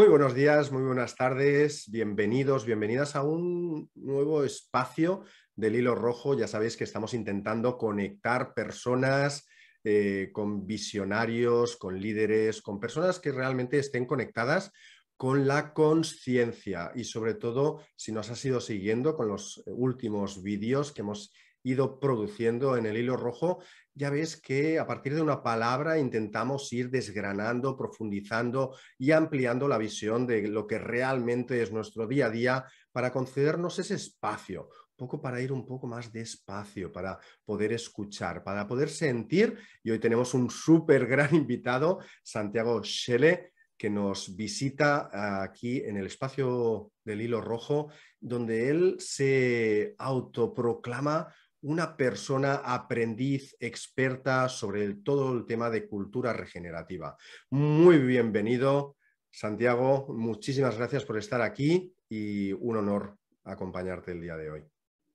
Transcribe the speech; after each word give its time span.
Muy 0.00 0.08
buenos 0.08 0.34
días, 0.34 0.72
muy 0.72 0.82
buenas 0.82 1.14
tardes, 1.14 1.90
bienvenidos, 1.90 2.64
bienvenidas 2.64 3.16
a 3.16 3.22
un 3.22 3.90
nuevo 3.94 4.44
espacio 4.44 5.24
del 5.54 5.74
hilo 5.74 5.94
rojo. 5.94 6.34
Ya 6.34 6.48
sabéis 6.48 6.78
que 6.78 6.84
estamos 6.84 7.12
intentando 7.12 7.76
conectar 7.76 8.54
personas 8.54 9.46
eh, 9.84 10.30
con 10.32 10.66
visionarios, 10.66 11.76
con 11.76 12.00
líderes, 12.00 12.62
con 12.62 12.80
personas 12.80 13.20
que 13.20 13.30
realmente 13.30 13.78
estén 13.78 14.06
conectadas 14.06 14.72
con 15.18 15.46
la 15.46 15.74
conciencia 15.74 16.92
y 16.94 17.04
sobre 17.04 17.34
todo 17.34 17.82
si 17.94 18.10
nos 18.10 18.30
has 18.30 18.42
ido 18.42 18.62
siguiendo 18.62 19.14
con 19.14 19.28
los 19.28 19.62
últimos 19.66 20.42
vídeos 20.42 20.92
que 20.92 21.02
hemos 21.02 21.30
ido 21.62 22.00
produciendo 22.00 22.78
en 22.78 22.86
el 22.86 22.96
hilo 22.96 23.18
rojo, 23.18 23.62
ya 24.00 24.08
ves 24.08 24.40
que 24.40 24.78
a 24.78 24.86
partir 24.86 25.14
de 25.14 25.20
una 25.20 25.42
palabra 25.42 25.98
intentamos 25.98 26.72
ir 26.72 26.88
desgranando, 26.88 27.76
profundizando 27.76 28.74
y 28.96 29.10
ampliando 29.10 29.68
la 29.68 29.76
visión 29.76 30.26
de 30.26 30.48
lo 30.48 30.66
que 30.66 30.78
realmente 30.78 31.60
es 31.60 31.70
nuestro 31.70 32.06
día 32.06 32.26
a 32.26 32.30
día 32.30 32.64
para 32.92 33.12
concedernos 33.12 33.78
ese 33.78 33.96
espacio, 33.96 34.70
poco 34.96 35.20
para 35.20 35.42
ir 35.42 35.52
un 35.52 35.66
poco 35.66 35.86
más 35.86 36.10
despacio, 36.10 36.90
para 36.90 37.18
poder 37.44 37.74
escuchar, 37.74 38.42
para 38.42 38.66
poder 38.66 38.88
sentir. 38.88 39.58
Y 39.82 39.90
hoy 39.90 39.98
tenemos 39.98 40.32
un 40.32 40.48
súper 40.48 41.06
gran 41.06 41.34
invitado, 41.34 41.98
Santiago 42.22 42.82
Schelle, 42.82 43.52
que 43.76 43.90
nos 43.90 44.34
visita 44.34 45.42
aquí 45.42 45.82
en 45.84 45.98
el 45.98 46.06
espacio 46.06 46.92
del 47.04 47.20
hilo 47.20 47.42
rojo, 47.42 47.90
donde 48.18 48.70
él 48.70 48.96
se 48.98 49.94
autoproclama 49.98 51.34
una 51.62 51.96
persona 51.96 52.54
aprendiz, 52.56 53.56
experta 53.60 54.48
sobre 54.48 54.94
todo 54.94 55.32
el 55.32 55.46
tema 55.46 55.70
de 55.70 55.86
cultura 55.86 56.32
regenerativa. 56.32 57.16
Muy 57.50 57.98
bienvenido, 57.98 58.96
Santiago. 59.30 60.06
Muchísimas 60.08 60.76
gracias 60.76 61.04
por 61.04 61.18
estar 61.18 61.42
aquí 61.42 61.92
y 62.08 62.52
un 62.52 62.76
honor 62.76 63.16
acompañarte 63.44 64.12
el 64.12 64.22
día 64.22 64.36
de 64.36 64.50
hoy. 64.50 64.64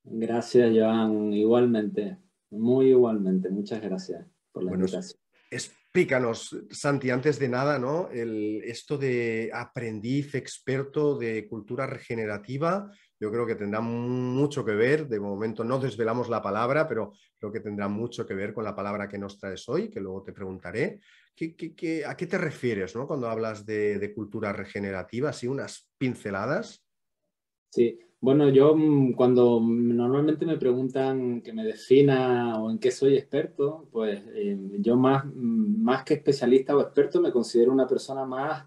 Gracias, 0.04 0.72
Joan. 0.76 1.34
Igualmente, 1.34 2.18
muy 2.52 2.90
igualmente. 2.90 3.50
Muchas 3.50 3.82
gracias 3.82 4.26
por 4.52 4.64
la 4.64 4.74
invitación. 4.74 5.20
Explícanos, 5.96 6.54
Santi, 6.72 7.10
antes 7.10 7.40
de 7.40 7.48
nada, 7.48 7.80
¿no? 7.80 8.10
El, 8.12 8.62
esto 8.66 8.98
de 8.98 9.50
aprendiz 9.54 10.36
experto 10.36 11.18
de 11.18 11.48
cultura 11.48 11.88
regenerativa, 11.88 12.92
yo 13.18 13.32
creo 13.32 13.48
que 13.48 13.56
tendrá 13.56 13.80
mucho 13.80 14.66
que 14.66 14.74
ver. 14.74 15.08
De 15.08 15.22
momento 15.22 15.64
no 15.64 15.80
desvelamos 15.80 16.28
la 16.28 16.42
palabra, 16.42 16.86
pero 16.86 17.14
creo 17.40 17.50
que 17.50 17.62
tendrá 17.62 17.88
mucho 17.88 18.26
que 18.26 18.34
ver 18.34 18.54
con 18.54 18.66
la 18.66 18.76
palabra 18.76 19.08
que 19.08 19.18
nos 19.18 19.40
traes 19.40 19.70
hoy, 19.70 19.90
que 19.90 20.02
luego 20.02 20.22
te 20.22 20.34
preguntaré. 20.34 21.00
a 22.06 22.18
qué 22.18 22.28
te 22.28 22.38
refieres 22.38 22.94
¿no? 22.94 23.08
cuando 23.08 23.30
hablas 23.30 23.66
de, 23.66 23.98
de 23.98 24.14
cultura 24.14 24.52
regenerativa? 24.52 25.30
¿Así 25.30 25.48
unas 25.48 25.90
pinceladas? 25.98 26.86
Sí, 27.70 27.98
bueno, 28.26 28.50
yo 28.50 28.76
mm, 28.76 29.14
cuando 29.14 29.62
normalmente 29.62 30.48
me 30.48 30.58
preguntan 30.58 31.42
que 31.42 31.54
me 31.54 31.64
defina 31.64 32.60
o 32.60 32.72
en 32.72 32.80
qué 32.80 32.90
soy 32.90 33.16
experto, 33.16 33.88
pues 33.92 34.20
em, 34.34 34.82
yo 34.82 34.96
más, 34.96 35.26
mm, 35.26 35.84
más 35.84 36.04
que 36.04 36.16
especialista 36.16 36.76
o 36.76 36.82
experto 36.82 37.22
me 37.22 37.32
considero 37.32 37.72
una 37.72 37.86
persona 37.86 38.26
más 38.26 38.66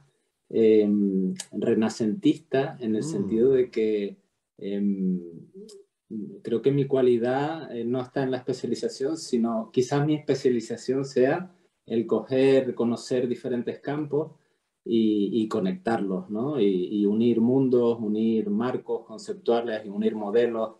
em, 0.49 1.35
renacentista 1.51 2.77
en 2.81 2.95
el 2.95 3.03
sentido 3.03 3.51
mm. 3.51 3.55
de 3.55 3.71
que 3.71 4.17
em, 4.59 5.21
creo 6.43 6.63
que 6.63 6.71
mi 6.71 6.87
cualidad 6.87 7.77
eh, 7.77 7.85
no 7.85 8.01
está 8.01 8.23
en 8.23 8.31
la 8.31 8.39
especialización, 8.39 9.17
sino 9.17 9.71
quizás 9.73 10.07
mi 10.07 10.15
especialización 10.15 11.05
sea 11.05 11.53
el 11.85 12.07
coger, 12.07 12.77
conocer 12.77 13.27
diferentes 13.27 13.81
campos 13.81 14.33
y, 14.91 15.49
conectarlos, 15.49 16.31
¿no? 16.31 16.61
Y, 16.61 17.05
unir 17.05 17.41
mundos, 17.41 17.99
unir 18.01 18.49
marcos 18.49 19.05
conceptuales 19.07 19.85
y 19.85 19.89
unir 19.89 20.15
modelos. 20.15 20.77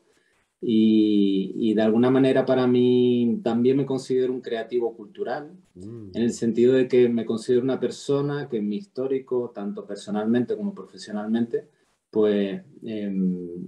Y, 0.61 1.75
de 1.75 1.83
alguna 1.83 2.11
manera 2.11 2.45
para 2.45 2.67
mí 2.67 3.41
también 3.45 3.77
me 3.77 3.87
considero 3.87 4.33
un 4.33 4.41
creativo 4.41 4.97
cultural, 4.97 5.53
mm. 5.75 6.11
en 6.15 6.23
el 6.23 6.33
sentido 6.33 6.73
de 6.73 6.89
que 6.89 7.09
me 7.09 7.27
considero 7.27 7.63
una 7.63 7.79
persona 7.79 8.49
que 8.49 8.57
en 8.57 8.69
mi 8.69 8.77
histórico, 8.77 9.53
tanto 9.55 9.87
personalmente 9.87 10.57
como 10.57 10.75
profesionalmente, 10.75 11.69
pues 12.11 12.63
em, 12.83 13.67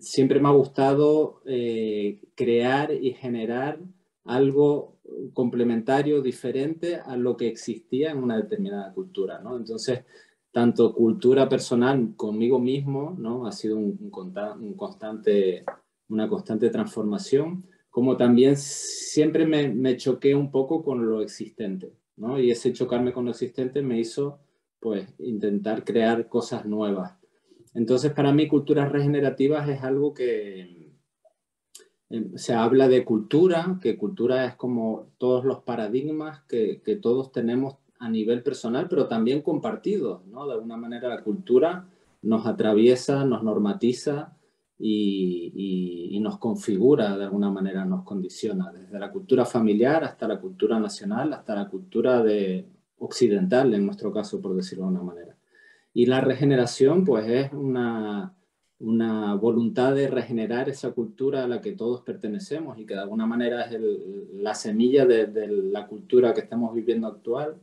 siempre 0.00 0.40
me 0.40 0.48
ha 0.48 0.52
gustado 0.52 1.42
eh, 1.44 2.20
crear 2.34 2.92
y 2.92 3.12
generar 3.12 3.80
algo 4.24 4.95
complementario, 5.32 6.20
diferente 6.22 6.96
a 6.96 7.16
lo 7.16 7.36
que 7.36 7.48
existía 7.48 8.10
en 8.10 8.18
una 8.18 8.36
determinada 8.36 8.92
cultura, 8.92 9.40
¿no? 9.40 9.56
Entonces, 9.56 10.04
tanto 10.50 10.94
cultura 10.94 11.48
personal 11.48 12.14
conmigo 12.16 12.58
mismo, 12.58 13.14
¿no? 13.18 13.46
Ha 13.46 13.52
sido 13.52 13.76
un, 13.76 14.10
constante, 14.10 15.64
una 16.08 16.28
constante 16.28 16.70
transformación, 16.70 17.66
como 17.90 18.16
también 18.16 18.56
siempre 18.56 19.46
me, 19.46 19.68
me, 19.68 19.96
choqué 19.96 20.34
un 20.34 20.50
poco 20.50 20.82
con 20.82 21.06
lo 21.08 21.22
existente, 21.22 21.92
¿no? 22.16 22.38
Y 22.38 22.50
ese 22.50 22.72
chocarme 22.72 23.12
con 23.12 23.24
lo 23.24 23.30
existente 23.30 23.82
me 23.82 23.98
hizo, 23.98 24.40
pues, 24.80 25.08
intentar 25.18 25.84
crear 25.84 26.28
cosas 26.28 26.66
nuevas. 26.66 27.16
Entonces, 27.74 28.12
para 28.12 28.32
mí, 28.32 28.48
culturas 28.48 28.90
regenerativas 28.90 29.68
es 29.68 29.82
algo 29.82 30.14
que, 30.14 30.85
se 32.36 32.54
habla 32.54 32.88
de 32.88 33.04
cultura, 33.04 33.78
que 33.82 33.96
cultura 33.96 34.46
es 34.46 34.54
como 34.54 35.08
todos 35.18 35.44
los 35.44 35.62
paradigmas 35.62 36.42
que, 36.48 36.80
que 36.84 36.96
todos 36.96 37.32
tenemos 37.32 37.76
a 37.98 38.08
nivel 38.08 38.42
personal, 38.42 38.88
pero 38.88 39.08
también 39.08 39.42
compartidos, 39.42 40.24
¿no? 40.26 40.46
De 40.46 40.54
alguna 40.54 40.76
manera 40.76 41.08
la 41.08 41.22
cultura 41.22 41.88
nos 42.22 42.46
atraviesa, 42.46 43.24
nos 43.24 43.42
normatiza 43.42 44.36
y, 44.78 46.10
y, 46.10 46.20
nos 46.20 46.38
configura, 46.38 47.16
de 47.16 47.24
alguna 47.24 47.50
manera 47.50 47.84
nos 47.84 48.04
condiciona, 48.04 48.72
desde 48.72 48.98
la 48.98 49.10
cultura 49.10 49.44
familiar 49.44 50.04
hasta 50.04 50.28
la 50.28 50.40
cultura 50.40 50.78
nacional, 50.78 51.32
hasta 51.32 51.54
la 51.54 51.68
cultura 51.68 52.22
de, 52.22 52.66
occidental, 52.98 53.72
en 53.74 53.86
nuestro 53.86 54.12
caso, 54.12 54.40
por 54.40 54.54
decirlo 54.54 54.84
de 54.84 54.88
alguna 54.88 55.14
manera. 55.14 55.36
Y 55.94 56.06
la 56.06 56.20
regeneración, 56.20 57.04
pues 57.04 57.26
es 57.28 57.52
una, 57.52 58.34
una 58.78 59.34
voluntad 59.34 59.94
de 59.94 60.08
regenerar 60.08 60.68
esa 60.68 60.92
cultura 60.92 61.44
a 61.44 61.48
la 61.48 61.60
que 61.60 61.72
todos 61.72 62.02
pertenecemos 62.02 62.78
y 62.78 62.84
que 62.84 62.94
de 62.94 63.00
alguna 63.00 63.26
manera 63.26 63.62
es 63.62 63.80
la 64.34 64.54
semilla 64.54 65.06
de, 65.06 65.48
la 65.48 65.86
cultura 65.86 66.34
que 66.34 66.40
estamos 66.40 66.74
viviendo 66.74 67.06
actual 67.06 67.56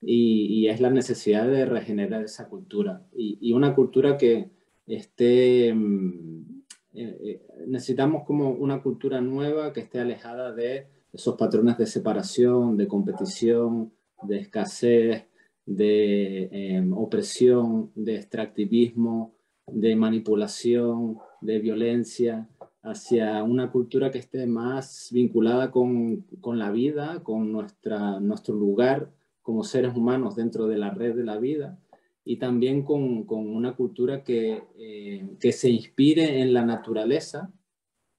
y, 0.00 0.68
es 0.68 0.80
la 0.80 0.90
necesidad 0.90 1.46
de 1.48 1.64
regenerar 1.66 2.22
esa 2.22 2.48
cultura. 2.48 3.02
Y, 3.16 3.52
una 3.52 3.74
cultura 3.74 4.16
que 4.16 4.50
esté 4.86 5.72
mm, 5.74 6.62
eh, 6.94 7.18
eh, 7.24 7.42
necesitamos 7.66 8.24
como 8.24 8.50
una 8.50 8.80
cultura 8.80 9.20
nueva 9.20 9.72
que 9.72 9.80
esté 9.80 9.98
alejada 10.00 10.52
de 10.52 10.86
esos 11.12 11.36
patrones 11.36 11.76
de 11.78 11.86
separación, 11.86 12.76
de 12.76 12.86
competición, 12.86 13.92
de 14.22 14.38
escasez, 14.38 15.24
de 15.66 16.48
em, 16.52 16.92
opresión, 16.92 17.90
de 17.94 18.16
extractivismo, 18.16 19.33
de 19.66 19.96
manipulación, 19.96 21.18
de 21.40 21.58
violencia, 21.58 22.48
hacia 22.82 23.42
una 23.42 23.70
cultura 23.70 24.10
que 24.10 24.18
esté 24.18 24.46
más 24.46 25.08
vinculada 25.10 25.70
con, 25.70 26.24
la 26.42 26.70
vida, 26.70 27.22
con 27.22 27.50
nuestra, 27.50 28.20
nuestro 28.20 28.54
lugar 28.54 29.10
como 29.40 29.64
seres 29.64 29.96
humanos 29.96 30.36
dentro 30.36 30.66
de 30.66 30.76
la 30.76 30.90
red 30.90 31.14
de 31.14 31.24
la 31.24 31.38
vida 31.38 31.78
y 32.24 32.36
también 32.36 32.82
con, 32.82 33.26
una 33.28 33.74
cultura 33.74 34.22
que, 34.22 34.64
eh, 34.78 35.36
que 35.40 35.52
se 35.52 35.70
inspire 35.70 36.40
en 36.40 36.52
la 36.52 36.64
naturaleza 36.64 37.52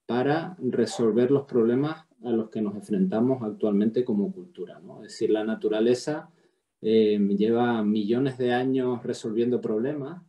para 0.07 0.55
resolver 0.59 1.31
los 1.31 1.45
problemas 1.45 2.05
a 2.23 2.31
los 2.31 2.49
que 2.49 2.61
nos 2.61 2.75
enfrentamos 2.75 3.43
actualmente 3.43 4.03
como 4.03 4.31
cultura. 4.31 4.79
¿no? 4.79 5.03
Es 5.03 5.13
decir, 5.13 5.29
la 5.29 5.43
naturaleza 5.43 6.29
eh, 6.81 7.19
lleva 7.37 7.83
millones 7.83 8.37
de 8.37 8.53
años 8.53 9.03
resolviendo 9.03 9.61
problemas 9.61 10.23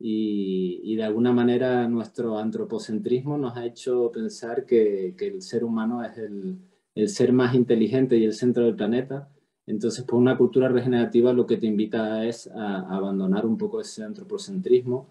y, 0.00 0.94
de 0.94 1.02
alguna 1.02 1.32
manera 1.32 1.88
nuestro 1.88 2.38
antropocentrismo 2.38 3.36
nos 3.36 3.56
ha 3.56 3.66
hecho 3.66 4.10
pensar 4.12 4.64
que, 4.64 5.14
que 5.16 5.26
el 5.26 5.42
ser 5.42 5.64
humano 5.64 6.04
es 6.04 6.16
el, 6.18 6.58
el, 6.94 7.08
ser 7.08 7.32
más 7.32 7.54
inteligente 7.54 8.16
y 8.16 8.24
el 8.24 8.32
centro 8.34 8.64
del 8.64 8.76
planeta. 8.76 9.28
Entonces, 9.66 10.04
por 10.04 10.18
una 10.18 10.38
cultura 10.38 10.68
regenerativa 10.68 11.32
lo 11.32 11.46
que 11.46 11.56
te 11.56 11.66
invita 11.66 12.24
es 12.24 12.48
a, 12.48 12.96
abandonar 12.96 13.44
un 13.44 13.58
poco 13.58 13.80
ese 13.80 14.04
antropocentrismo 14.04 15.08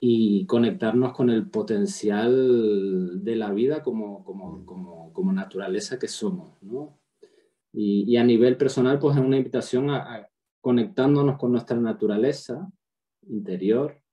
y 0.00 0.46
conectarnos 0.46 1.12
con 1.12 1.30
el 1.30 1.48
potencial 1.48 3.22
de 3.24 3.36
la 3.36 3.50
vida 3.52 3.82
como, 3.82 4.24
como, 4.24 4.64
como, 4.64 5.12
como 5.12 5.32
naturaleza 5.32 5.98
que 5.98 6.08
somos. 6.08 6.50
¿no? 6.62 6.98
Y, 7.72 8.04
y, 8.10 8.16
a 8.16 8.24
nivel 8.24 8.56
personal, 8.56 8.98
pues 8.98 9.16
es 9.16 9.22
una 9.22 9.36
invitación 9.36 9.90
a, 9.90 10.14
a 10.14 10.28
conectándonos 10.60 11.38
con 11.38 11.52
nuestra 11.52 11.76
naturaleza 11.78 12.70
interior, 13.28 14.03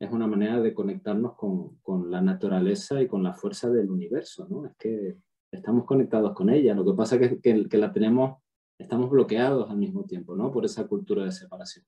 es 0.00 0.10
una 0.10 0.26
manera 0.26 0.60
de 0.60 0.74
conectarnos 0.74 1.36
con, 1.36 1.76
con, 1.82 2.10
la 2.10 2.20
naturaleza 2.20 3.00
y 3.00 3.06
con 3.06 3.22
la 3.22 3.34
fuerza 3.34 3.68
del 3.68 3.90
universo, 3.90 4.48
¿no? 4.48 4.66
Es 4.66 4.72
que 4.76 5.18
estamos 5.52 5.84
conectados 5.84 6.32
con 6.32 6.50
ella, 6.50 6.74
lo 6.74 6.84
que 6.84 6.96
pasa 6.96 7.16
es 7.16 7.38
que, 7.40 7.68
que, 7.68 7.78
la 7.78 7.92
tenemos, 7.92 8.40
estamos 8.78 9.10
bloqueados 9.10 9.70
al 9.70 9.76
mismo 9.76 10.04
tiempo, 10.04 10.34
¿no? 10.34 10.50
Por 10.50 10.64
esa 10.64 10.86
cultura 10.88 11.24
de 11.24 11.32
separación. 11.32 11.84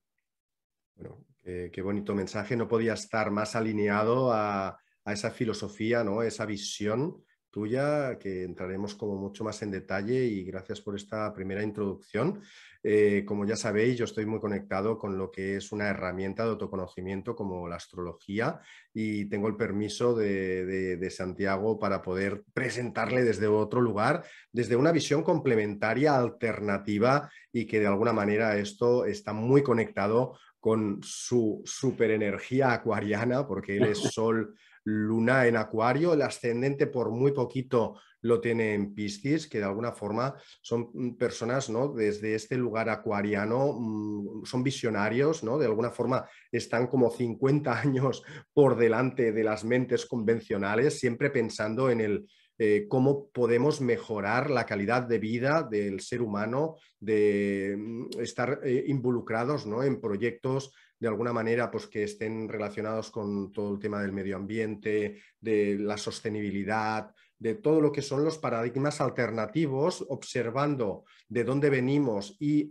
Bueno, 0.95 1.25
qué 1.43 1.83
bonito 1.83 2.15
mensaje. 2.15 2.55
No 2.55 2.69
podía 2.69 2.93
estar 2.93 3.31
más 3.31 3.57
alineado 3.57 4.31
a, 4.31 4.79
a 5.05 5.13
esa 5.13 5.31
filosofía, 5.31 6.05
¿no? 6.05 6.23
esa 6.23 6.47
visión 6.47 7.25
tuya, 7.51 8.19
que 8.19 8.45
entraremos 8.45 8.95
como 8.95 9.17
mucho 9.17 9.45
más 9.45 9.63
en 9.63 9.71
detalle 9.71 10.25
y 10.25 10.45
gracias 10.45 10.81
por 10.81 10.97
esta 10.97 11.33
primera 11.35 11.63
introducción. 11.63 12.41
Eh, 12.85 13.25
como 13.25 13.45
ya 13.45 13.55
sabéis, 13.55 13.97
yo 13.97 14.05
estoy 14.05 14.27
muy 14.27 14.41
conectado 14.41 14.99
con 14.99 15.17
lo 15.17 15.31
que 15.31 15.57
es 15.57 15.71
una 15.71 15.89
herramienta 15.89 16.43
de 16.43 16.51
autoconocimiento 16.51 17.37
como 17.37 17.69
la 17.69 17.77
astrología 17.77 18.61
y 18.93 19.27
tengo 19.27 19.47
el 19.47 19.57
permiso 19.57 20.15
de, 20.15 20.97
de 20.97 21.11
Santiago 21.11 21.79
para 21.79 22.03
poder 22.03 22.43
presentarle 22.53 23.23
desde 23.23 23.47
otro 23.47 23.81
lugar, 23.81 24.25
desde 24.51 24.75
una 24.75 24.91
visión 24.91 25.23
complementaria, 25.23 26.17
alternativa 26.17 27.31
y 27.53 27.67
que 27.67 27.79
de 27.79 27.87
alguna 27.87 28.13
manera 28.13 28.57
esto 28.57 29.05
está 29.05 29.33
muy 29.33 29.63
conectado 29.63 30.37
con 30.63 31.01
su 31.03 31.61
superenergía 31.65 32.73
acuariana, 32.73 33.47
porque 33.49 33.77
él 33.79 33.83
es 33.83 33.99
sol 34.15 34.55
luna 34.85 35.47
en 35.47 35.57
Acuario, 35.57 36.15
el 36.15 36.23
ascendente 36.23 36.87
por 36.87 37.11
muy 37.11 37.33
poquito 37.33 37.97
lo 38.23 38.41
tiene 38.41 38.75
en 38.75 38.95
Piscis, 38.95 39.49
que 39.49 39.59
de 39.59 39.65
alguna 39.65 39.93
forma 39.93 40.35
son 40.61 40.91
mm, 40.93 41.17
personas, 41.17 41.69
¿no? 41.69 41.89
Desde 41.89 42.35
este 42.35 42.57
lugar 42.57 42.89
acuariano, 42.89 43.77
mm, 43.79 44.45
son 44.45 44.63
visionarios, 44.63 45.45
¿no? 45.45 45.59
De 45.59 45.67
alguna 45.67 45.91
forma 45.91 46.29
están 46.51 46.87
como 46.87 47.11
50 47.11 47.73
años 47.81 48.23
por 48.53 48.77
delante 48.77 49.33
de 49.33 49.45
las 49.45 49.65
mentes 49.65 50.07
convencionales, 50.07 50.99
siempre 50.99 51.31
pensando 51.31 51.91
en 51.91 52.01
el, 52.01 52.27
eh, 52.59 52.87
cómo 52.89 53.29
podemos 53.31 53.81
mejorar 53.81 54.51
la 54.51 54.67
calidad 54.67 55.03
de 55.03 55.19
vida 55.19 55.67
del 55.69 56.01
ser 56.01 56.23
humano, 56.23 56.77
de 57.01 57.77
mm, 57.77 58.21
estar 58.21 58.61
eh, 58.63 58.85
involucrados 58.87 59.67
¿no? 59.67 59.83
en 59.83 60.01
proyectos 60.01 60.73
de 61.03 61.09
alguna 61.09 61.33
manera 61.33 61.69
pues, 61.69 61.89
que 61.89 62.05
estén 62.05 62.49
relacionados 62.49 63.11
con 63.11 63.51
todo 63.51 63.75
el 63.75 63.81
tema 63.81 64.01
del 64.01 64.13
medio 64.13 64.37
ambiente, 64.37 65.21
de 65.41 65.77
la 65.77 65.97
sostenibilidad, 65.97 67.13
de 67.43 67.57
todo 67.57 67.81
lo 67.81 67.91
que 67.91 68.03
son 68.03 68.25
los 68.25 68.39
paradigmas 68.39 69.01
alternativos, 69.01 70.07
observando 70.09 71.05
de 71.29 71.43
dónde 71.43 71.71
venimos 71.71 72.37
y, 72.39 72.71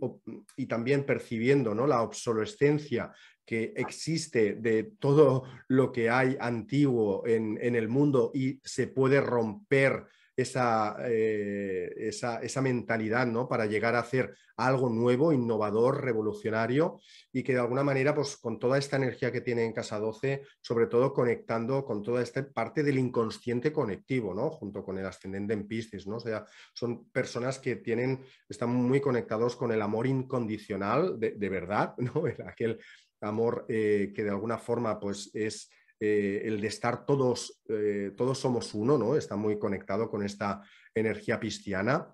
y 0.56 0.66
también 0.66 1.04
percibiendo 1.04 1.74
¿no? 1.74 1.86
la 1.86 2.00
obsolescencia 2.00 3.12
que 3.44 3.74
existe 3.76 4.54
de 4.54 4.94
todo 4.98 5.44
lo 5.68 5.92
que 5.92 6.08
hay 6.08 6.38
antiguo 6.40 7.22
en, 7.26 7.58
en 7.60 7.76
el 7.76 7.88
mundo 7.88 8.30
y 8.32 8.60
se 8.64 8.86
puede 8.86 9.20
romper 9.20 10.06
esa, 10.36 10.96
eh, 11.06 11.92
esa, 11.96 12.40
esa, 12.42 12.62
mentalidad 12.62 13.26
¿no? 13.26 13.48
para 13.48 13.66
llegar 13.66 13.94
a 13.94 14.00
hacer 14.00 14.34
algo 14.56 14.88
nuevo, 14.88 15.32
innovador, 15.32 16.02
revolucionario 16.02 17.00
y 17.32 17.42
que 17.42 17.52
de 17.52 17.60
alguna 17.60 17.84
manera, 17.84 18.14
pues 18.14 18.36
con 18.36 18.58
toda 18.58 18.78
esta 18.78 18.96
energía 18.96 19.32
que 19.32 19.40
tiene 19.40 19.64
en 19.64 19.72
Casa 19.72 19.98
12, 19.98 20.42
sobre 20.60 20.86
todo 20.86 21.12
conectando 21.12 21.84
con 21.84 22.02
toda 22.02 22.22
esta 22.22 22.46
parte 22.48 22.82
del 22.82 22.98
inconsciente 22.98 23.72
conectivo, 23.72 24.34
¿no? 24.34 24.50
junto 24.50 24.82
con 24.82 24.98
el 24.98 25.06
ascendente 25.06 25.54
en 25.54 25.66
Piscis, 25.66 26.06
¿no? 26.06 26.16
o 26.16 26.20
sea, 26.20 26.44
son 26.74 27.10
personas 27.10 27.58
que 27.58 27.76
tienen, 27.76 28.24
están 28.48 28.70
muy 28.70 29.00
conectados 29.00 29.56
con 29.56 29.72
el 29.72 29.82
amor 29.82 30.06
incondicional 30.06 31.18
de, 31.18 31.48
verdad, 31.48 31.94
¿no? 31.98 32.24
aquel 32.46 32.78
amor 33.20 33.66
eh, 33.68 34.12
que 34.14 34.24
de 34.24 34.30
alguna 34.30 34.58
forma 34.58 34.98
pues 34.98 35.30
es 35.34 35.70
eh, 36.04 36.48
el 36.48 36.60
de 36.60 36.66
estar 36.66 37.06
todos, 37.06 37.62
eh, 37.68 38.10
todos 38.16 38.36
somos 38.36 38.74
uno, 38.74 38.98
¿no? 38.98 39.14
Está 39.14 39.36
muy 39.36 39.56
conectado 39.56 40.10
con 40.10 40.24
esta 40.24 40.60
energía 40.92 41.38
pisciana. 41.38 42.12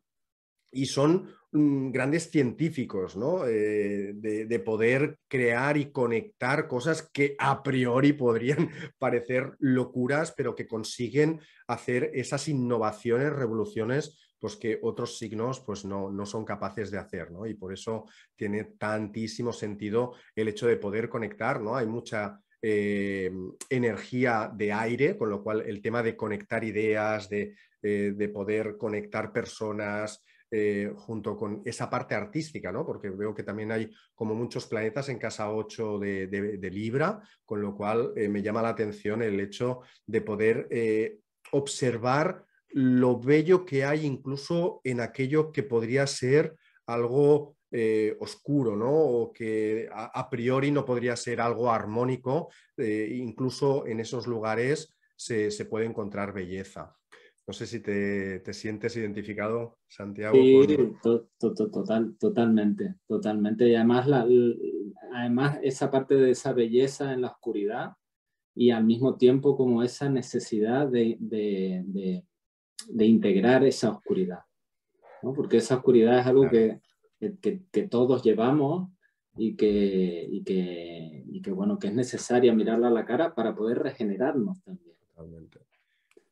Y 0.70 0.85
son 0.85 1.35
mm, 1.52 1.90
grandes 1.90 2.31
científicos, 2.31 3.17
¿no? 3.17 3.46
Eh, 3.46 4.12
de, 4.14 4.58
poder 4.58 5.20
crear 5.26 5.79
y 5.79 5.90
conectar 5.90 6.69
cosas 6.69 7.08
que 7.11 7.35
a 7.38 7.62
priori 7.62 8.12
podrían 8.12 8.69
parecer 8.99 9.56
locuras, 9.58 10.35
pero 10.37 10.55
que 10.55 10.69
consiguen 10.69 11.40
hacer 11.67 12.11
esas 12.12 12.46
innovaciones, 12.46 13.32
revoluciones 13.32 14.19
pues 14.38 14.55
que 14.55 14.79
otros 14.82 15.17
signos 15.17 15.61
pues 15.61 15.87
no, 15.87 16.11
no, 16.11 16.26
son 16.26 16.44
capaces 16.44 16.90
de 16.90 16.99
hacer, 16.99 17.31
¿no? 17.31 17.46
Y 17.46 17.55
por 17.55 17.73
eso 17.73 18.05
tiene 18.37 18.64
tantísimo 18.64 19.50
sentido 19.50 20.12
el 20.37 20.49
hecho 20.49 20.67
de 20.67 20.76
poder 20.76 21.08
conectar, 21.08 21.61
¿no? 21.61 21.75
Hay 21.75 21.87
mucha 21.87 22.38
eh, 22.61 23.31
energía 23.71 24.51
de 24.53 24.73
aire, 24.73 25.17
con 25.17 25.31
lo 25.31 25.43
cual 25.43 25.63
el 25.67 25.81
tema 25.81 26.03
de 26.03 26.17
conectar 26.17 26.65
ideas, 26.65 27.29
de, 27.29 27.55
eh, 27.83 28.31
poder 28.33 28.77
conectar 28.77 29.33
personas, 29.33 30.25
eh, 30.51 30.91
junto 30.97 31.37
con 31.37 31.63
esa 31.65 31.89
parte 31.89 32.15
artística, 32.15 32.73
¿no? 32.73 32.85
Porque 32.85 33.11
veo 33.11 33.35
que 33.35 33.43
también 33.43 33.71
hay 33.71 33.91
como 34.15 34.35
muchos 34.35 34.67
planetas 34.67 35.09
en 35.09 35.19
casa 35.19 35.53
8 35.53 35.99
de, 35.99 36.71
Libra, 36.73 37.21
con 37.45 37.61
lo 37.61 37.77
cual 37.77 38.13
me 38.17 38.43
llama 38.43 38.63
la 38.63 38.71
atención 38.71 39.23
el 39.23 39.39
hecho 39.39 39.81
de 40.07 40.23
poder 40.23 40.69
observar 41.53 42.45
lo 42.71 43.21
bello 43.21 43.65
que 43.65 43.85
hay 43.85 44.05
incluso 44.05 44.81
en 44.85 45.01
aquello 45.01 45.53
que 45.53 45.63
podría 45.63 46.07
ser 46.07 46.57
algo 46.87 47.58
eh, 47.70 48.17
oscuro, 48.20 48.76
¿no? 48.76 48.91
O 48.91 49.32
que 49.32 49.88
a, 49.93 50.31
priori 50.31 50.70
no 50.70 50.87
podría 50.87 51.15
ser 51.17 51.38
algo 51.38 51.70
armónico, 51.70 52.49
eh, 52.79 53.15
incluso 53.15 53.87
en 53.87 54.00
esos 54.00 54.26
lugares 54.26 54.97
se, 55.15 55.50
puede 55.67 55.85
encontrar 55.85 56.32
belleza. 56.32 56.97
No 57.47 57.53
sé 57.53 57.67
si 57.67 57.81
te, 57.81 58.53
sientes 58.55 58.97
identificado, 58.97 59.79
Santiago. 59.87 60.35
Sí, 60.35 60.94
total, 61.38 62.17
totalmente, 62.19 62.94
totalmente. 63.06 63.69
Y 63.69 63.75
además, 63.75 64.06
además 65.14 65.59
esa 65.62 65.91
parte 65.91 66.14
de 66.14 66.31
esa 66.31 66.55
belleza 66.55 67.12
en 67.12 67.21
la 67.21 67.29
oscuridad 67.29 67.93
y 68.55 68.71
al 68.71 68.85
mismo 68.85 69.17
tiempo 69.19 69.59
como 69.59 69.82
esa 69.82 70.09
necesidad 70.09 70.88
de, 70.88 71.19
de, 71.21 72.25
integrar 73.05 73.62
esa 73.64 73.91
oscuridad. 73.91 74.41
¿no? 75.23 75.35
Porque 75.35 75.59
esa 75.59 75.76
oscuridad 75.76 76.21
es 76.21 76.26
algo 76.26 76.49
que, 76.49 76.81
que, 77.19 77.82
todos 77.88 78.23
llevamos 78.23 78.91
y 79.37 79.56
que, 79.56 80.26
y 80.31 80.43
que, 80.44 81.25
y 81.26 81.43
que, 81.43 81.50
bueno, 81.50 81.79
que 81.79 81.88
es 81.88 81.94
necesaria 81.94 82.55
mirarla 82.55 82.88
a 82.88 82.93
la 82.93 83.05
cara 83.05 83.35
para 83.35 83.55
poder 83.55 83.79
regenerarnos 83.79 84.62
también. 84.62 84.97
Totalmente. 85.15 85.61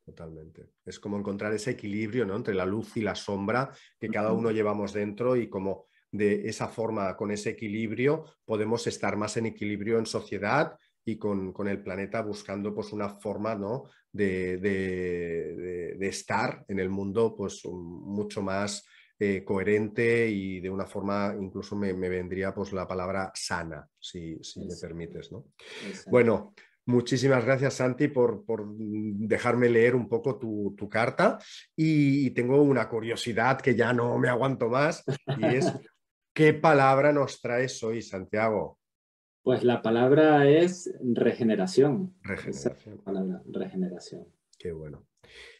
Totalmente. 0.04 0.68
Es 0.84 1.00
como 1.00 1.18
encontrar 1.18 1.52
ese 1.52 1.72
equilibrio 1.72 2.24
¿no? 2.24 2.36
entre 2.36 2.54
la 2.54 2.64
luz 2.64 2.96
y 2.96 3.00
la 3.00 3.16
sombra 3.16 3.72
que 3.98 4.08
cada 4.08 4.32
uno 4.32 4.52
llevamos 4.52 4.92
dentro 4.92 5.34
y 5.34 5.48
como 5.48 5.86
de 6.12 6.48
esa 6.48 6.68
forma, 6.68 7.16
con 7.16 7.32
ese 7.32 7.50
equilibrio, 7.50 8.24
podemos 8.44 8.86
estar 8.86 9.16
más 9.16 9.36
en 9.36 9.46
equilibrio 9.46 9.98
en 9.98 10.06
sociedad 10.06 10.78
y 11.04 11.18
con, 11.18 11.52
con 11.52 11.68
el 11.68 11.82
planeta 11.82 12.22
buscando 12.22 12.72
pues, 12.72 12.92
una 12.92 13.08
forma 13.08 13.56
¿no? 13.56 13.84
de, 14.12 14.58
de, 14.58 15.96
de, 15.98 16.08
estar 16.08 16.64
en 16.68 16.78
el 16.78 16.88
mundo 16.88 17.34
pues, 17.36 17.64
mucho 17.64 18.42
más 18.42 18.84
eh, 19.18 19.44
coherente 19.44 20.28
y 20.28 20.60
de 20.60 20.70
una 20.70 20.86
forma, 20.86 21.34
incluso 21.40 21.74
me, 21.76 21.92
vendría 21.92 22.54
pues 22.54 22.72
la 22.72 22.86
palabra 22.86 23.32
sana, 23.34 23.88
si, 23.98 24.38
me 24.56 24.76
permites. 24.80 25.32
¿no? 25.32 25.46
Bueno, 26.08 26.54
Muchísimas 26.88 27.44
gracias, 27.44 27.74
Santi, 27.74 28.06
por, 28.06 28.44
dejarme 28.76 29.68
leer 29.68 29.96
un 29.96 30.08
poco 30.08 30.38
tu, 30.38 30.88
carta. 30.88 31.38
Y, 31.74 32.30
tengo 32.30 32.62
una 32.62 32.88
curiosidad 32.88 33.60
que 33.60 33.74
ya 33.74 33.92
no 33.92 34.16
me 34.18 34.28
aguanto 34.28 34.68
más, 34.68 35.02
y 35.36 35.44
es, 35.46 35.66
¿qué 36.32 36.54
palabra 36.54 37.12
nos 37.12 37.40
traes 37.40 37.82
hoy, 37.82 38.02
Santiago? 38.02 38.78
Pues 39.42 39.64
la 39.64 39.82
palabra 39.82 40.48
es 40.48 40.92
regeneración. 41.02 42.14
Regeneración. 42.22 42.98
Palabra, 42.98 43.42
regeneración. 43.46 44.26
Qué 44.56 44.70
bueno. 44.70 45.06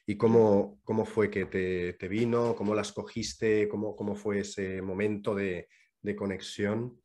¿Y 0.06 0.16
cómo, 0.16 0.78
cómo 0.84 1.04
fue 1.04 1.30
que 1.30 1.46
te, 1.46 2.08
vino? 2.08 2.54
¿Cómo 2.54 2.74
la 2.74 2.82
escogiste? 2.82 3.68
¿Cómo, 3.68 3.96
cómo 3.96 4.14
fue 4.14 4.40
ese 4.40 4.80
momento 4.80 5.34
de, 5.34 5.68
conexión 6.16 7.00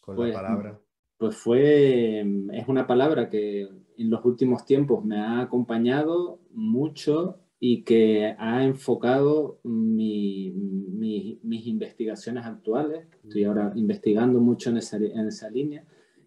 con 0.00 0.16
la 0.16 0.22
pues, 0.22 0.34
palabra? 0.34 0.80
Pues 1.18 1.36
fue, 1.36 2.20
es 2.20 2.68
una 2.68 2.86
palabra 2.86 3.28
que 3.28 3.62
en 3.96 4.10
los 4.10 4.24
últimos 4.24 4.64
tiempos 4.64 5.04
me 5.04 5.18
ha 5.18 5.40
acompañado 5.40 6.40
mucho 6.52 7.40
y 7.58 7.82
que 7.82 8.36
ha 8.38 8.64
enfocado 8.64 9.58
mis 9.64 10.54
investigaciones 11.66 12.44
actuales. 12.44 13.08
Estoy 13.24 13.44
ahora 13.44 13.72
investigando 13.74 14.38
mucho 14.38 14.70
en 14.70 14.76
esa, 14.76 14.96
en 14.98 15.26
esa 15.26 15.50
línea 15.50 15.84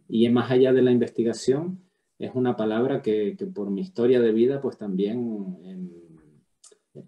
y 0.10 0.28
más 0.30 0.50
allá 0.52 0.74
de 0.74 0.82
la 0.82 0.92
investigación, 0.92 1.82
es 2.18 2.32
una 2.34 2.56
palabra 2.56 3.02
que, 3.02 3.38
por 3.54 3.70
mi 3.70 3.82
historia 3.82 4.20
de 4.22 4.32
vida, 4.32 4.62
pues 4.62 4.78
también 4.78 5.58
em, 5.64 5.90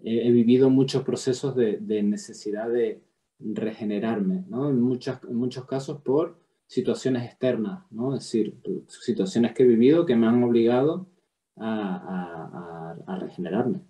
he, 0.02 0.30
vivido 0.30 0.70
muchos 0.70 1.02
procesos 1.02 1.54
de, 1.56 2.02
necesidad 2.02 2.68
de 2.70 3.02
regenerarme, 3.38 4.44
¿no? 4.48 4.68
En, 4.68 4.80
muchas, 4.80 5.22
muchos 5.24 5.64
casos 5.66 6.02
por 6.02 6.38
situaciones 6.66 7.24
externas, 7.24 7.84
¿no? 7.90 8.14
Es 8.14 8.24
decir, 8.24 8.60
situaciones 8.88 9.52
que 9.52 9.64
he 9.64 9.66
vivido 9.66 10.06
que 10.06 10.16
me 10.16 10.26
han 10.26 10.42
obligado 10.42 11.08
a, 11.56 13.16
regenerarme. 13.20 13.80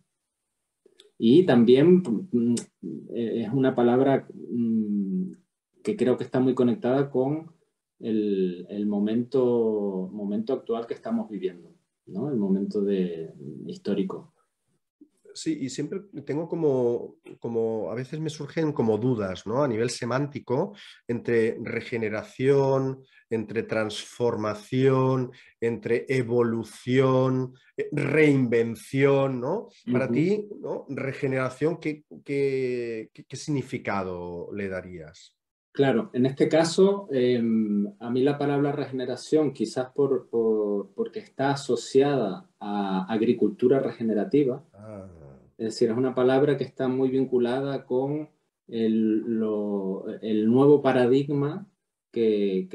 Y 1.18 1.44
también 1.44 2.02
mm, 2.32 2.54
es 3.14 3.52
una 3.52 3.74
palabra 3.74 4.26
mm, 4.32 5.32
que 5.82 5.96
creo 5.96 6.16
que 6.16 6.24
está 6.24 6.40
muy 6.40 6.54
conectada 6.54 7.10
con 7.10 7.52
el, 8.00 8.86
momento, 8.86 10.08
momento 10.12 10.54
actual 10.54 10.86
que 10.86 10.94
estamos 10.94 11.28
viviendo, 11.28 11.74
¿no? 12.06 12.30
el 12.30 12.36
momento 12.36 12.82
de, 12.82 13.34
histórico. 13.66 14.32
Sí, 15.34 15.58
y 15.60 15.70
siempre 15.70 16.00
tengo 16.24 16.48
como, 16.48 17.16
como, 17.38 17.90
a 17.90 17.94
veces 17.94 18.20
me 18.20 18.30
surgen 18.30 18.72
como 18.72 18.98
dudas, 18.98 19.46
¿no? 19.46 19.62
A 19.62 19.68
nivel 19.68 19.90
semántico, 19.90 20.74
entre 21.06 21.56
regeneración, 21.62 23.02
entre 23.28 23.62
transformación, 23.62 25.30
entre 25.60 26.06
evolución, 26.08 27.54
eh, 27.76 27.88
reinvención, 27.92 29.40
¿no? 29.40 29.68
Para 29.90 30.10
ti, 30.10 30.48
¿no? 30.60 30.86
Regeneración, 30.88 31.78
¿qué, 31.78 32.04
qué, 32.24 33.10
qué 33.12 33.36
significado 33.36 34.50
le 34.52 34.68
darías? 34.68 35.36
Claro, 35.72 36.10
en 36.12 36.26
este 36.26 36.48
caso, 36.48 37.08
em, 37.12 37.86
a 38.00 38.10
mí 38.10 38.22
la 38.22 38.36
palabra 38.36 38.72
regeneración, 38.72 39.52
quizás 39.52 39.90
por, 39.90 40.28
porque 40.28 41.20
está 41.20 41.52
asociada 41.52 42.48
a 42.58 43.06
agricultura 43.08 43.78
regenerativa, 43.78 44.64
ah. 44.74 45.06
Es 45.60 45.66
decir, 45.66 45.90
es 45.90 45.96
una 45.96 46.14
palabra 46.14 46.56
que 46.56 46.64
está 46.64 46.88
muy 46.88 47.10
vinculada 47.10 47.84
con 47.84 48.30
el, 48.66 49.38
nuevo 49.38 50.80
paradigma 50.80 51.68
que, 52.10 52.66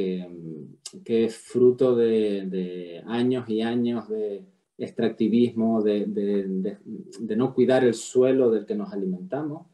es 1.03 1.35
fruto 1.35 1.95
de, 1.95 3.01
años 3.07 3.49
y 3.49 3.61
años 3.61 4.07
de 4.07 4.45
extractivismo, 4.77 5.81
de, 5.81 6.05
de 6.05 7.35
no 7.35 7.55
cuidar 7.55 7.83
el 7.83 7.95
suelo 7.95 8.51
del 8.51 8.67
que 8.67 8.75
nos 8.75 8.93
alimentamos. 8.93 9.65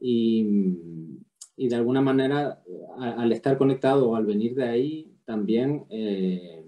Y, 0.00 0.44
y 1.56 1.68
de 1.68 1.76
alguna 1.76 2.00
manera, 2.00 2.60
al 2.98 3.30
estar 3.30 3.58
conectado 3.58 4.10
o 4.10 4.16
al 4.16 4.26
venir 4.26 4.56
de 4.56 4.64
ahí, 4.64 5.12
también 5.24 5.84
eh, 5.88 6.59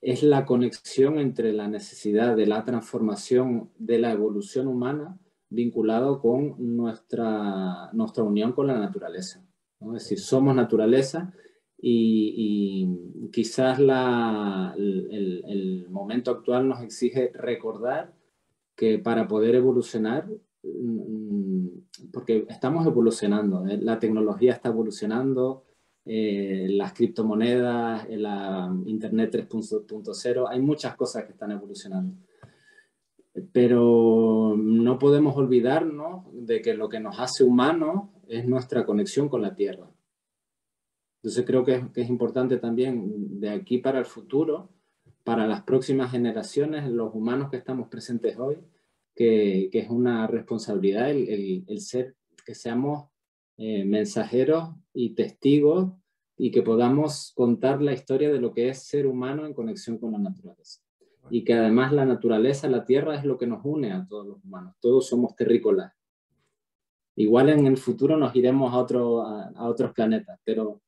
es 0.00 0.22
la 0.22 0.44
conexión 0.44 1.18
entre 1.18 1.52
la 1.52 1.68
necesidad 1.68 2.36
de 2.36 2.46
la 2.46 2.64
transformación 2.64 3.70
de 3.78 3.98
la 3.98 4.12
evolución 4.12 4.66
humana 4.66 5.18
vinculado 5.50 6.20
con 6.20 6.54
nuestra, 6.76 7.90
nuestra 7.92 8.24
unión 8.24 8.52
con 8.52 8.66
la 8.66 8.78
naturaleza. 8.78 9.44
Es 9.80 9.92
decir, 9.92 10.18
somos 10.18 10.54
naturaleza 10.54 11.32
y, 11.78 12.88
quizás 13.32 13.78
la, 13.78 14.74
el, 14.76 15.86
momento 15.90 16.30
actual 16.30 16.68
nos 16.68 16.82
exige 16.82 17.30
recordar 17.34 18.14
que 18.76 18.98
para 18.98 19.28
poder 19.28 19.54
evolucionar 19.54 20.26
Mm, 20.64 21.66
porque 22.12 22.46
estamos 22.48 22.86
evolucionando, 22.86 23.66
¿eh? 23.66 23.78
la 23.80 23.98
tecnología 23.98 24.52
está 24.52 24.70
evolucionando, 24.70 25.64
eh, 26.04 26.66
las 26.70 26.92
criptomonedas, 26.92 28.08
la 28.10 28.74
Internet 28.86 29.34
3.0, 29.34 30.46
hay 30.48 30.60
muchas 30.60 30.96
cosas 30.96 31.24
que 31.24 31.32
están 31.32 31.50
evolucionando. 31.50 32.14
Pero 33.52 34.54
no 34.56 34.98
podemos 34.98 35.36
olvidarnos 35.36 36.24
de 36.32 36.60
que 36.60 36.74
lo 36.74 36.88
que 36.88 37.00
nos 37.00 37.18
hace 37.18 37.42
humanos 37.42 38.10
es 38.28 38.46
nuestra 38.46 38.86
conexión 38.86 39.28
con 39.28 39.42
la 39.42 39.54
Tierra. 39.54 39.90
Entonces 41.16 41.44
creo 41.46 41.64
que 41.64 41.86
es 41.94 42.08
importante 42.08 42.58
también 42.58 43.40
de 43.40 43.50
aquí 43.50 43.78
para 43.78 43.98
el 43.98 44.04
futuro, 44.04 44.70
para 45.24 45.46
las 45.46 45.62
próximas 45.62 46.10
generaciones, 46.10 46.88
los 46.90 47.14
humanos 47.14 47.50
que 47.50 47.56
estamos 47.56 47.88
presentes 47.88 48.38
hoy, 48.38 48.58
que, 49.14 49.70
es 49.72 49.88
una 49.88 50.26
responsabilidad 50.26 51.10
el, 51.10 51.64
el, 51.66 51.80
ser, 51.80 52.14
que 52.44 52.54
seamos 52.54 53.08
eh, 53.56 53.84
mensajeros 53.84 54.70
y 54.92 55.14
testigos 55.14 55.92
y 56.36 56.50
que 56.50 56.62
podamos 56.62 57.32
contar 57.36 57.80
la 57.80 57.92
historia 57.92 58.32
de 58.32 58.40
lo 58.40 58.52
que 58.52 58.68
es 58.68 58.82
ser 58.82 59.06
humano 59.06 59.46
en 59.46 59.54
conexión 59.54 59.98
con 59.98 60.12
la 60.12 60.18
naturaleza. 60.18 60.80
Y 61.30 61.44
que 61.44 61.54
además 61.54 61.92
la 61.92 62.04
naturaleza, 62.04 62.68
la 62.68 62.84
tierra 62.84 63.14
es 63.14 63.24
lo 63.24 63.38
que 63.38 63.46
nos 63.46 63.64
une 63.64 63.92
a 63.92 64.06
todos 64.06 64.26
los 64.26 64.44
humanos. 64.44 64.74
Todos 64.80 65.06
somos 65.06 65.36
terrícolas. 65.36 65.92
Igual 67.16 67.48
en 67.50 67.66
el 67.66 67.76
futuro 67.76 68.16
nos 68.16 68.34
iremos 68.34 68.74
a, 68.74 68.78
otro, 68.78 69.22
a, 69.22 69.68
otros 69.68 69.92
planetas, 69.92 70.40
pero 70.44 70.82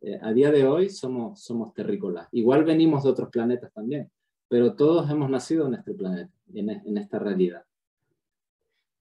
eh, 0.00 0.18
a 0.22 0.32
día 0.32 0.52
de 0.52 0.64
hoy 0.64 0.88
somos, 0.88 1.42
somos 1.42 1.74
terrícolas. 1.74 2.28
Igual 2.30 2.64
venimos 2.64 3.02
de 3.02 3.10
otros 3.10 3.28
planetas 3.30 3.72
también, 3.72 4.10
pero 4.48 4.76
todos 4.76 5.10
hemos 5.10 5.28
nacido 5.28 5.66
en 5.66 5.74
este 5.74 5.92
planeta, 5.92 6.32
en, 6.54 6.70
en 6.70 6.98
esta 6.98 7.18
realidad. 7.18 7.64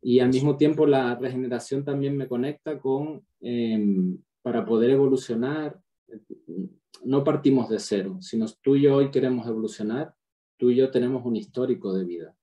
Y 0.01 0.20
al 0.20 0.29
mismo 0.29 0.58
tiempo 0.58 0.86
la 0.86 1.15
regeneración 1.15 1.86
también 1.86 2.17
me 2.17 2.27
conecta 2.27 2.79
con, 2.79 3.25
em, 3.39 4.17
para 4.41 4.65
poder 4.65 4.89
evolucionar, 4.89 5.79
no 7.03 7.24
partimos 7.24 7.70
de 7.70 7.79
cero, 7.79 8.17
sino 8.22 8.46
tú 8.62 8.75
y 8.75 8.84
yo 8.84 8.96
hoy 8.96 9.12
queremos 9.12 9.48
evolucionar, 9.48 10.13
tú 10.58 10.72
y 10.72 10.75
yo 10.75 10.91
tenemos 10.91 11.25
un 11.25 11.36
histórico 11.36 11.93
de 11.93 12.05
vida, 12.05 12.36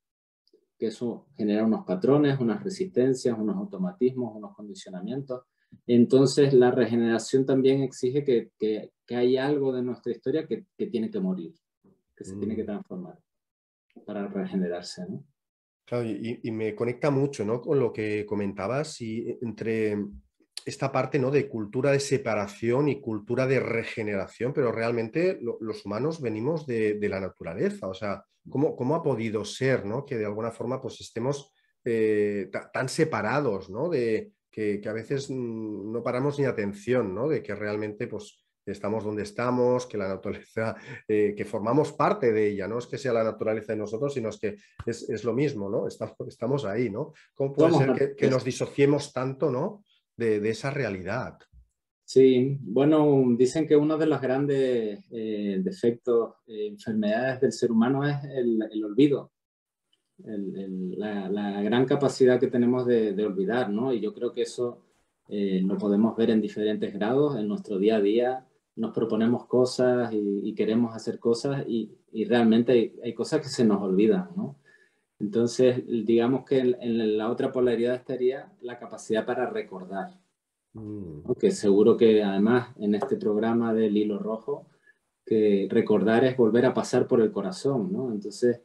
que 0.79 0.87
eso 0.87 1.27
genera 1.37 1.65
unos 1.65 1.85
patrones, 1.85 2.39
unas 2.41 2.63
resistencias, 2.63 3.37
unos 3.39 3.57
automatismos, 3.57 4.35
unos 4.35 4.55
condicionamientos. 4.55 5.43
Entonces 5.87 6.55
la 6.55 6.71
regeneración 6.71 7.45
también 7.45 7.83
exige 7.83 8.25
que, 8.25 8.51
que, 8.59 8.93
que 9.07 9.17
hay 9.17 9.37
algo 9.37 9.73
de 9.73 9.83
nuestra 9.83 10.13
historia 10.13 10.47
que, 10.47 10.67
que 10.77 10.87
tiene 10.87 11.11
que 11.11 11.21
morir, 11.21 11.55
que 12.17 12.25
se 12.25 12.37
tiene 12.37 12.57
que 12.57 12.63
mm. 12.63 12.67
transformar 12.67 13.19
para 14.07 14.29
regenerarse. 14.29 15.05
¿no? 15.09 15.25
Claro, 15.89 16.05
y, 16.05 16.51
me 16.51 16.75
conecta 16.75 17.11
mucho 17.11 17.47
¿no? 17.47 17.63
con 17.63 17.81
lo 17.81 17.91
que 17.95 18.27
comentabas 18.27 19.01
y 19.01 19.39
entre 19.41 19.97
esta 20.67 20.93
parte 20.93 21.19
¿no? 21.19 21.31
de 21.31 21.49
cultura 21.49 21.93
de 21.93 21.99
separación 21.99 22.91
y 22.91 23.01
cultura 23.01 23.47
de 23.47 23.59
regeneración, 23.59 24.53
pero 24.53 24.71
realmente 24.71 25.39
los 25.41 25.87
humanos 25.87 26.21
venimos 26.21 26.67
de, 26.67 26.99
la 27.09 27.21
naturaleza. 27.21 27.89
O 27.89 27.95
sea, 27.95 28.23
¿cómo, 28.51 28.77
¿cómo, 28.77 28.97
ha 28.97 29.03
podido 29.03 29.47
ser 29.47 29.87
¿no? 29.87 30.05
que 30.05 30.19
de 30.19 30.27
alguna 30.27 30.51
forma 30.51 30.79
pues, 30.79 31.01
estemos 31.01 31.55
eh, 31.87 32.51
tan 32.71 32.91
separados, 32.91 33.71
¿no? 33.71 33.89
de, 33.89 34.35
que, 34.51 34.83
que, 34.83 34.89
a 34.91 34.93
veces 34.93 35.31
mm, 35.31 35.91
no 35.91 36.03
paramos 36.03 36.39
ni 36.39 36.45
atención, 36.45 37.15
¿no? 37.15 37.29
de 37.29 37.43
que 37.43 37.55
realmente 37.55 38.07
pues, 38.09 38.47
estamos 38.73 39.05
donde 39.05 39.23
estamos, 39.23 39.87
que 39.87 39.99
la 39.99 40.09
naturaleza, 40.09 40.77
eh, 41.09 41.35
que 41.37 41.45
formamos 41.45 41.93
parte 41.93 42.33
de 42.33 42.51
ella, 42.51 42.69
no 42.69 42.79
es 42.79 42.87
que 42.87 42.99
sea 42.99 43.13
la 43.13 43.25
naturaleza 43.25 43.73
de 43.73 43.79
nosotros, 43.79 44.15
sino 44.15 44.29
es 44.29 44.39
que 44.39 44.57
es, 44.87 45.25
lo 45.25 45.33
mismo, 45.33 45.69
¿no? 45.69 45.87
Estamos, 45.87 46.17
estamos 46.29 46.65
ahí, 46.65 46.91
¿no? 46.91 47.13
¿Cómo 47.35 47.53
puede 47.53 47.73
ser 47.75 48.17
que, 48.17 48.31
nos 48.31 48.45
disociemos 48.45 49.13
tanto, 49.13 49.51
¿no? 49.51 49.85
De, 50.17 50.49
esa 50.49 50.71
realidad. 50.71 51.39
Sí, 52.05 52.59
bueno, 52.63 53.23
dicen 53.37 53.69
que 53.69 53.77
uno 53.77 53.99
de 53.99 54.07
los 54.07 54.21
grandes 54.21 55.07
eh, 55.11 55.61
defectos, 55.63 56.37
eh, 56.47 56.67
enfermedades 56.69 57.41
del 57.41 57.53
ser 57.53 57.71
humano 57.71 58.09
es 58.09 58.17
el, 58.25 58.83
olvido, 58.83 59.31
la, 60.17 61.63
gran 61.63 61.85
capacidad 61.85 62.41
que 62.41 62.49
tenemos 62.49 62.87
de, 62.87 63.13
de, 63.13 63.27
olvidar, 63.27 63.71
¿no? 63.71 63.93
Y 63.93 64.01
yo 64.01 64.15
creo 64.15 64.33
que 64.33 64.43
eso 64.43 64.85
lo 65.29 65.77
podemos 65.77 66.17
ver 66.17 66.31
en 66.31 66.41
diferentes 66.41 66.95
grados 66.95 67.37
en 67.37 67.47
nuestro 67.47 67.79
día 67.79 67.97
a 67.97 68.01
día 68.01 68.48
nos 68.79 68.93
proponemos 68.93 69.45
cosas 69.47 70.13
y, 70.13 70.55
queremos 70.55 70.95
hacer 70.95 71.19
cosas 71.19 71.65
y, 71.67 71.91
realmente 72.27 72.95
hay, 73.03 73.13
cosas 73.13 73.41
que 73.43 73.49
se 73.49 73.65
nos 73.65 73.83
olvidan, 73.83 74.29
¿no? 74.37 74.57
Entonces, 75.19 75.83
digamos 75.87 76.45
que 76.45 76.61
en, 76.61 77.19
la 77.19 77.29
otra 77.29 77.51
polaridad 77.51 77.97
estaría 77.97 78.53
la 78.63 78.79
capacidad 78.79 79.27
para 79.27 79.51
recordar. 79.51 80.11
Mm. 80.75 81.33
Que 81.41 81.51
seguro 81.51 81.97
que 81.97 82.23
además 82.23 82.69
en 82.79 82.95
este 82.95 83.17
programa 83.17 83.75
del 83.75 83.97
hilo 83.97 84.19
rojo, 84.21 84.67
que 85.27 85.67
recordar 85.71 86.25
es 86.25 86.37
volver 86.37 86.65
a 86.67 86.75
pasar 86.75 87.09
por 87.09 87.21
el 87.21 87.33
corazón, 87.33 87.93
¿no? 87.93 88.13
Entonces, 88.13 88.61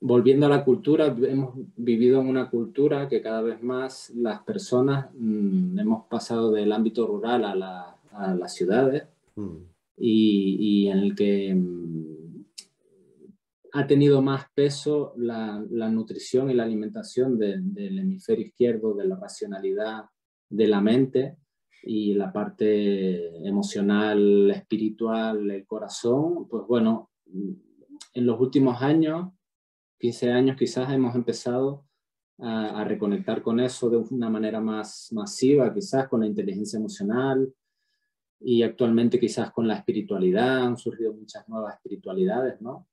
volviendo 0.00 0.46
a 0.46 0.48
la 0.48 0.64
cultura, 0.64 1.06
hemos 1.06 1.54
vivido 1.76 2.20
en 2.20 2.26
una 2.26 2.50
cultura 2.50 3.08
que 3.08 3.22
cada 3.22 3.40
vez 3.40 3.62
más 3.62 4.10
las 4.10 4.42
personas 4.42 5.10
mm, 5.14 5.78
hemos 5.78 6.06
pasado 6.06 6.50
del 6.50 6.72
ámbito 6.72 7.06
rural 7.06 7.44
a 7.44 7.54
la 7.54 7.96
a 8.12 8.34
las 8.34 8.54
ciudades 8.54 9.04
mm. 9.36 9.56
y, 9.98 10.88
en 10.88 10.98
el 10.98 11.14
que 11.14 11.54
mm, 11.54 12.44
ha 13.72 13.86
tenido 13.86 14.20
más 14.22 14.46
peso 14.54 15.14
la, 15.16 15.58
nutrición 15.90 16.50
y 16.50 16.54
la 16.54 16.64
alimentación 16.64 17.38
del 17.38 17.98
hemisferio 17.98 18.46
izquierdo, 18.46 18.94
de 18.94 19.06
la 19.06 19.16
racionalidad 19.16 20.04
de 20.48 20.68
la 20.68 20.80
mente 20.80 21.38
y 21.82 22.14
la 22.14 22.32
parte 22.32 23.46
emocional, 23.46 24.50
espiritual, 24.50 25.50
el 25.50 25.66
corazón, 25.66 26.46
pues 26.48 26.64
bueno, 26.68 27.10
en 28.14 28.26
los 28.26 28.38
últimos 28.38 28.80
años, 28.82 29.32
15 29.98 30.30
años 30.30 30.56
quizás 30.56 30.92
hemos 30.92 31.14
empezado 31.14 31.86
a, 32.38 32.84
reconectar 32.84 33.42
con 33.42 33.60
eso 33.60 33.88
de 33.88 33.96
una 33.96 34.28
manera 34.28 34.60
más 34.60 35.08
masiva, 35.12 35.72
quizás 35.72 36.08
con 36.08 36.20
la 36.20 36.26
inteligencia 36.26 36.76
emocional, 36.76 37.52
y 38.44 38.62
actualmente 38.62 39.18
quizás 39.18 39.50
con 39.50 39.68
la 39.68 39.76
espiritualidad 39.76 40.64
han 40.64 40.76
surgido 40.76 41.12
muchas 41.12 41.48
nuevas 41.48 41.74
espiritualidades, 41.74 42.60
¿no? 42.60 42.88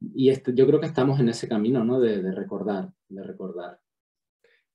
Y 0.00 0.28
este, 0.28 0.52
yo 0.54 0.66
creo 0.66 0.80
que 0.80 0.86
estamos 0.86 1.18
en 1.20 1.28
ese 1.28 1.48
camino, 1.48 1.84
¿no? 1.84 2.00
De, 2.00 2.30
recordar, 2.32 2.92
de 3.08 3.22
recordar. 3.22 3.80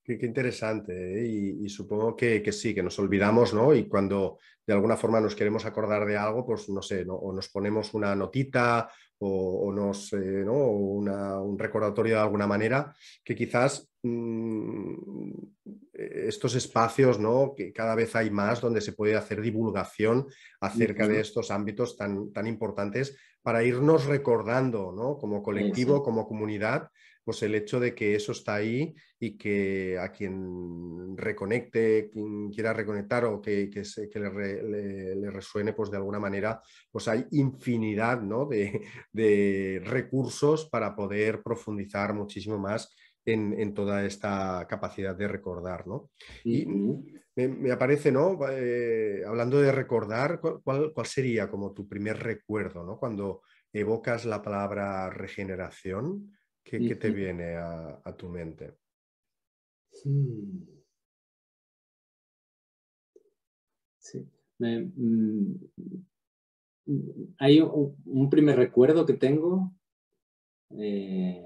Qué, 0.02 0.18
interesante. 0.20 1.20
¿eh? 1.20 1.26
Y, 1.60 1.68
supongo 1.68 2.16
que, 2.16 2.50
sí, 2.52 2.74
que 2.74 2.82
nos 2.82 2.98
olvidamos, 2.98 3.54
¿no? 3.54 3.74
Y 3.74 3.84
cuando 3.84 4.38
de 4.66 4.72
alguna 4.72 4.96
forma 4.96 5.20
nos 5.20 5.36
queremos 5.36 5.64
acordar 5.64 6.04
de 6.06 6.16
algo, 6.16 6.44
pues 6.44 6.68
no 6.68 6.82
sé, 6.82 7.04
o 7.08 7.32
nos 7.32 7.48
ponemos 7.48 7.94
una 7.94 8.14
notita 8.14 8.90
o, 9.18 9.72
nos, 9.72 10.12
eh, 10.14 10.42
¿no? 10.44 10.56
un 10.56 11.56
recordatorio 11.58 12.16
de 12.16 12.20
alguna 12.20 12.48
manera, 12.48 12.92
que 13.24 13.36
quizás 13.36 13.88
mm, 14.02 15.34
estos 16.28 16.54
espacios, 16.54 17.18
¿no? 17.18 17.54
que 17.56 17.72
cada 17.72 17.94
vez 17.94 18.14
hay 18.16 18.30
más 18.30 18.60
donde 18.60 18.80
se 18.80 18.92
puede 18.92 19.16
hacer 19.16 19.40
divulgación 19.40 20.26
acerca 20.60 21.08
de 21.08 21.20
estos 21.20 21.50
ámbitos 21.50 21.96
tan, 21.96 22.32
tan 22.32 22.46
importantes 22.46 23.16
para 23.42 23.64
irnos 23.64 24.06
recordando, 24.06 24.92
¿no? 24.92 25.16
como 25.18 25.42
colectivo, 25.42 26.02
como 26.02 26.26
comunidad, 26.26 26.90
pues 27.24 27.42
el 27.42 27.54
hecho 27.54 27.78
de 27.78 27.94
que 27.94 28.14
eso 28.14 28.32
está 28.32 28.56
ahí 28.56 28.94
y 29.18 29.36
que 29.36 29.96
a 29.98 30.10
quien 30.10 31.16
reconecte, 31.16 32.10
quien 32.10 32.50
quiera 32.50 32.72
reconectar 32.72 33.24
o 33.24 33.40
que, 33.40 33.70
que, 33.70 34.18
le, 34.18 35.30
resuene, 35.30 35.72
pues 35.72 35.90
de 35.90 35.98
alguna 35.98 36.18
manera, 36.18 36.60
pues 36.90 37.06
hay 37.06 37.26
infinidad 37.30 38.20
de, 39.12 39.82
recursos 39.84 40.68
para 40.68 40.94
poder 40.96 41.42
profundizar 41.42 42.12
muchísimo 42.12 42.58
más 42.58 42.92
en, 43.24 43.74
toda 43.74 44.04
esta 44.04 44.66
capacidad 44.68 45.14
de 45.14 45.28
recordar. 45.28 45.86
¿no? 45.86 46.10
Y 46.44 46.66
me, 47.36 47.70
aparece, 47.70 48.12
¿no? 48.12 48.38
Eh, 48.50 49.22
hablando 49.26 49.60
de 49.60 49.72
recordar, 49.72 50.40
¿cuál, 50.40 50.92
¿cuál, 50.92 51.06
sería 51.06 51.50
como 51.50 51.72
tu 51.72 51.88
primer 51.88 52.18
recuerdo 52.18 52.84
¿no? 52.84 52.98
cuando 52.98 53.42
evocas 53.72 54.24
la 54.24 54.42
palabra 54.42 55.10
regeneración? 55.10 56.32
¿Qué, 56.64 56.94
te 56.94 57.10
viene 57.10 57.56
a, 57.56 58.14
tu 58.16 58.28
mente? 58.28 58.76
Hmm. 60.04 60.62
Sí. 63.98 64.28
Mm, 64.58 65.54
hay 67.38 67.60
un, 67.60 68.30
primer 68.30 68.56
recuerdo 68.56 69.04
que 69.06 69.14
tengo 69.14 69.72
eh, 70.70 71.44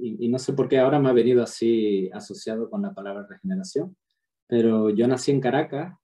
y, 0.00 0.28
no 0.28 0.38
sé 0.38 0.52
por 0.52 0.68
qué 0.68 0.78
ahora 0.78 0.98
me 0.98 1.10
ha 1.10 1.12
venido 1.12 1.42
así 1.42 2.10
asociado 2.12 2.70
con 2.70 2.82
la 2.82 2.94
palabra 2.94 3.26
regeneración, 3.28 3.96
pero 4.46 4.90
yo 4.90 5.06
nací 5.06 5.30
en 5.30 5.40
Caracas, 5.40 5.96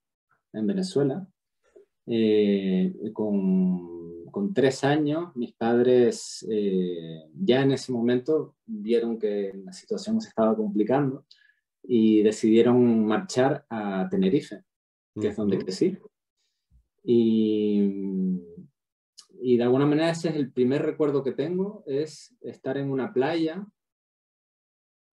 en 0.52 0.66
Venezuela, 0.66 1.26
eh, 2.06 2.94
con 3.12 3.96
con 4.36 4.52
tres 4.52 4.84
años, 4.84 5.34
mis 5.34 5.54
padres 5.54 6.46
eh, 6.50 7.22
ya 7.34 7.62
en 7.62 7.72
ese 7.72 7.90
momento 7.90 8.56
vieron 8.66 9.18
que 9.18 9.50
la 9.64 9.72
situación 9.72 10.20
se 10.20 10.28
estaba 10.28 10.54
complicando 10.54 11.24
y 11.82 12.22
decidieron 12.22 13.06
marchar 13.06 13.64
a 13.70 14.06
Tenerife, 14.10 14.62
que 15.18 15.28
es 15.28 15.36
donde 15.36 15.56
crecí. 15.56 15.96
Y, 17.02 17.90
y 19.40 19.56
de 19.56 19.62
alguna 19.62 19.86
manera 19.86 20.10
ese 20.10 20.28
es 20.28 20.36
el 20.36 20.52
primer 20.52 20.82
recuerdo 20.82 21.24
que 21.24 21.32
tengo, 21.32 21.82
es 21.86 22.36
estar 22.42 22.76
en 22.76 22.90
una 22.90 23.14
playa. 23.14 23.66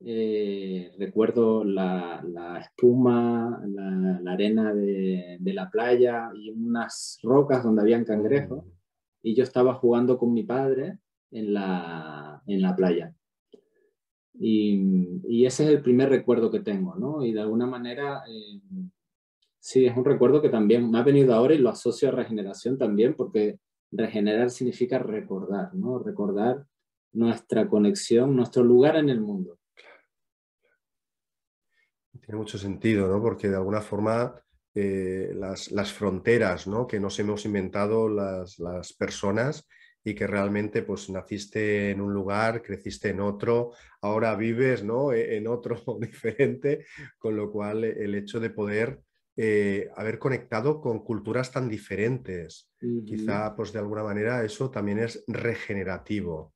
Eh, 0.06 0.92
recuerdo 0.98 1.64
la, 1.64 2.22
la 2.28 2.60
espuma, 2.60 3.64
la, 3.66 4.20
la 4.22 4.32
arena 4.34 4.74
de, 4.74 5.38
de, 5.40 5.54
la 5.54 5.70
playa 5.70 6.30
y 6.36 6.50
unas 6.50 7.20
rocas 7.24 7.64
donde 7.64 7.84
habían 7.84 8.04
cangrejos 8.04 8.66
y 9.22 9.34
yo 9.34 9.44
estaba 9.44 9.76
jugando 9.76 10.18
con 10.18 10.34
mi 10.34 10.44
padre 10.44 11.00
en 11.32 11.54
la, 11.54 12.44
en 12.48 12.62
la 12.62 12.76
playa. 12.76 13.16
Y, 14.34 15.22
y, 15.26 15.46
ese 15.46 15.64
es 15.64 15.70
el 15.70 15.82
primer 15.82 16.10
recuerdo 16.10 16.52
que 16.52 16.60
tengo, 16.60 16.96
¿no? 16.96 17.24
Y 17.24 17.32
de 17.32 17.40
alguna 17.40 17.66
manera, 17.66 18.24
eh, 18.28 18.60
sí, 19.60 19.86
es 19.86 19.96
un 19.96 20.04
recuerdo 20.04 20.42
que 20.42 20.50
también 20.50 20.92
me 20.92 21.00
ha 21.00 21.04
venido 21.04 21.34
ahora 21.34 21.54
y 21.54 21.60
lo 21.60 21.70
asocio 21.70 22.10
a 22.10 22.12
regeneración 22.12 22.78
también, 22.78 23.14
porque 23.16 23.60
regenerar 23.90 24.50
significa 24.50 25.00
recordar, 25.00 25.74
¿no? 25.74 26.00
Recordar 26.00 26.66
nuestra 27.14 27.70
conexión, 27.70 28.36
nuestro 28.36 28.64
lugar 28.64 28.98
en 28.98 29.10
el 29.10 29.22
mundo. 29.22 29.60
Tiene 32.26 32.38
mucho 32.38 32.58
sentido, 32.58 33.08
¿no? 33.08 33.22
Porque 33.22 33.50
de 33.50 33.56
alguna 33.56 33.82
forma 33.82 34.34
eh, 34.76 35.34
las, 35.36 35.94
fronteras 35.94 36.68
¿no? 36.68 36.88
que 36.88 37.00
nos 37.00 37.20
hemos 37.20 37.46
inventado 37.46 38.08
las, 38.10 38.94
personas 38.98 39.68
y 40.04 40.16
que 40.16 40.26
realmente 40.26 40.82
pues 40.82 41.10
naciste 41.10 41.92
en 41.92 42.02
un 42.02 42.14
lugar, 42.14 42.62
creciste 42.62 43.10
en 43.10 43.20
otro, 43.20 43.72
ahora 44.02 44.36
vives 44.36 44.84
¿no? 44.84 45.14
E, 45.14 45.38
en 45.38 45.48
otro 45.48 45.82
diferente, 46.02 46.86
con 47.20 47.36
lo 47.36 47.52
cual 47.52 47.84
el 47.84 48.16
hecho 48.16 48.40
de 48.40 48.50
poder 48.50 49.02
eh, 49.36 49.90
haber 49.96 50.18
conectado 50.18 50.80
con 50.80 51.04
culturas 51.04 51.52
tan 51.52 51.68
diferentes, 51.68 52.70
quizá 53.06 53.56
pues 53.56 53.74
de 53.74 53.80
alguna 53.80 54.04
manera 54.04 54.44
eso 54.44 54.72
también 54.72 55.00
es 55.00 55.24
regenerativo. 55.28 56.53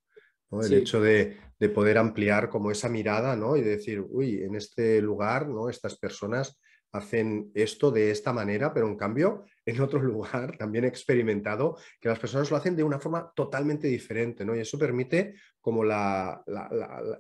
El 0.51 0.73
hecho 0.73 1.01
de, 1.01 1.38
de, 1.60 1.69
poder 1.69 1.97
ampliar 1.97 2.49
como 2.49 2.71
esa 2.71 2.88
mirada 2.88 3.36
¿no? 3.36 3.57
y 3.57 3.62
decir, 3.62 4.03
uy, 4.07 4.43
en 4.43 4.55
este 4.55 5.01
lugar, 5.01 5.49
¿no? 5.49 5.69
estas 5.69 5.97
personas 5.97 6.57
hacen 6.91 7.51
esto 7.53 7.91
de 7.91 8.12
esta 8.12 8.33
manera, 8.33 8.73
pero 8.73 8.88
en 8.88 8.95
cambio 8.95 9.45
en 9.65 9.81
otro 9.81 10.01
lugar 10.01 10.57
también 10.57 10.86
he 10.86 10.88
experimentado 10.88 11.77
que 11.99 12.10
las 12.10 12.19
personas 12.19 12.49
lo 12.49 12.57
hacen 12.57 12.75
de 12.75 12.83
una 12.83 12.99
forma 12.99 13.31
totalmente 13.36 13.88
diferente, 13.88 14.45
¿no? 14.45 14.55
Y 14.55 14.60
eso 14.60 14.77
permite 14.77 15.36
como 15.62 15.83
la, 15.83 16.43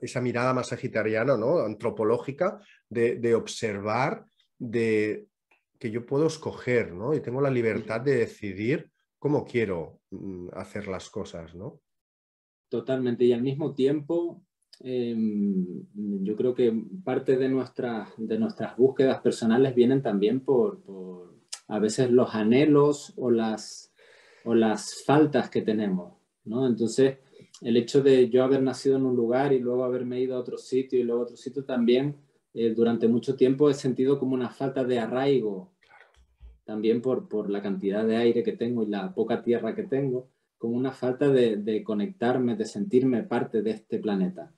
esa 0.01 0.21
mirada 0.21 0.53
más 0.53 0.67
sagitariana, 0.67 1.37
¿no? 1.37 1.59
Antropológica 1.59 2.59
de, 2.89 3.35
observar, 3.35 4.25
de 4.57 5.27
que 5.79 5.91
yo 5.91 6.05
puedo 6.05 6.27
escoger, 6.27 6.93
¿no? 6.93 7.13
Y 7.13 7.19
tengo 7.19 7.41
la 7.41 7.51
libertad 7.51 8.01
de 8.01 8.15
decidir 8.15 8.89
cómo 9.19 9.45
quiero 9.45 9.99
mm, 10.11 10.49
hacer 10.53 10.87
las 10.87 11.09
cosas, 11.09 11.53
¿no? 11.55 11.81
Totalmente. 12.69 13.25
Y 13.25 13.33
al 13.33 13.41
mismo 13.41 13.73
tiempo 13.73 14.43
Em, 14.79 15.85
yo 16.23 16.35
creo 16.35 16.53
que 16.53 16.71
parte 17.03 17.35
de, 17.37 17.49
nuestra, 17.49 18.09
de 18.17 18.37
nuestras 18.37 18.77
búsquedas 18.77 19.21
personales 19.21 19.73
vienen 19.73 20.01
también 20.03 20.41
por, 20.41 20.81
por, 20.83 21.33
a 21.67 21.79
veces 21.79 22.11
los 22.11 22.35
anhelos 22.35 23.13
o 23.17 23.31
las, 23.31 23.91
o 24.43 24.53
las 24.53 25.03
faltas 25.03 25.49
que 25.49 25.63
tenemos, 25.63 26.13
¿no? 26.45 26.67
Entonces, 26.67 27.17
el 27.61 27.75
hecho 27.75 28.03
de 28.03 28.29
yo 28.29 28.43
haber 28.43 28.61
nacido 28.61 28.97
en 28.97 29.05
un 29.05 29.15
lugar 29.15 29.51
y 29.51 29.59
luego 29.59 29.83
haberme 29.83 30.21
ido 30.21 30.35
a 30.35 30.39
otro 30.39 30.57
sitio 30.59 30.99
y 30.99 31.03
luego 31.03 31.21
a 31.21 31.23
otro 31.23 31.37
sitio 31.37 31.65
también, 31.65 32.17
eh, 32.53 32.73
durante 32.75 33.07
mucho 33.07 33.35
tiempo 33.35 33.69
he 33.69 33.73
sentido 33.73 34.19
como 34.19 34.35
una 34.35 34.51
falta 34.51 34.83
de 34.83 34.99
arraigo, 34.99 35.71
también 36.65 37.01
por, 37.01 37.27
por 37.27 37.49
la 37.49 37.63
cantidad 37.63 38.05
de 38.05 38.17
aire 38.17 38.43
que 38.43 38.51
tengo 38.51 38.83
y 38.83 38.87
la 38.87 39.13
poca 39.15 39.41
tierra 39.41 39.73
que 39.73 39.83
tengo 39.83 40.29
como 40.57 40.75
una 40.75 40.91
falta 40.91 41.29
de, 41.29 41.57
de, 41.57 41.83
conectarme, 41.83 42.55
de 42.55 42.65
sentirme 42.65 43.23
parte 43.23 43.61
de 43.61 43.71
este 43.71 43.99
planeta. 43.99 44.51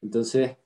Entonces, 0.00 0.56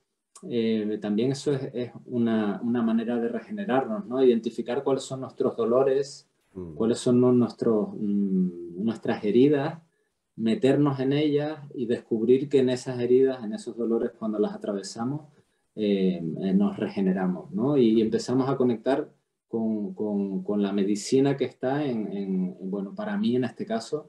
eh, 0.49 0.99
también 1.01 1.33
eso 1.33 1.53
es, 1.53 1.93
una, 2.07 2.61
una, 2.63 2.83
manera 2.83 3.17
de 3.17 3.29
regenerarnos, 3.29 4.07
¿no? 4.07 4.23
Identificar 4.25 4.83
cuáles 4.83 5.05
son 5.05 5.21
nuestros 5.21 5.57
dolores, 5.57 6.29
mm. 6.55 6.75
cuáles 6.75 6.99
son 6.99 7.21
nuestros, 7.39 7.91
mm, 7.95 8.83
nuestras 8.85 9.25
heridas, 9.25 9.81
meternos 10.35 10.99
en 10.99 11.13
ellas 11.13 11.61
y 11.75 11.87
descubrir 11.87 12.49
que 12.49 12.59
en 12.59 12.71
esas 12.71 12.99
heridas, 12.99 13.45
en 13.45 13.53
esos 13.53 13.77
dolores, 13.77 14.11
cuando 14.19 14.39
las 14.39 14.53
atravesamos, 14.53 15.23
eh, 15.77 16.21
eh, 16.43 16.53
nos 16.53 16.77
regeneramos, 16.77 17.51
¿no? 17.53 17.77
Y, 17.77 18.01
empezamos 18.01 18.49
a 18.49 18.57
conectar 18.57 19.09
con, 19.49 19.95
con, 19.95 20.43
con, 20.43 20.63
la 20.63 20.73
medicina 20.73 21.37
que 21.37 21.45
está 21.45 21.85
en, 21.85 22.13
en, 22.13 22.57
bueno, 22.71 22.95
para 22.95 23.17
mí 23.17 23.37
en 23.37 23.45
este 23.45 23.65
caso, 23.65 24.09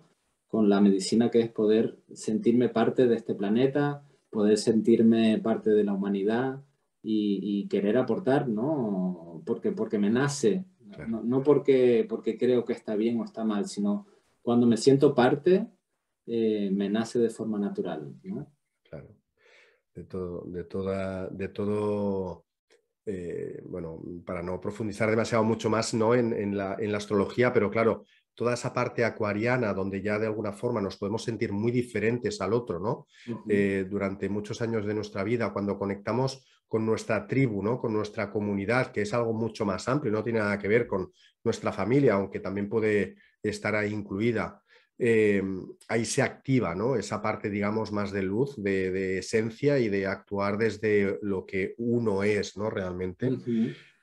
con 0.53 0.69
la 0.69 0.79
medicina 0.79 1.31
que 1.31 1.39
es 1.39 1.49
poder 1.49 1.97
sentirme 2.13 2.69
parte 2.69 3.07
de 3.07 3.15
este 3.15 3.33
planeta, 3.33 4.05
poder 4.29 4.59
sentirme 4.59 5.39
parte 5.39 5.71
de 5.71 5.83
la 5.83 5.93
humanidad 5.93 6.61
y, 7.01 7.67
querer 7.69 7.97
aportar, 7.97 8.47
¿no? 8.47 9.41
Porque, 9.47 9.71
porque 9.71 9.97
me 9.97 10.11
nace, 10.11 10.63
no, 11.07 11.41
porque, 11.41 12.05
porque 12.07 12.37
creo 12.37 12.63
que 12.65 12.73
está 12.73 12.95
bien 12.95 13.19
o 13.19 13.23
está 13.23 13.43
mal, 13.43 13.65
sino 13.65 14.05
cuando 14.43 14.67
me 14.67 14.77
siento 14.77 15.15
parte, 15.15 15.65
eh, 16.27 16.69
me 16.71 16.87
nace 16.87 17.17
de 17.17 17.31
forma 17.31 17.57
natural, 17.57 18.13
¿no? 18.21 18.53
Claro, 18.87 19.07
de 19.95 20.03
todo, 20.03 20.43
de 20.45 20.63
toda, 20.65 21.29
de 21.29 21.47
todo 21.47 22.45
eh, 23.07 23.59
bueno, 23.65 24.01
para 24.23 24.43
no 24.43 24.61
profundizar 24.61 25.09
demasiado 25.09 25.43
mucho 25.43 25.69
más 25.69 25.95
¿no? 25.95 26.13
en, 26.13 26.55
la, 26.55 26.77
en, 26.79 26.91
la, 26.91 26.97
astrología, 26.99 27.51
pero 27.51 27.69
claro, 27.69 28.05
toda 28.35 28.53
esa 28.53 28.73
parte 28.73 29.05
acuariana 29.05 29.73
donde 29.73 30.01
ya 30.01 30.19
de 30.19 30.27
alguna 30.27 30.51
forma 30.53 30.81
nos 30.81 30.97
podemos 30.97 31.23
sentir 31.23 31.51
muy 31.51 31.71
diferentes 31.71 32.41
al 32.41 32.53
otro, 32.53 32.79
¿no? 32.79 33.07
Eh, 33.47 33.85
durante 33.89 34.29
muchos 34.29 34.61
años 34.61 34.85
de 34.85 34.93
nuestra 34.93 35.23
vida, 35.23 35.53
cuando 35.53 35.77
conectamos 35.77 36.45
con 36.67 36.85
nuestra 36.85 37.27
tribu, 37.27 37.61
¿no? 37.61 37.79
Con 37.79 37.93
nuestra 37.93 38.31
comunidad, 38.31 38.91
que 38.91 39.03
es 39.03 39.13
algo 39.13 39.33
mucho 39.33 39.65
más 39.65 39.87
amplio, 39.87 40.11
no 40.11 40.23
tiene 40.23 40.39
nada 40.39 40.57
que 40.57 40.67
ver 40.67 40.87
con 40.87 41.11
nuestra 41.43 41.71
familia, 41.71 42.15
aunque 42.15 42.39
también 42.39 42.67
puede 42.69 43.15
estar 43.41 43.75
ahí 43.75 43.93
incluida. 43.93 44.59
ahí 45.89 46.05
se 46.05 46.21
activa 46.21 46.73
¿no? 46.75 46.95
esa 46.95 47.21
parte, 47.21 47.49
digamos, 47.49 47.91
más 47.91 48.11
de 48.11 48.23
luz, 48.23 48.55
de, 48.57 49.17
esencia 49.17 49.77
y 49.79 49.89
de 49.89 50.07
actuar 50.07 50.57
desde 50.57 51.19
lo 51.21 51.45
que 51.45 51.75
uno 51.77 52.23
es, 52.23 52.57
¿no? 52.57 52.69
Realmente. 52.69 53.29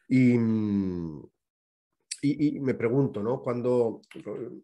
y, 0.08 0.36
y, 2.22 2.60
me 2.60 2.74
pregunto, 2.74 3.22
¿no? 3.22 3.40
Cuando 3.40 4.02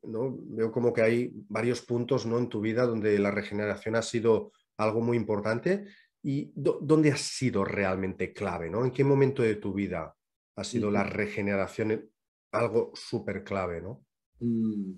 ¿no? 0.05 0.37
veo 0.39 0.71
como 0.71 0.93
que 0.93 1.03
hay 1.03 1.31
varios 1.49 1.83
puntos 1.83 2.27
¿no? 2.27 2.39
en 2.39 2.49
tu 2.49 2.61
vida 2.61 2.87
donde 2.87 3.19
la 3.19 3.31
regeneración 3.31 3.97
ha 3.97 4.03
sido 4.03 4.53
algo 4.77 5.01
muy 5.01 5.17
importante. 5.17 5.87
¿Y 6.23 6.53
dónde 6.55 7.13
ha 7.13 7.17
sido 7.17 7.65
realmente 7.65 8.33
clave? 8.33 8.69
¿no? 8.69 8.85
¿En 8.85 8.91
qué 8.91 9.05
momento 9.05 9.43
de 9.43 9.57
tu 9.57 9.73
vida 9.73 10.15
ha 10.57 10.65
sido 10.65 10.91
la 10.91 11.05
regeneración 11.05 12.11
algo 12.53 12.91
súper 12.95 13.45
clave? 13.45 13.81
¿no? 13.81 14.05
Mm. 14.41 14.95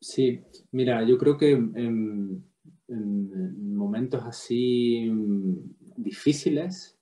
Sí, 0.00 0.44
mira, 0.70 1.02
yo 1.04 1.18
creo 1.18 1.36
que 1.36 1.50
en 1.50 2.46
momentos 3.76 4.22
así 4.24 5.08
mm, 5.10 5.54
difíciles, 5.96 6.95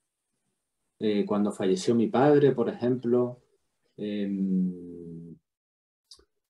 eh, 0.98 1.24
cuando 1.26 1.52
falleció 1.52 1.94
mi 1.94 2.08
padre, 2.08 2.52
por 2.52 2.68
ejemplo. 2.68 3.40
Em, 3.96 5.36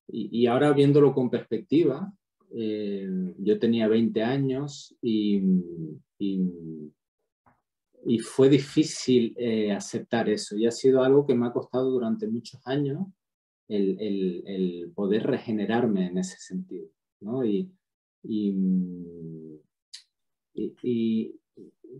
y, 0.08 0.46
ahora 0.46 0.72
viéndolo 0.72 1.12
con 1.12 1.30
perspectiva, 1.30 2.12
eh, 2.52 3.08
yo 3.38 3.58
tenía 3.58 3.88
20 3.88 4.22
años 4.22 4.96
y, 5.02 5.42
fue 8.22 8.48
difícil 8.48 9.34
eh, 9.36 9.72
aceptar 9.72 10.28
eso. 10.28 10.56
Y 10.56 10.66
ha 10.66 10.70
sido 10.70 11.02
algo 11.02 11.26
que 11.26 11.34
me 11.34 11.46
ha 11.46 11.52
costado 11.52 11.90
durante 11.90 12.28
muchos 12.28 12.60
años 12.66 13.06
el, 13.68 13.98
el, 14.00 14.42
el 14.46 14.92
poder 14.94 15.24
regenerarme 15.24 16.06
en 16.06 16.18
ese 16.18 16.38
sentido. 16.38 16.88
¿no? 17.20 17.44
y, 17.44 17.70
y, 18.22 18.54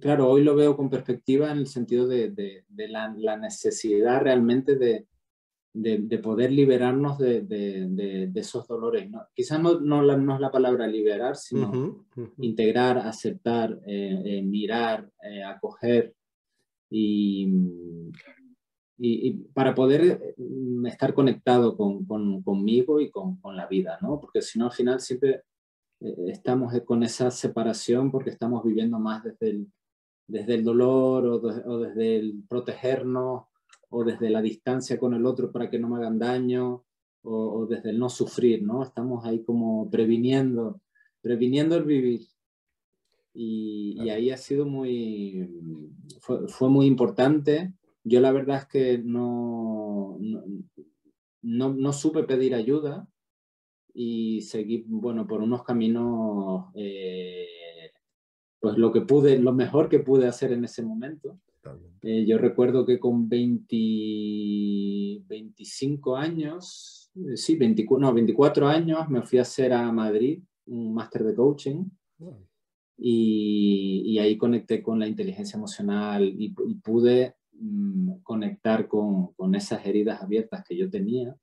claro, 0.00 0.28
hoy 0.28 0.42
lo 0.42 0.54
veo 0.54 0.76
con 0.76 0.90
perspectiva 0.90 1.50
en 1.50 1.58
el 1.58 1.66
sentido 1.66 2.06
de, 2.06 2.64
la, 2.76 3.36
necesidad 3.36 4.22
realmente 4.22 4.76
de, 4.76 6.18
poder 6.22 6.52
liberarnos 6.52 7.18
de, 7.18 8.30
esos 8.34 8.66
dolores. 8.66 9.10
Quizás 9.34 9.60
no, 9.60 9.80
no, 9.80 10.34
es 10.34 10.40
la 10.40 10.50
palabra 10.50 10.86
liberar, 10.86 11.36
sino 11.36 12.04
integrar, 12.38 12.98
aceptar, 12.98 13.80
eh, 13.86 14.22
eh, 14.24 14.42
mirar, 14.42 15.10
eh, 15.22 15.42
acoger 15.42 16.14
y, 16.90 17.48
y, 18.98 19.32
para 19.52 19.74
poder 19.74 20.34
estar 20.86 21.14
conectado 21.14 21.76
con, 21.76 22.04
conmigo 22.42 23.00
y 23.00 23.10
con, 23.10 23.36
con, 23.36 23.56
la 23.56 23.66
vida, 23.66 23.98
¿no? 24.00 24.20
Porque 24.20 24.42
si 24.42 24.58
no, 24.58 24.66
al 24.66 24.72
final 24.72 25.00
siempre 25.00 25.42
estamos 26.00 26.72
con 26.84 27.02
esa 27.02 27.30
separación 27.30 28.10
porque 28.10 28.28
estamos 28.28 28.62
viviendo 28.62 28.98
más 28.98 29.24
desde 29.24 29.50
el, 29.50 29.68
desde 30.26 30.54
el 30.54 30.64
dolor 30.64 31.26
o, 31.26 31.78
desde 31.78 32.16
el 32.16 32.42
protegernos 32.48 33.44
o 33.90 34.04
desde 34.04 34.30
la 34.30 34.42
distancia 34.42 34.98
con 34.98 35.14
el 35.14 35.26
otro 35.26 35.52
para 35.52 35.70
que 35.70 35.78
no 35.78 35.88
me 35.88 35.96
hagan 35.96 36.18
daño 36.18 36.84
o, 37.22 37.66
desde 37.66 37.90
el 37.90 37.98
no 37.98 38.10
sufrir, 38.10 38.62
¿no? 38.62 38.82
Estamos 38.82 39.24
ahí 39.24 39.42
como 39.42 39.90
previniendo, 39.90 40.82
previniendo 41.22 41.76
el 41.76 41.84
vivir. 41.84 42.20
Y, 43.32 44.08
ahí 44.10 44.30
ha 44.30 44.36
sido 44.36 44.66
muy, 44.66 45.48
fue, 46.20 46.68
muy 46.68 46.86
importante. 46.86 47.72
Yo 48.04 48.20
la 48.20 48.30
verdad 48.30 48.58
es 48.58 48.66
que 48.66 48.98
no, 48.98 50.18
no, 51.40 51.72
no, 51.72 51.92
supe 51.94 52.24
pedir 52.24 52.54
ayuda 52.54 53.08
y 53.94 54.42
seguí, 54.42 54.84
bueno, 54.86 55.26
por 55.26 55.40
unos 55.40 55.64
caminos 55.64 56.66
eh, 56.74 57.46
pues 58.64 58.78
lo 58.78 58.90
que 58.90 59.02
pude, 59.02 59.38
lo 59.38 59.52
mejor 59.52 59.90
que 59.90 59.98
pude 59.98 60.26
hacer 60.26 60.50
en 60.50 60.64
ese 60.64 60.82
momento. 60.82 61.38
Eh, 62.00 62.24
yo 62.24 62.38
recuerdo 62.38 62.86
que 62.86 62.98
con 62.98 63.28
20, 63.28 63.76
25 65.26 66.16
años, 66.16 67.10
eh, 67.14 67.36
sí, 67.36 67.56
24, 67.56 68.00
no, 68.06 68.14
24 68.14 68.66
años 68.66 69.06
me 69.10 69.20
fui 69.20 69.38
a 69.38 69.42
hacer 69.42 69.74
a 69.74 69.92
Madrid 69.92 70.42
un 70.64 70.94
máster 70.94 71.24
de 71.24 71.34
coaching 71.34 71.84
y, 72.96 74.02
y, 74.06 74.18
ahí 74.18 74.38
conecté 74.38 74.82
con 74.82 74.98
la 74.98 75.08
inteligencia 75.08 75.58
emocional 75.58 76.24
y, 76.26 76.54
pude 76.82 77.34
mm, 77.52 78.22
conectar 78.22 78.88
con, 78.88 79.34
con, 79.34 79.54
esas 79.54 79.84
heridas 79.84 80.22
abiertas 80.22 80.64
que 80.66 80.74
yo 80.74 80.88
tenía 80.88 81.36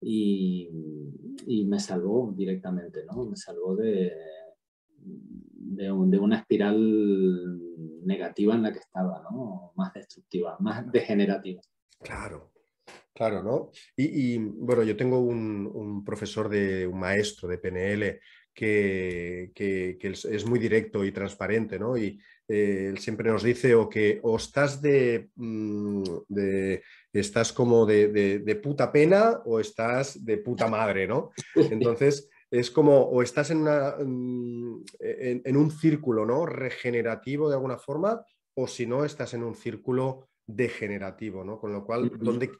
y, 0.00 0.70
y 1.44 1.64
me 1.64 1.80
salvó 1.80 2.32
directamente, 2.36 3.04
¿no? 3.04 3.24
Me 3.24 3.36
salvó 3.36 3.74
de, 3.74 4.12
de, 5.66 5.90
una 5.90 6.38
espiral 6.38 7.58
negativa 8.04 8.54
en 8.54 8.62
la 8.62 8.72
que 8.72 8.78
estaba, 8.78 9.22
¿no? 9.30 9.72
Más 9.76 9.92
destructiva, 9.92 10.56
más 10.60 10.90
degenerativa. 10.90 11.60
Claro, 12.00 12.52
claro, 13.12 13.42
¿no? 13.42 13.70
Y, 13.96 14.38
bueno, 14.38 14.82
yo 14.84 14.96
tengo 14.96 15.20
un, 15.20 16.04
profesor 16.04 16.48
de 16.48 16.86
un 16.86 17.00
maestro 17.00 17.48
de 17.48 17.58
PNL 17.58 18.20
que, 18.54 19.50
es 20.00 20.46
muy 20.46 20.58
directo 20.58 21.04
y 21.04 21.12
transparente, 21.12 21.78
¿no? 21.78 21.96
Y 21.96 22.18
eh, 22.48 22.86
él 22.90 22.98
siempre 22.98 23.30
nos 23.30 23.42
dice 23.42 23.74
o 23.74 23.88
que 23.88 24.20
o 24.22 24.36
estás 24.36 24.80
de, 24.80 25.30
mm, 25.34 26.02
estás 27.12 27.52
como 27.52 27.84
de, 27.84 28.08
de, 28.38 28.56
puta 28.56 28.92
pena 28.92 29.40
o 29.44 29.58
estás 29.58 30.24
de 30.24 30.38
puta 30.38 30.68
madre, 30.68 31.08
¿no? 31.08 31.32
Entonces, 31.54 32.30
es 32.58 32.70
como 32.70 33.02
o 33.02 33.22
estás 33.22 33.50
en, 33.50 33.64
mm, 33.64 34.84
en, 35.00 35.56
un 35.56 35.70
círculo 35.70 36.24
¿no? 36.24 36.46
regenerativo 36.46 37.48
de 37.48 37.54
alguna 37.54 37.78
forma 37.78 38.24
o 38.54 38.66
si 38.66 38.86
no 38.86 39.04
estás 39.04 39.34
en 39.34 39.42
un 39.42 39.54
círculo 39.54 40.28
degenerativo, 40.46 41.42
¿no? 41.42 41.58
Con 41.58 41.72
lo 41.72 41.84
cual, 41.84 42.12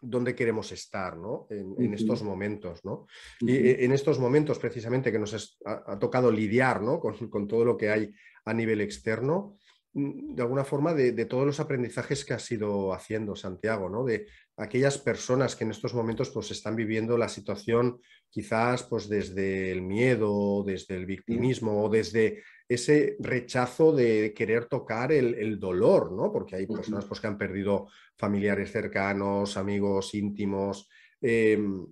¿dónde, 0.02 0.35
queremos 0.35 0.72
estar 0.72 1.16
¿no? 1.16 1.46
en, 1.50 1.94
estos 1.94 2.22
momentos? 2.24 2.85
¿no? 2.85 3.06
Y 3.40 3.85
en 3.85 3.92
estos 3.92 4.18
momentos 4.18 4.59
precisamente 4.59 5.12
que 5.12 5.20
nos 5.20 5.56
ha, 5.64 5.98
tocado 5.98 6.32
lidiar 6.32 6.82
¿no? 6.82 6.98
con, 6.98 7.28
con, 7.28 7.46
todo 7.46 7.64
lo 7.64 7.76
que 7.76 7.90
hay 7.90 8.12
a 8.44 8.52
nivel 8.52 8.80
externo, 8.80 9.56
de 9.98 10.42
alguna 10.42 10.62
forma 10.62 10.92
de, 10.92 11.24
todos 11.24 11.46
los 11.46 11.59
aprendizajes 11.59 12.22
que 12.22 12.35
ha 12.35 12.38
ido 12.50 12.92
haciendo 12.92 13.35
Santiago, 13.35 13.88
¿no? 13.88 14.04
de 14.04 14.26
aquellas 14.59 14.98
personas 14.98 15.56
que 15.56 15.64
en 15.64 15.70
estos 15.70 15.94
momentos 15.94 16.28
pues, 16.28 16.50
están 16.50 16.76
viviendo 16.76 17.16
la 17.16 17.30
situación 17.30 17.98
quizás 18.28 18.82
pues, 18.82 19.09
desde 19.09 19.72
el 19.72 19.80
miedo, 19.80 20.62
desde 20.64 20.96
el 20.96 21.06
victimismo 21.06 21.82
o 21.82 21.88
desde 21.88 22.42
ese 22.68 23.16
rechazo 23.20 23.90
de 23.90 24.35
querer 24.37 24.66
tocar 24.66 25.12
el, 25.12 25.59
dolor, 25.59 26.12
¿no? 26.12 26.30
porque 26.30 26.56
hay 26.56 26.66
personas 26.66 27.06
pues, 27.06 27.18
que 27.18 27.28
han 27.28 27.38
perdido 27.38 27.88
familiares 28.18 28.70
cercanos, 28.70 29.56
amigos 29.56 30.12
íntimos. 30.12 30.90
Em, 31.22 31.87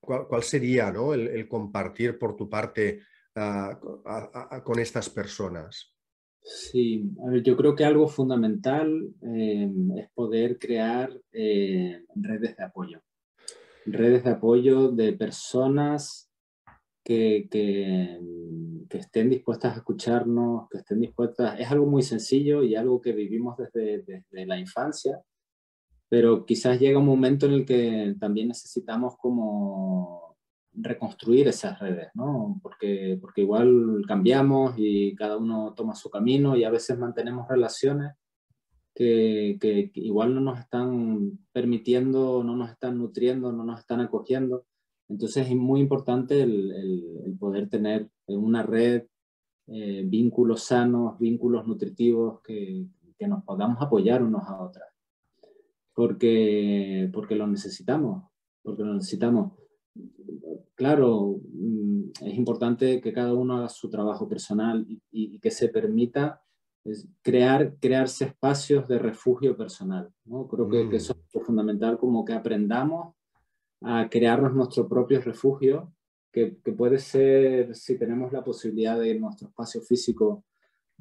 ¿cuál, 0.00 0.42
sería 0.42 0.90
¿no? 0.90 1.12
el, 1.12 1.46
compartir 1.46 2.18
por 2.18 2.34
tu 2.34 2.48
parte 2.48 3.02
ah, 3.34 3.78
con 4.64 4.78
estas 4.78 5.10
personas? 5.10 5.89
Sí, 6.42 7.10
yo 7.44 7.56
creo 7.56 7.74
que 7.74 7.84
algo 7.84 8.08
fundamental 8.08 9.14
eh, 9.22 9.70
es 9.96 10.10
poder 10.10 10.58
crear 10.58 11.12
eh, 11.32 12.04
redes 12.14 12.56
de 12.56 12.64
apoyo. 12.64 13.02
Redes 13.86 14.24
de 14.24 14.30
apoyo 14.30 14.90
de 14.90 15.12
personas 15.12 16.30
que, 17.04 17.48
que, 17.50 18.20
estén 18.90 19.30
dispuestas 19.30 19.74
a 19.74 19.76
escucharnos, 19.78 20.68
que 20.70 20.78
estén 20.78 21.00
dispuestas. 21.00 21.58
Es 21.60 21.70
algo 21.70 21.86
muy 21.86 22.02
sencillo 22.02 22.62
y 22.62 22.74
algo 22.74 23.00
que 23.00 23.12
vivimos 23.12 23.56
desde, 23.56 24.02
desde 24.02 24.46
la 24.46 24.58
infancia, 24.58 25.22
pero 26.08 26.44
quizás 26.44 26.80
llega 26.80 26.98
un 26.98 27.06
momento 27.06 27.46
en 27.46 27.52
el 27.52 27.64
que 27.64 28.16
también 28.18 28.48
necesitamos 28.48 29.16
como 29.16 30.29
reconstruir 30.72 31.48
esas 31.48 31.78
redes, 31.78 32.08
¿no? 32.14 32.58
Porque, 32.62 33.18
porque 33.20 33.42
igual 33.42 34.02
cambiamos 34.06 34.74
y 34.76 35.14
cada 35.14 35.36
uno 35.36 35.74
toma 35.76 35.94
su 35.94 36.10
camino 36.10 36.56
y 36.56 36.64
a 36.64 36.70
veces 36.70 36.98
mantenemos 36.98 37.48
relaciones 37.48 38.12
que, 38.94 39.58
que, 39.60 39.90
igual 39.94 40.34
no 40.34 40.40
nos 40.40 40.58
están 40.58 41.38
permitiendo, 41.52 42.44
no 42.44 42.56
nos 42.56 42.70
están 42.70 42.98
nutriendo, 42.98 43.52
no 43.52 43.64
nos 43.64 43.80
están 43.80 44.00
acogiendo. 44.00 44.66
Entonces 45.08 45.48
es 45.48 45.56
muy 45.56 45.80
importante 45.80 46.42
el, 46.42 46.70
el, 46.72 47.36
poder 47.38 47.68
tener 47.68 48.08
una 48.26 48.62
red, 48.62 49.04
eh, 49.66 50.02
vínculos 50.06 50.64
sanos, 50.64 51.18
vínculos 51.18 51.66
nutritivos, 51.66 52.40
que, 52.42 52.86
que 53.18 53.28
nos 53.28 53.42
podamos 53.44 53.82
apoyar 53.82 54.22
unos 54.22 54.44
a 54.44 54.60
otras. 54.60 54.88
Porque, 55.94 57.10
porque 57.12 57.34
lo 57.34 57.46
necesitamos, 57.46 58.24
porque 58.62 58.84
lo 58.84 58.94
necesitamos 58.94 59.52
claro, 60.74 61.40
mm, 61.52 62.10
es 62.22 62.34
importante 62.34 63.00
que 63.00 63.12
cada 63.12 63.34
uno 63.34 63.56
haga 63.56 63.68
su 63.68 63.90
trabajo 63.90 64.28
personal 64.28 64.86
y, 65.10 65.38
que 65.38 65.50
se 65.50 65.68
permita 65.68 66.42
crear, 67.22 67.76
crearse 67.78 68.24
espacios 68.26 68.88
de 68.88 68.98
refugio 68.98 69.56
personal. 69.56 70.12
¿no? 70.24 70.48
Creo 70.48 70.68
que, 70.68 70.96
eso 70.96 71.14
mm. 71.14 71.38
es 71.38 71.44
fundamental, 71.44 71.98
como 71.98 72.24
que 72.24 72.32
aprendamos 72.32 73.14
a 73.82 74.08
crearnos 74.08 74.54
nuestro 74.54 74.88
propio 74.88 75.20
refugio, 75.20 75.92
que, 76.32 76.58
que, 76.62 76.72
puede 76.72 76.98
ser, 76.98 77.74
si 77.74 77.98
tenemos 77.98 78.32
la 78.32 78.44
posibilidad 78.44 78.98
de 78.98 79.18
nuestro 79.18 79.48
espacio 79.48 79.80
físico, 79.80 80.44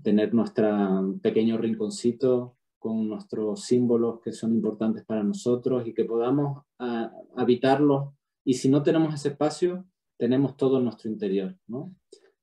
tener 0.01 0.33
nuestro 0.33 1.19
pequeño 1.21 1.57
rinconcito 1.57 2.55
con 2.79 3.09
nuestros 3.09 3.65
símbolos 3.65 4.21
que 4.21 4.31
son 4.31 4.53
importantes 4.53 5.03
para 5.05 5.23
nosotros 5.23 5.85
y 5.85 5.93
que 5.93 6.05
podamos 6.05 6.63
uh, 6.79 7.07
habitarlos. 7.35 8.13
Y 8.43 8.55
si 8.55 8.69
no 8.69 8.83
tenemos 8.83 9.13
ese 9.13 9.29
espacio, 9.29 9.85
tenemos 10.17 10.57
todo 10.57 10.77
en 10.77 10.85
nuestro 10.85 11.09
interior, 11.09 11.55
¿no? 11.67 11.95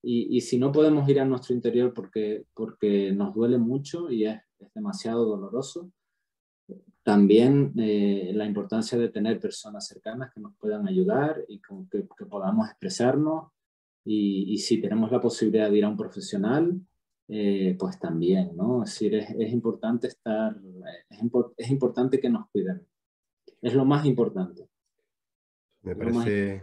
Y, 0.02 0.36
y, 0.36 0.40
si 0.40 0.56
no 0.56 0.70
podemos 0.70 1.08
ir 1.08 1.18
a 1.18 1.24
nuestro 1.24 1.54
interior 1.54 1.92
porque, 1.92 2.44
porque 2.54 3.10
nos 3.12 3.34
duele 3.34 3.58
mucho 3.58 4.08
y 4.08 4.24
es, 4.24 4.40
es 4.60 4.72
demasiado 4.72 5.24
doloroso, 5.24 5.90
también 7.06 7.72
eh, 7.78 8.32
la 8.34 8.46
importancia 8.46 8.98
de 8.98 9.08
tener 9.08 9.38
personas 9.38 9.86
cercanas 9.86 10.32
que 10.34 10.40
nos 10.40 10.56
puedan 10.56 10.88
ayudar 10.88 11.44
y 11.46 11.60
con 11.60 11.88
que, 11.88 12.04
que 12.18 12.26
podamos 12.26 12.68
expresarnos. 12.68 13.52
Y, 14.04 14.52
y, 14.52 14.58
si 14.58 14.80
tenemos 14.80 15.12
la 15.12 15.20
posibilidad 15.20 15.70
de 15.70 15.78
ir 15.78 15.84
a 15.84 15.88
un 15.88 15.96
profesional, 15.96 16.80
eh, 17.28 17.76
pues 17.78 18.00
también, 18.00 18.56
¿no? 18.56 18.82
Es 18.82 18.90
decir, 18.90 19.14
es, 19.14 19.30
es 19.30 19.52
importante 19.52 20.08
estar, 20.08 20.56
es, 21.10 21.20
es, 21.56 21.70
importante 21.70 22.18
que 22.18 22.28
nos 22.28 22.48
cuiden. 22.50 22.84
Es 23.62 23.74
lo 23.74 23.84
más 23.84 24.04
importante. 24.04 24.68
Me 25.86 25.96
parece 25.96 26.62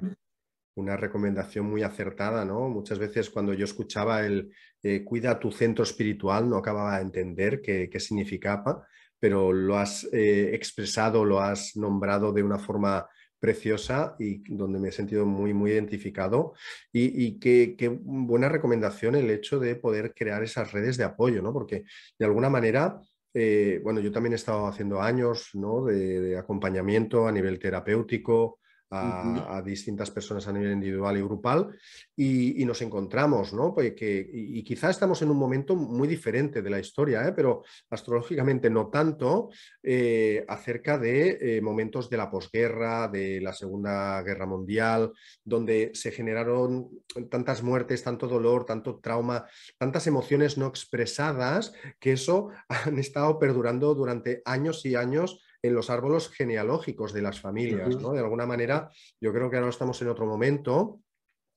una 0.76 0.96
recomendación 0.98 1.66
muy 1.66 1.82
acertada, 1.82 2.46
¿no? 2.46 2.70
Muchas 2.70 3.00
veces 3.00 3.30
cuando 3.30 3.54
yo 3.54 3.66
escuchaba 3.66 4.26
el 4.26 4.52
eh, 4.82 5.04
cuida 5.04 5.40
tu 5.40 5.52
centro 5.52 5.84
espiritual 5.84 6.50
no 6.50 6.58
acababa 6.58 6.98
de 6.98 7.04
entender 7.04 7.62
qué, 7.62 7.90
qué 7.90 8.00
significaba 8.00 8.86
pero 9.24 9.54
lo 9.54 9.78
has 9.78 10.04
eh, 10.12 10.50
expresado, 10.54 11.24
lo 11.24 11.40
has 11.40 11.78
nombrado 11.78 12.34
de 12.34 12.44
una 12.44 12.60
forma 12.60 13.08
preciosa 13.40 14.18
y 14.20 14.44
donde 14.54 14.80
me 14.80 14.90
he 14.90 14.92
sentido 14.92 15.26
muy, 15.26 15.54
muy 15.54 15.72
identificado. 15.72 16.56
Y, 16.92 17.24
y 17.26 17.40
qué, 17.40 17.78
qué, 17.78 17.88
buena 17.88 18.50
recomendación 18.50 19.16
el 19.16 19.30
hecho 19.30 19.62
de 19.62 19.78
poder 19.78 20.14
crear 20.14 20.44
esas 20.44 20.74
redes 20.74 20.98
de 20.98 21.06
apoyo, 21.06 21.42
¿no? 21.42 21.54
Porque 21.54 21.86
de 22.20 22.26
alguna 22.26 22.50
manera, 22.50 23.00
eh, 23.34 23.80
bueno, 23.82 24.02
yo 24.02 24.12
también 24.12 24.34
he 24.34 24.36
estado 24.36 24.68
haciendo 24.68 25.02
años 25.02 25.52
¿no? 25.54 25.86
de, 25.86 26.20
de 26.20 26.38
acompañamiento 26.38 27.26
a 27.26 27.32
nivel 27.32 27.60
terapéutico, 27.60 28.60
a, 28.94 29.58
a, 29.58 29.62
distintas 29.62 30.12
personas 30.12 30.48
a 30.48 30.54
nivel 30.54 30.74
individual 30.74 31.18
y 31.18 31.22
grupal 31.22 31.76
y, 32.16 32.62
y 32.62 32.66
nos 32.66 32.82
encontramos, 32.82 33.54
¿no? 33.54 33.74
Pues 33.74 33.94
que, 33.94 34.30
y, 34.32 34.60
y, 34.60 34.64
quizá 34.64 34.90
estamos 34.90 35.22
en 35.22 35.32
un 35.32 35.38
momento 35.38 35.76
muy 35.76 36.08
diferente 36.08 36.62
de 36.62 36.70
la 36.70 36.80
historia, 36.80 37.28
¿eh? 37.28 37.34
pero 37.36 37.64
astrológicamente 37.90 38.70
no 38.70 38.88
tanto, 38.88 39.50
eh, 39.82 40.46
acerca 40.48 40.98
de 40.98 41.38
eh, 41.42 41.62
momentos 41.62 42.10
de 42.10 42.18
la 42.18 42.30
posguerra, 42.30 43.08
de 43.08 43.42
la 43.42 43.54
Segunda 43.54 44.22
Guerra 44.22 44.46
Mundial, 44.46 45.12
donde 45.44 45.92
se 45.94 46.12
generaron 46.12 46.90
tantas 47.30 47.64
muertes, 47.64 48.04
tanto 48.04 48.28
dolor, 48.28 48.66
tanto 48.66 49.00
trauma, 49.00 49.46
tantas 49.78 50.08
emociones 50.08 50.58
no 50.58 50.68
expresadas, 50.68 51.74
que 52.00 52.14
eso 52.14 52.50
han 52.68 53.00
estado 53.00 53.40
perdurando 53.40 53.96
durante 53.96 54.42
años 54.46 54.86
y 54.86 54.96
años 54.96 55.42
en 55.64 55.74
los 55.74 55.90
árboles 55.90 56.30
genealógicos 56.30 57.14
de 57.14 57.22
las 57.22 57.40
familias, 57.40 57.96
¿no? 58.00 58.12
De 58.12 58.20
alguna 58.20 58.46
manera, 58.46 58.92
yo 59.20 59.32
creo 59.34 59.50
que 59.50 59.58
ahora 59.58 59.70
estamos 59.70 60.00
en 60.02 60.10
otro 60.10 60.26
momento 60.26 61.00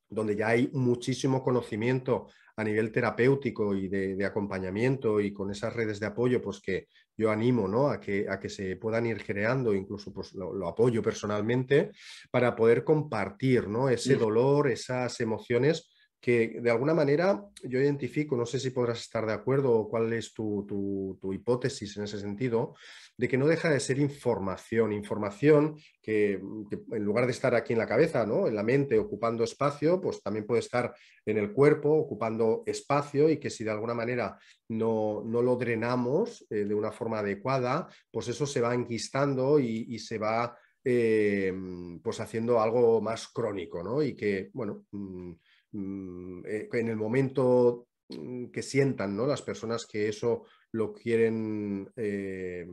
donde 0.09 0.37
ya 0.37 0.49
hay 0.49 0.71
muchísimo 0.73 1.43
conocimiento 1.43 2.29
a 2.57 2.63
nivel 2.63 2.93
terapéutico 2.93 3.75
y 3.75 3.89
de, 3.89 4.15
de, 4.15 4.25
acompañamiento 4.25 5.21
y 5.21 5.33
con 5.33 5.51
esas 5.51 5.75
redes 5.75 5.99
de 5.99 6.07
apoyo, 6.07 6.41
pues 6.41 6.61
que 6.61 6.87
yo 7.17 7.31
animo 7.31 7.67
¿no? 7.67 7.89
a, 7.89 8.01
que, 8.01 8.27
a 8.29 8.39
que 8.39 8.49
se 8.49 8.77
puedan 8.77 9.07
ir 9.07 9.25
creando, 9.25 9.75
incluso 9.75 10.13
pues 10.13 10.33
lo, 10.35 10.55
lo 10.55 10.69
apoyo 10.69 11.03
personalmente, 11.03 11.91
para 12.31 12.55
poder 12.55 12.85
compartir 12.85 13.69
¿no? 13.69 13.89
ese 13.89 14.15
dolor, 14.15 14.71
esas 14.71 15.21
emociones 15.21 15.91
que 16.27 16.59
de 16.61 16.73
alguna 16.73 16.93
manera 16.93 17.47
yo 17.63 17.79
identifico, 17.79 18.37
no 18.37 18.47
sé 18.47 18.59
si 18.59 18.71
podrás 18.71 18.99
estar 18.99 19.25
de 19.25 19.33
acuerdo 19.33 19.71
o 19.73 19.89
cuál 19.89 20.13
es 20.13 20.35
tu, 20.35 20.67
tu, 21.21 21.33
hipótesis 21.33 21.97
en 21.97 22.03
ese 22.03 22.19
sentido, 22.19 22.75
de 23.17 23.29
que 23.29 23.39
no 23.39 23.47
deja 23.47 23.71
de 23.71 23.79
ser 23.79 24.01
información, 24.01 24.93
información 24.93 25.77
que, 26.03 26.33
en 26.33 27.05
lugar 27.05 27.27
de 27.27 27.31
estar 27.31 27.55
aquí 27.55 27.75
en 27.75 27.79
la 27.79 27.87
cabeza, 27.87 28.27
¿no? 28.27 28.49
en 28.49 28.57
la 28.57 28.65
mente, 28.65 28.99
ocupando 28.99 29.45
espacio, 29.45 30.01
pues 30.01 30.21
también 30.21 30.45
puede 30.47 30.63
estar 30.63 30.93
en 31.25 31.39
el 31.39 31.53
cuerpo, 31.53 31.91
ocupando 31.91 32.65
espacio 32.67 33.31
y 33.31 33.37
que 33.37 33.49
si 33.49 33.63
de 33.63 33.71
alguna 33.71 33.95
manera 33.95 34.37
no, 34.71 35.23
no 35.25 35.43
lo 35.43 35.55
drenamos 35.55 36.45
eh, 36.51 36.65
de 36.65 36.75
una 36.75 36.91
forma 36.91 37.21
adecuada, 37.21 37.87
pues 38.11 38.27
eso 38.27 38.47
se 38.47 38.61
va 38.61 38.75
enquistando 38.75 39.61
y, 39.61 39.97
se 40.01 40.19
va 40.19 40.59
eh, 40.83 41.55
pues 42.03 42.19
haciendo 42.19 42.61
algo 42.61 43.01
más 43.01 43.29
crónico, 43.29 43.85
¿no? 43.85 44.03
Y 44.03 44.17
que, 44.17 44.51
bueno... 44.53 44.87
Mmm, 45.77 46.43
eh, 46.47 46.69
en 46.73 46.89
el 46.89 46.97
momento 46.97 47.89
mm, 48.09 48.47
que 48.47 48.63
sientan 48.63 49.15
¿no? 49.15 49.27
las 49.27 49.43
personas 49.43 49.85
que 49.85 50.09
eso 50.09 50.45
lo 50.73 50.93
quieren 50.93 51.91
eh, 51.97 52.67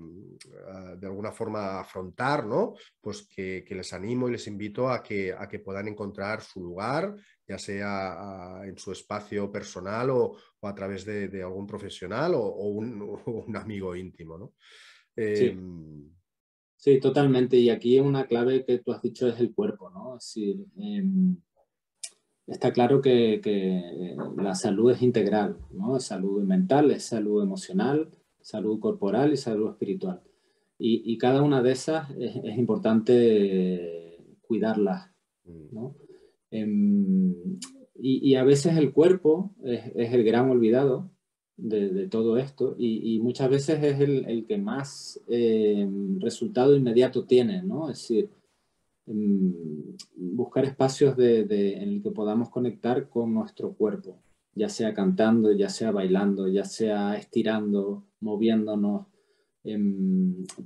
de 0.97 1.07
alguna 1.07 1.31
forma 1.31 1.79
afrontar, 1.79 2.45
¿no? 2.45 2.75
pues 3.01 3.27
que, 3.27 3.63
que, 3.65 3.75
les 3.75 3.93
animo 3.93 4.27
y 4.27 4.33
les 4.33 4.47
invito 4.47 4.89
a 4.89 5.03
que, 5.03 5.33
a 5.33 5.47
que 5.47 5.59
puedan 5.59 5.87
encontrar 5.87 6.41
su 6.41 6.61
lugar, 6.61 7.15
ya 7.47 7.57
sea 7.57 8.59
a, 8.59 8.67
en 8.67 8.77
su 8.77 8.91
espacio 8.91 9.51
personal 9.51 10.09
o, 10.09 10.37
o 10.59 10.67
a 10.67 10.75
través 10.75 11.05
de, 11.05 11.27
de, 11.27 11.43
algún 11.43 11.67
profesional 11.67 12.35
o, 12.35 12.41
o, 12.41 12.67
un, 12.69 13.01
o, 13.25 13.31
un, 13.47 13.55
amigo 13.55 13.95
íntimo. 13.95 14.37
¿no? 14.37 14.53
Eh, 15.15 15.35
sí. 15.35 16.11
sí. 16.77 16.99
totalmente. 16.99 17.57
Y 17.57 17.69
aquí 17.69 17.99
una 17.99 18.27
clave 18.27 18.65
que 18.65 18.79
tú 18.79 18.91
has 18.91 19.01
dicho 19.01 19.27
es 19.27 19.39
el 19.39 19.53
cuerpo, 19.53 19.89
¿no? 19.89 20.17
Es 20.17 20.25
decir, 20.25 20.65
eh, 20.77 21.03
está 22.47 22.71
claro 22.73 23.01
que, 23.01 23.39
que, 23.43 24.15
la 24.38 24.56
salud 24.56 24.91
es 24.91 25.01
integral, 25.01 25.58
¿no? 25.71 25.97
Es 25.97 26.06
salud 26.06 26.43
mental, 26.43 26.91
es 26.91 27.03
salud 27.03 27.41
emocional, 27.41 28.10
salud 28.41 28.79
corporal 28.79 29.34
y 29.34 29.38
salud 29.38 29.71
espiritual. 29.71 30.21
Y, 30.77 31.01
y 31.06 31.17
cada 31.17 31.41
una 31.41 31.62
de 31.62 31.71
esas 31.71 32.10
es, 32.12 32.36
es 32.43 32.58
importante 32.58 34.17
cuidarlas, 34.41 35.12
¿no? 35.45 35.95
Um, 36.51 37.60
y, 37.95 38.32
y, 38.32 38.36
a 38.36 38.43
veces 38.43 38.77
el 38.77 38.91
cuerpo 38.91 39.56
es, 39.63 39.91
es 39.95 40.13
el 40.13 40.23
gran 40.23 40.49
olvidado 40.49 41.10
de, 41.58 41.89
de 41.89 42.08
todo 42.08 42.38
esto 42.38 42.75
y, 42.77 43.15
y, 43.15 43.19
muchas 43.19 43.49
veces 43.49 43.84
es 43.84 43.99
el, 43.99 44.25
el 44.27 44.45
que 44.45 44.58
más 44.58 45.19
eh, 45.27 45.88
resultado 46.19 46.75
inmediato 46.75 47.25
tiene, 47.25 47.63
¿no? 47.63 47.89
Es 47.89 47.99
decir, 47.99 48.29
buscar 49.05 50.65
espacios 50.65 51.17
de, 51.17 51.41
en 51.75 51.89
el 51.89 52.01
que 52.01 52.11
podamos 52.11 52.49
conectar 52.49 53.09
con 53.09 53.33
nuestro 53.33 53.73
cuerpo, 53.73 54.21
ya 54.55 54.69
sea 54.69 54.93
cantando, 54.93 55.51
ya 55.51 55.69
sea 55.69 55.91
bailando, 55.91 56.47
ya 56.47 56.65
sea 56.65 57.17
estirando, 57.17 58.05
moviéndonos. 58.19 59.07
Eh, 59.65 59.77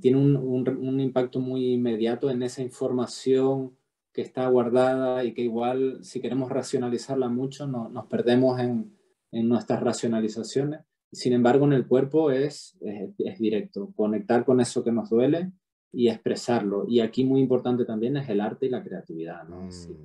tiene 0.00 0.18
un, 0.18 1.00
impacto 1.00 1.40
muy 1.40 1.74
inmediato 1.74 2.30
en 2.30 2.42
esa 2.42 2.62
información 2.62 3.76
que 4.12 4.22
está 4.22 4.48
guardada 4.48 5.24
y 5.24 5.34
que 5.34 5.42
igual 5.42 5.98
si 6.02 6.20
queremos 6.20 6.50
racionalizarla 6.50 7.28
mucho 7.28 7.68
no, 7.68 7.88
nos 7.88 8.06
perdemos 8.06 8.58
en, 8.58 8.92
en, 9.30 9.48
nuestras 9.48 9.80
racionalizaciones. 9.80 10.80
Sin 11.12 11.32
embargo, 11.32 11.64
en 11.64 11.72
el 11.72 11.86
cuerpo 11.86 12.30
es, 12.30 12.76
es 12.80 13.38
directo, 13.38 13.92
conectar 13.96 14.44
con 14.44 14.60
eso 14.60 14.84
que 14.84 14.92
nos 14.92 15.08
duele 15.10 15.52
y 15.92 16.08
expresarlo. 16.08 16.84
Y 16.88 17.00
aquí 17.00 17.24
muy 17.24 17.40
importante 17.40 17.84
también 17.84 18.16
es 18.16 18.28
el 18.28 18.40
arte 18.40 18.66
y 18.66 18.70
la 18.70 18.82
creatividad, 18.82 19.48
¿no? 19.48 19.62
Mm. 19.62 19.72
Sí, 19.72 19.96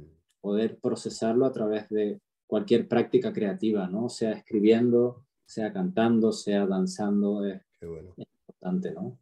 poder 0.41 0.77
procesarlo 0.77 1.45
a 1.45 1.51
través 1.51 1.89
de 1.89 2.19
cualquier 2.47 2.87
práctica 2.87 3.31
creativa, 3.31 3.87
¿no? 3.87 4.09
Sea 4.09 4.31
escribiendo, 4.31 5.23
sea 5.45 5.71
cantando, 5.71 6.31
sea 6.31 6.65
danzando, 6.65 7.45
es, 7.45 7.61
bueno. 7.81 8.13
es 8.17 8.27
importante, 8.47 8.91
¿no? 8.91 9.19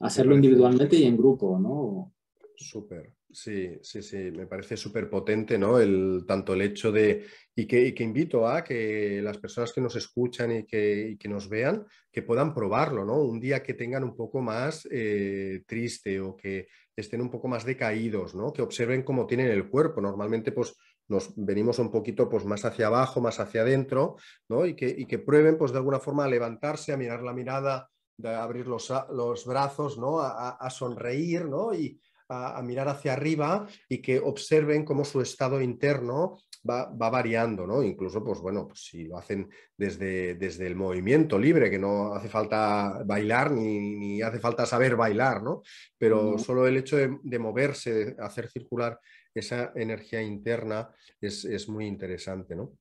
Hacerlo 0.00 0.34
individualmente 0.34 0.96
y 0.96 1.04
en 1.04 1.16
grupo, 1.16 1.58
¿no? 1.58 2.12
Súper. 2.56 3.17
Sí, 3.40 3.78
sí, 3.82 4.02
sí, 4.02 4.16
me 4.32 4.48
parece 4.48 4.76
súper 4.76 5.08
potente, 5.08 5.56
¿no? 5.56 5.78
El, 5.78 6.24
tanto 6.26 6.54
el 6.54 6.62
hecho 6.62 6.90
de, 6.90 7.24
y 7.54 7.68
que, 7.68 7.94
que, 7.94 8.02
invito 8.02 8.48
a 8.48 8.64
que 8.64 9.20
las 9.22 9.38
personas 9.38 9.72
que 9.72 9.80
nos 9.80 9.94
escuchan 9.94 10.50
y 10.50 10.66
que, 10.66 11.10
y 11.10 11.16
que, 11.16 11.28
nos 11.28 11.48
vean, 11.48 11.86
que 12.10 12.22
puedan 12.22 12.52
probarlo, 12.52 13.04
¿no? 13.04 13.22
Un 13.22 13.38
día 13.38 13.62
que 13.62 13.74
tengan 13.74 14.02
un 14.02 14.16
poco 14.16 14.40
más 14.40 14.88
eh, 14.90 15.62
triste 15.68 16.18
o 16.18 16.36
que 16.36 16.66
estén 16.96 17.20
un 17.20 17.30
poco 17.30 17.46
más 17.46 17.64
decaídos, 17.64 18.34
¿no? 18.34 18.52
Que 18.52 18.62
observen 18.62 19.04
cómo 19.04 19.24
tienen 19.24 19.52
el 19.52 19.68
cuerpo. 19.68 20.00
Normalmente, 20.00 20.50
pues, 20.50 20.74
nos 21.06 21.32
venimos 21.36 21.78
un 21.78 21.92
poquito 21.92 22.28
pues, 22.28 22.44
más 22.44 22.64
hacia 22.64 22.88
abajo, 22.88 23.20
más 23.20 23.38
hacia 23.38 23.60
adentro, 23.60 24.16
¿no? 24.48 24.66
Y 24.66 24.74
que, 24.74 24.88
y 24.88 25.06
que 25.06 25.20
prueben, 25.20 25.56
pues, 25.58 25.70
de 25.70 25.78
alguna 25.78 26.00
forma 26.00 26.24
a 26.24 26.28
levantarse, 26.28 26.92
a 26.92 26.96
mirar 26.96 27.22
la 27.22 27.32
mirada, 27.32 27.88
de 28.16 28.34
abrir 28.34 28.66
los, 28.66 28.92
los 29.12 29.46
brazos, 29.46 29.96
¿no? 29.96 30.18
A, 30.18 30.56
a 30.56 30.70
sonreír, 30.70 31.44
¿no? 31.44 31.72
Y, 31.72 32.00
a, 32.28 32.62
mirar 32.62 32.88
hacia 32.88 33.14
arriba 33.14 33.66
y 33.88 33.98
que 33.98 34.18
observen 34.20 34.84
cómo 34.84 35.04
su 35.04 35.20
estado 35.20 35.60
interno 35.60 36.38
va, 36.68 36.90
variando, 36.92 37.66
¿no? 37.66 37.82
Incluso, 37.82 38.22
pues 38.22 38.40
bueno, 38.40 38.66
pues 38.66 38.80
si 38.84 39.04
lo 39.04 39.16
hacen 39.16 39.48
desde, 39.76 40.34
desde 40.34 40.66
el 40.66 40.76
movimiento 40.76 41.38
libre, 41.38 41.70
que 41.70 41.78
no 41.78 42.14
hace 42.14 42.28
falta 42.28 43.02
bailar 43.04 43.52
ni, 43.52 44.20
hace 44.22 44.38
falta 44.38 44.66
saber 44.66 44.96
bailar, 44.96 45.42
¿no? 45.42 45.62
Pero 45.96 46.38
solo 46.38 46.66
el 46.66 46.76
hecho 46.76 46.96
de, 46.96 47.38
moverse, 47.38 47.92
de 47.92 48.22
hacer 48.22 48.48
circular 48.48 49.00
esa 49.34 49.72
energía 49.74 50.20
interna 50.22 50.90
es, 51.20 51.68
muy 51.68 51.86
interesante, 51.86 52.54
¿no? 52.54 52.72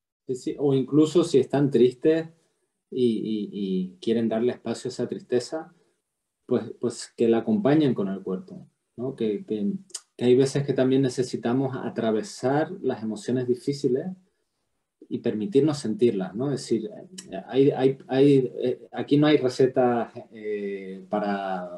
o 0.58 0.74
incluso 0.74 1.24
si 1.24 1.40
están 1.40 1.72
tristes 1.72 2.28
y, 2.92 3.98
quieren 4.02 4.28
darle 4.28 4.54
espacio 4.54 4.90
a 4.90 4.92
esa 4.92 5.08
tristeza, 5.08 5.74
pues, 6.46 6.74
pues 6.80 7.14
que 7.16 7.28
la 7.28 7.40
acompañen 7.40 7.94
con 7.94 8.08
el 8.08 8.22
cuerpo, 8.22 8.70
¿no? 8.98 9.16
Que, 9.16 9.46
que, 9.46 9.72
hay 10.20 10.36
veces 10.36 10.66
que 10.66 10.74
también 10.74 11.04
necesitamos 11.04 11.78
atravesar 11.78 12.72
las 12.82 13.04
emociones 13.04 13.48
difíciles 13.48 14.08
y 15.08 15.20
permitirnos 15.20 15.78
sentirlas, 15.78 16.36
¿no? 16.36 16.52
Es 16.52 16.62
decir, 16.62 16.90
hay, 17.48 17.70
hay, 17.72 17.98
hay, 18.08 18.52
eh, 18.62 18.88
aquí 18.92 19.18
no 19.18 19.28
hay 19.28 19.38
recetas 19.38 20.12
eh, 20.32 21.06
para 21.08 21.70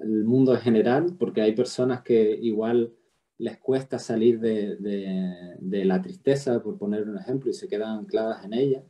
el 0.00 0.24
mundo 0.24 0.54
en 0.54 0.60
general, 0.60 1.16
porque 1.18 1.42
hay 1.42 1.54
personas 1.54 2.02
que 2.02 2.38
igual 2.40 2.92
les 3.38 3.58
cuesta 3.58 3.98
salir 3.98 4.40
de, 4.40 4.76
de, 4.76 5.56
de, 5.58 5.84
la 5.84 6.00
tristeza, 6.00 6.62
por 6.62 6.78
poner 6.78 7.08
un 7.08 7.18
ejemplo, 7.18 7.50
y 7.50 7.54
se 7.54 7.68
quedan 7.68 7.98
ancladas 7.98 8.44
en 8.44 8.54
ella. 8.54 8.84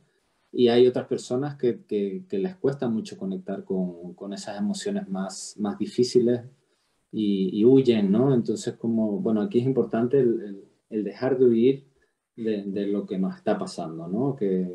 Y 0.51 0.69
hay 0.69 0.87
otras 0.87 1.07
personas 1.07 1.57
que, 1.57 1.83
que, 1.85 2.25
les 2.37 2.55
cuesta 2.55 2.87
mucho 2.87 3.17
conectar 3.17 3.65
con, 3.65 4.13
con, 4.13 4.33
esas 4.33 4.57
emociones 4.57 5.09
más, 5.09 5.55
más 5.59 5.77
difíciles 5.77 6.41
y, 7.19 7.65
huyen, 7.65 8.11
¿no? 8.11 8.33
Entonces, 8.33 8.75
como, 8.75 9.19
bueno, 9.19 9.41
aquí 9.41 9.59
es 9.59 9.65
importante 9.65 10.19
el, 10.19 11.03
dejar 11.03 11.37
de 11.39 11.45
huir 11.45 11.87
de, 12.35 12.85
lo 12.85 13.07
que 13.07 13.17
nos 13.17 13.35
está 13.35 13.57
pasando, 13.57 14.07
¿no? 14.07 14.35
Que 14.35 14.67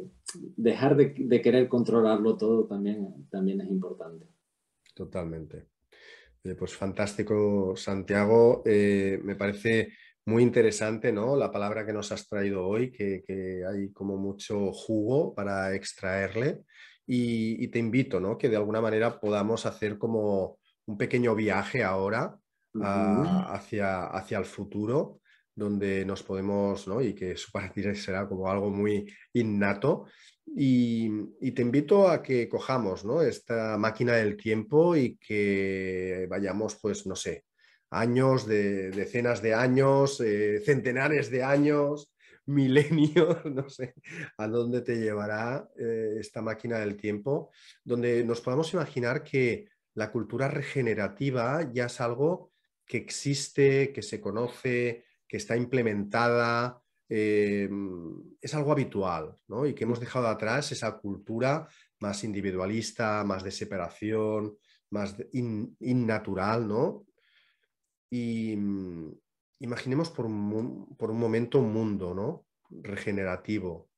dejar 0.57 0.97
de, 0.97 1.41
querer 1.41 1.69
controlarlo 1.69 2.37
todo 2.37 2.67
también, 2.67 3.29
también 3.31 3.61
es 3.61 3.71
importante. 3.71 4.27
Totalmente. 4.95 5.69
Pues 6.59 6.75
fantástico, 6.75 7.75
Santiago. 7.77 8.63
Eh, 8.67 9.21
me 9.23 9.37
parece 9.37 9.93
muy 10.27 10.43
interesante 10.43 11.13
¿no? 11.13 11.37
la 11.37 11.53
palabra 11.53 11.87
que 11.87 11.93
nos 11.93 12.11
has 12.11 12.29
traído 12.29 12.67
hoy, 12.67 12.91
que, 12.91 13.23
hay 13.69 13.91
como 13.93 14.17
mucho 14.17 14.73
jugo 14.73 15.33
para 15.35 15.75
extraerle. 15.75 16.63
Y, 17.07 17.69
te 17.69 17.79
invito 17.79 18.19
¿no? 18.21 18.37
que 18.37 18.49
de 18.49 18.57
alguna 18.57 18.81
manera 18.81 19.21
podamos 19.21 19.67
hacer 19.67 19.99
como 19.99 20.59
un 20.87 20.97
pequeño 20.99 21.35
viaje 21.35 21.83
ahora 21.85 22.37
hacia, 22.75 24.07
hacia 24.07 24.39
el 24.39 24.45
futuro, 24.45 25.21
donde 25.55 26.05
nos 26.05 26.23
podemos, 26.23 26.89
¿no? 26.89 27.01
y 27.03 27.15
que 27.15 27.33
eso 27.33 27.49
para 27.53 27.71
ti 27.73 27.83
será 27.95 28.29
como 28.29 28.49
algo 28.49 28.71
muy 28.71 29.07
innato, 29.35 30.07
y, 30.55 31.53
te 31.53 31.63
invito 31.63 32.09
a 32.09 32.23
que 32.23 32.49
cojamos 32.49 33.05
¿no? 33.05 33.23
esta 33.23 33.79
máquina 33.79 34.15
del 34.15 34.37
tiempo 34.37 34.97
y 34.97 35.17
que 35.17 36.27
vayamos, 36.29 36.79
pues, 36.81 37.07
no 37.07 37.17
sé, 37.17 37.45
años, 37.91 38.47
de, 38.47 38.91
decenas 38.91 39.41
de 39.41 39.55
años, 39.55 40.21
eh, 40.21 40.61
centenares 40.65 41.31
de 41.31 41.43
años, 41.43 42.13
milenios, 42.47 43.45
no 43.45 43.69
sé, 43.69 43.95
a 44.37 44.49
dónde 44.49 44.83
te 44.83 44.97
llevará 44.97 45.69
eh, 45.79 46.17
esta 46.19 46.43
máquina 46.43 46.79
del 46.81 46.97
tiempo, 46.97 47.51
donde 47.85 48.25
nos 48.25 48.41
podamos 48.41 48.73
imaginar 48.75 49.23
que 49.23 49.67
la 49.95 50.11
cultura 50.11 50.49
regenerativa 50.49 51.71
ya 51.73 51.87
es 51.87 52.01
algo 52.01 52.53
que 52.87 52.99
existe, 52.99 53.93
que 53.93 54.03
se 54.03 54.21
conoce, 54.21 55.05
que 55.27 55.37
está 55.37 55.57
implementada, 55.57 56.83
eh, 57.09 57.69
es 58.41 58.55
algo 58.55 58.73
habitual 58.73 59.37
¿no? 59.49 59.67
y 59.67 59.75
que 59.75 59.85
hemos 59.85 60.01
dejado 60.01 60.29
atrás 60.29 60.73
esa 60.73 60.99
cultura 60.99 61.69
más 62.01 62.25
individualista, 62.25 63.23
más 63.25 63.45
de 63.45 63.51
separación, 63.51 64.57
más 64.91 65.17
innatural, 65.33 66.69
¿no? 66.69 67.07
Y 68.11 68.57
mm, 68.57 69.13
imaginemos 69.61 70.11
por 70.11 70.27
un, 70.27 70.97
por 70.97 71.11
un, 71.11 71.19
momento 71.19 71.61
un 71.61 71.73
mundo, 71.73 72.15
¿no? 72.15 72.47
Regenerativo. 72.69 73.89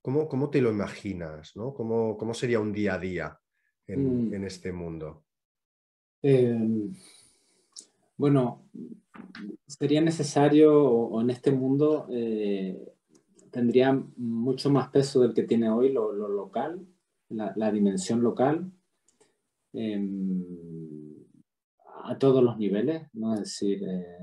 ¿Cómo, 0.00 0.28
cómo 0.28 0.50
te 0.50 0.60
lo 0.60 0.70
imaginas, 0.70 1.54
¿no? 1.54 1.72
¿Cómo, 1.72 2.16
¿Cómo, 2.16 2.34
sería 2.34 2.58
un 2.58 2.72
día 2.72 2.94
a 2.94 2.98
día 2.98 3.40
en, 3.86 4.30
mm. 4.30 4.34
en 4.34 4.44
este 4.44 4.72
mundo? 4.72 5.24
Em, 6.22 6.94
bueno, 8.16 8.62
sería 9.66 10.00
necesario, 10.00 10.72
o, 10.84 11.20
en 11.20 11.30
este 11.30 11.50
mundo, 11.50 12.06
eh, 12.10 12.94
tendría 13.50 13.92
mucho 14.16 14.70
más 14.70 14.88
peso 14.90 15.20
del 15.20 15.34
que 15.34 15.42
tiene 15.42 15.68
hoy 15.68 15.92
lo, 15.92 16.12
local, 16.12 16.86
la, 17.30 17.72
dimensión 17.72 18.22
local, 18.22 18.70
em, 19.72 20.44
a 22.04 22.16
todos 22.18 22.42
los 22.42 22.56
niveles, 22.56 23.02
¿no? 23.14 23.34
es 23.34 23.40
decir, 23.40 23.82
eh, 23.84 24.18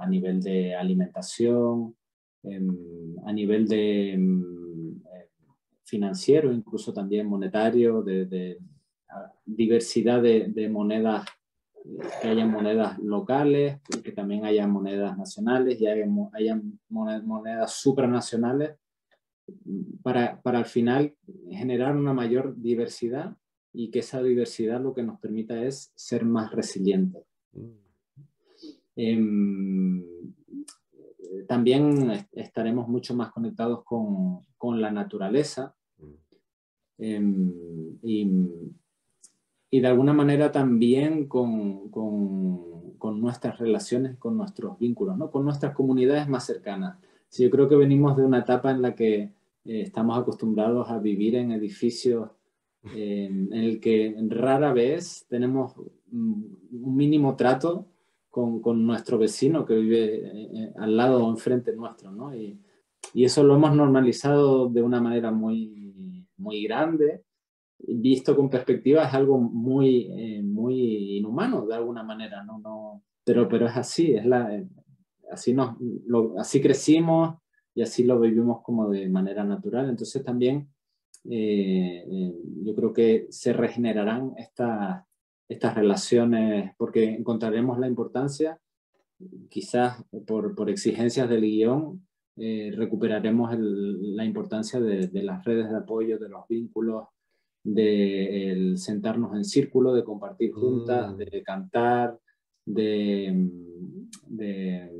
a 0.00 0.06
nivel 0.06 0.42
de 0.42 0.74
alimentación, 0.74 1.96
em, 2.42 3.16
a 3.24 3.32
nivel 3.32 3.66
de 3.66 4.12
em, 4.12 5.00
financiero, 5.84 6.52
incluso 6.52 6.92
también 6.92 7.26
monetario, 7.26 8.02
de, 8.02 8.58
diversidad 9.46 10.22
de 10.22 10.68
monedas 10.68 11.24
que 12.22 12.28
haya 12.28 12.46
monedas 12.46 12.98
locales, 12.98 13.80
que 14.02 14.12
también 14.12 14.44
haya 14.44 14.66
monedas 14.66 15.16
nacionales 15.16 15.80
y 15.80 15.86
haya, 15.86 16.06
haya 16.32 16.60
monedas 16.88 17.72
supranacionales 17.72 18.76
para, 20.02 20.40
para 20.42 20.58
al 20.58 20.66
final 20.66 21.14
generar 21.50 21.96
una 21.96 22.12
mayor 22.12 22.56
diversidad 22.56 23.36
y 23.72 23.90
que 23.90 24.00
esa 24.00 24.22
diversidad 24.22 24.80
lo 24.80 24.94
que 24.94 25.02
nos 25.02 25.20
permita 25.20 25.62
es 25.62 25.92
ser 25.94 26.24
más 26.24 26.52
resilientes. 26.52 27.24
Em, 28.96 30.04
también 31.46 32.26
estaremos 32.32 32.88
mucho 32.88 33.14
más 33.14 33.30
conectados 33.30 33.84
con, 33.84 34.40
con 34.56 34.80
la 34.80 34.90
naturaleza. 34.90 35.74
Em, 36.98 37.52
y 38.02 38.28
y 39.70 39.80
de 39.80 39.88
alguna 39.88 40.12
manera 40.12 40.50
también 40.50 41.26
con, 41.26 41.90
con, 41.90 42.94
con, 42.98 43.20
nuestras 43.20 43.58
relaciones, 43.58 44.16
con 44.16 44.36
nuestros 44.36 44.78
vínculos, 44.78 45.16
¿no? 45.18 45.30
con 45.30 45.44
nuestras 45.44 45.74
comunidades 45.74 46.28
más 46.28 46.46
cercanas. 46.46 46.98
Sí, 47.28 47.42
yo 47.44 47.50
creo 47.50 47.68
que 47.68 47.76
venimos 47.76 48.16
de 48.16 48.24
una 48.24 48.40
etapa 48.40 48.70
en 48.70 48.80
la 48.80 48.94
que 48.94 49.20
eh, 49.20 49.32
estamos 49.64 50.18
acostumbrados 50.18 50.88
a 50.88 50.98
vivir 50.98 51.34
en 51.36 51.52
edificios 51.52 52.30
eh, 52.94 53.26
en 53.26 53.52
el 53.52 53.80
que 53.80 54.16
rara 54.28 54.72
vez 54.72 55.26
tenemos 55.28 55.74
un 56.10 56.96
mínimo 56.96 57.36
trato 57.36 57.86
con, 58.30 58.62
con 58.62 58.86
nuestro 58.86 59.18
vecino 59.18 59.66
que 59.66 59.74
vive 59.74 60.22
eh, 60.24 60.72
al 60.78 60.96
lado 60.96 61.26
o 61.26 61.30
enfrente 61.30 61.74
nuestro. 61.76 62.10
¿no? 62.10 62.34
Y, 62.34 62.58
y 63.12 63.24
eso 63.24 63.42
lo 63.42 63.56
hemos 63.56 63.74
normalizado 63.74 64.68
de 64.68 64.80
una 64.80 65.00
manera 65.02 65.30
muy, 65.30 66.26
muy 66.38 66.62
grande 66.62 67.24
visto 67.78 68.34
con 68.34 68.50
perspectiva 68.50 69.04
es 69.04 69.14
algo 69.14 69.38
muy, 69.38 70.08
eh, 70.10 70.42
muy 70.42 71.18
inhumano 71.18 71.66
de 71.66 71.74
alguna 71.74 72.02
manera, 72.02 72.42
¿no? 72.44 72.58
no 72.58 73.02
pero, 73.24 73.48
pero 73.48 73.66
es 73.66 73.76
así, 73.76 74.14
es 74.14 74.26
la, 74.26 74.54
eh, 74.54 74.66
así, 75.30 75.54
nos, 75.54 75.76
así 76.38 76.60
crecimos 76.60 77.36
y 77.74 77.82
así 77.82 78.04
lo 78.04 78.18
vivimos 78.18 78.62
como 78.62 78.88
de 78.88 79.08
manera 79.08 79.44
natural. 79.44 79.88
Entonces 79.88 80.24
también 80.24 80.68
eh, 81.30 82.32
yo 82.64 82.74
creo 82.74 82.92
que 82.92 83.26
se 83.30 83.52
regenerarán 83.52 84.32
estas, 84.36 85.04
estas 85.48 85.74
relaciones 85.74 86.74
porque 86.76 87.04
encontraremos 87.04 87.78
la 87.78 87.86
importancia, 87.86 88.58
quizás 89.50 90.02
por, 90.26 90.54
por 90.54 90.70
exigencias 90.70 91.28
del 91.28 91.42
guion, 91.42 92.06
recuperaremos 92.36 93.52
la 93.58 94.24
importancia 94.24 94.78
de, 94.80 95.08
de, 95.08 95.22
las 95.24 95.44
redes 95.44 95.68
de 95.70 95.76
apoyo, 95.76 96.20
de 96.20 96.28
los 96.28 96.46
vínculos, 96.48 97.08
de 97.74 98.50
el 98.50 98.78
sentarnos 98.78 99.36
en 99.36 99.44
círculo, 99.44 99.92
de 99.92 100.04
compartir 100.04 100.52
juntas, 100.52 101.12
mm. 101.12 101.16
de 101.16 101.42
cantar, 101.42 102.18
de, 102.64 103.50
de, 104.26 104.90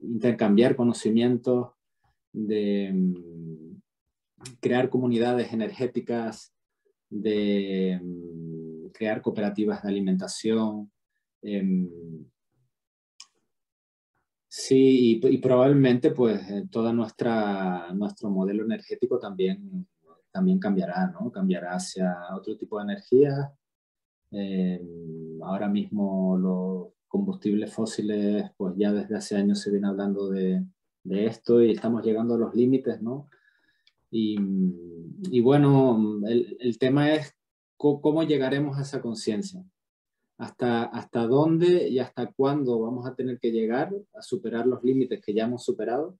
intercambiar 0.00 0.76
conocimientos, 0.76 1.72
de 2.32 2.94
crear 4.60 4.88
comunidades 4.88 5.52
energéticas, 5.52 6.54
de 7.10 8.00
crear 8.92 9.20
cooperativas 9.20 9.82
de 9.82 9.88
alimentación. 9.88 10.90
Em, 11.42 11.88
sí, 14.48 15.20
y, 15.20 15.26
y, 15.26 15.38
probablemente 15.38 16.10
pues 16.12 16.40
todo 16.70 16.92
nuestro 16.92 18.30
modelo 18.30 18.64
energético 18.64 19.18
también 19.18 19.86
también 20.36 20.58
cambiará, 20.58 21.06
¿no? 21.06 21.32
Cambiará 21.32 21.76
hacia 21.76 22.14
otro 22.34 22.58
tipo 22.58 22.76
de 22.76 22.84
energía. 22.84 23.54
Eh, 24.30 24.78
ahora 25.42 25.66
mismo 25.66 26.92
combustibles 27.08 27.72
fósiles, 27.72 28.50
pues 28.58 28.74
ya 28.76 28.92
desde 28.92 29.16
hace 29.16 29.36
años 29.36 29.60
se 29.60 29.70
viene 29.70 29.88
hablando 29.88 30.28
de, 30.28 30.62
de 31.04 31.24
esto 31.24 31.62
y 31.62 31.70
estamos 31.70 32.04
llegando 32.04 32.34
a 32.34 32.38
los 32.38 32.54
límites, 32.54 33.00
¿no? 33.00 33.30
Y, 34.10 34.36
y 35.30 35.40
bueno, 35.40 36.20
el, 36.26 36.58
el, 36.60 36.78
tema 36.78 37.14
es 37.14 37.34
cómo 37.78 38.22
llegaremos 38.24 38.76
a 38.76 38.82
esa 38.82 39.00
conciencia. 39.00 39.64
Hasta, 40.36 40.84
hasta 40.84 41.26
dónde 41.26 41.88
y 41.88 41.98
hasta 41.98 42.30
cuándo 42.30 42.78
vamos 42.78 43.06
a 43.06 43.14
tener 43.14 43.38
que 43.38 43.52
llegar 43.52 43.90
a 44.12 44.20
superar 44.20 44.66
los 44.66 44.84
límites 44.84 45.22
que 45.24 45.32
ya 45.32 45.44
hemos 45.44 45.64
superado 45.64 46.18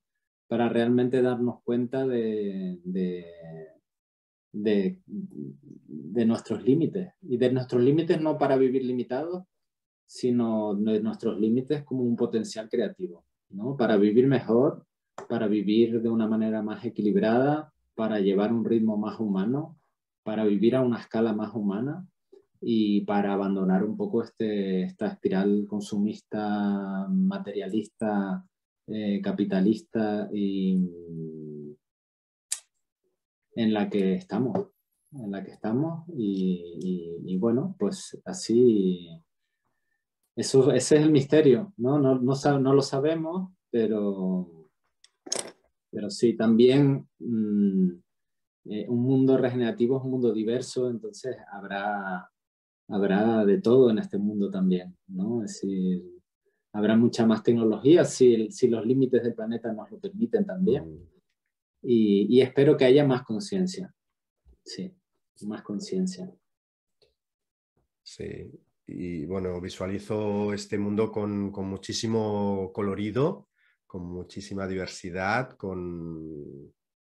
para 0.48 0.68
realmente 0.68 1.22
darnos 1.22 1.62
cuenta 1.62 2.06
de, 2.06 2.80
de, 2.84 3.26
de, 4.62 4.98
de 5.06 6.24
nuestros 6.24 6.62
límites. 6.64 7.12
Y 7.22 7.36
de 7.36 7.52
nuestros 7.52 7.82
límites 7.82 8.20
no 8.20 8.38
para 8.38 8.56
vivir 8.56 8.84
limitados, 8.84 9.44
sino 10.06 10.74
de 10.74 11.00
nuestros 11.00 11.38
límites 11.38 11.84
como 11.84 12.02
un 12.02 12.16
potencial 12.16 12.68
creativo, 12.68 13.24
¿no? 13.50 13.76
Para 13.76 13.96
vivir 13.96 14.26
mejor, 14.26 14.86
para 15.28 15.48
vivir 15.48 16.00
de 16.00 16.08
una 16.08 16.28
manera 16.28 16.62
más 16.62 16.84
equilibrada, 16.84 17.72
para 17.94 18.20
llevar 18.20 18.52
un 18.52 18.64
ritmo 18.64 18.96
más 18.96 19.18
humano, 19.18 19.76
para 20.22 20.44
vivir 20.44 20.76
a 20.76 20.82
una 20.82 21.00
escala 21.00 21.32
más 21.32 21.54
humana 21.54 22.06
y 22.60 23.02
para 23.02 23.32
abandonar 23.32 23.84
un 23.84 23.96
poco 23.96 24.22
este, 24.22 24.82
esta 24.82 25.08
espiral 25.08 25.66
consumista, 25.68 27.06
materialista, 27.08 28.44
eh, 28.86 29.20
capitalista 29.20 30.28
y 30.32 30.78
en 33.56 33.74
la 33.74 33.90
que 33.90 34.14
estamos, 34.14 34.68
en 35.10 35.32
la 35.32 35.42
que 35.42 35.50
estamos 35.50 36.04
y, 36.16 37.18
y 37.24 37.36
bueno, 37.38 37.74
pues 37.78 38.16
así 38.24 39.24
eso, 40.36 40.70
ese 40.70 40.96
es 40.96 41.02
el 41.02 41.10
misterio, 41.10 41.72
¿no? 41.78 41.98
No, 41.98 42.20
no, 42.20 42.34
no 42.60 42.74
lo 42.74 42.82
sabemos, 42.82 43.50
pero, 43.70 44.68
pero 45.90 46.10
sí, 46.10 46.36
también 46.36 47.08
mm, 47.18 47.88
eh, 48.66 48.86
un 48.86 49.02
mundo 49.02 49.38
regenerativo 49.38 49.96
es 49.96 50.04
un 50.04 50.10
mundo 50.10 50.34
diverso, 50.34 50.90
entonces 50.90 51.36
habrá, 51.50 52.30
habrá 52.88 53.46
de 53.46 53.62
todo 53.62 53.88
en 53.90 53.96
este 53.96 54.18
mundo 54.18 54.50
también, 54.50 54.94
¿no? 55.06 55.42
Es 55.42 55.52
decir, 55.62 56.04
habrá 56.74 56.96
mucha 56.96 57.24
más 57.24 57.42
tecnología 57.42 58.04
si, 58.04 58.50
si 58.50 58.68
los 58.68 58.84
límites 58.84 59.22
del 59.22 59.34
planeta 59.34 59.72
nos 59.72 59.90
lo 59.90 59.98
permiten 59.98 60.44
también. 60.44 61.08
Y, 61.88 62.26
y 62.28 62.42
espero 62.42 62.76
que 62.76 62.84
haya 62.84 63.06
más 63.06 63.22
conciencia, 63.22 63.94
sí, 64.64 64.92
más 65.42 65.62
conciencia. 65.62 66.28
Sí, 68.02 68.50
y 68.88 69.24
bueno, 69.24 69.60
visualizo 69.60 70.52
este 70.52 70.78
mundo 70.78 71.12
con, 71.12 71.52
con, 71.52 71.66
muchísimo 71.66 72.72
colorido, 72.72 73.50
con 73.86 74.04
muchísima 74.04 74.66
diversidad, 74.66 75.50
con, 75.50 76.72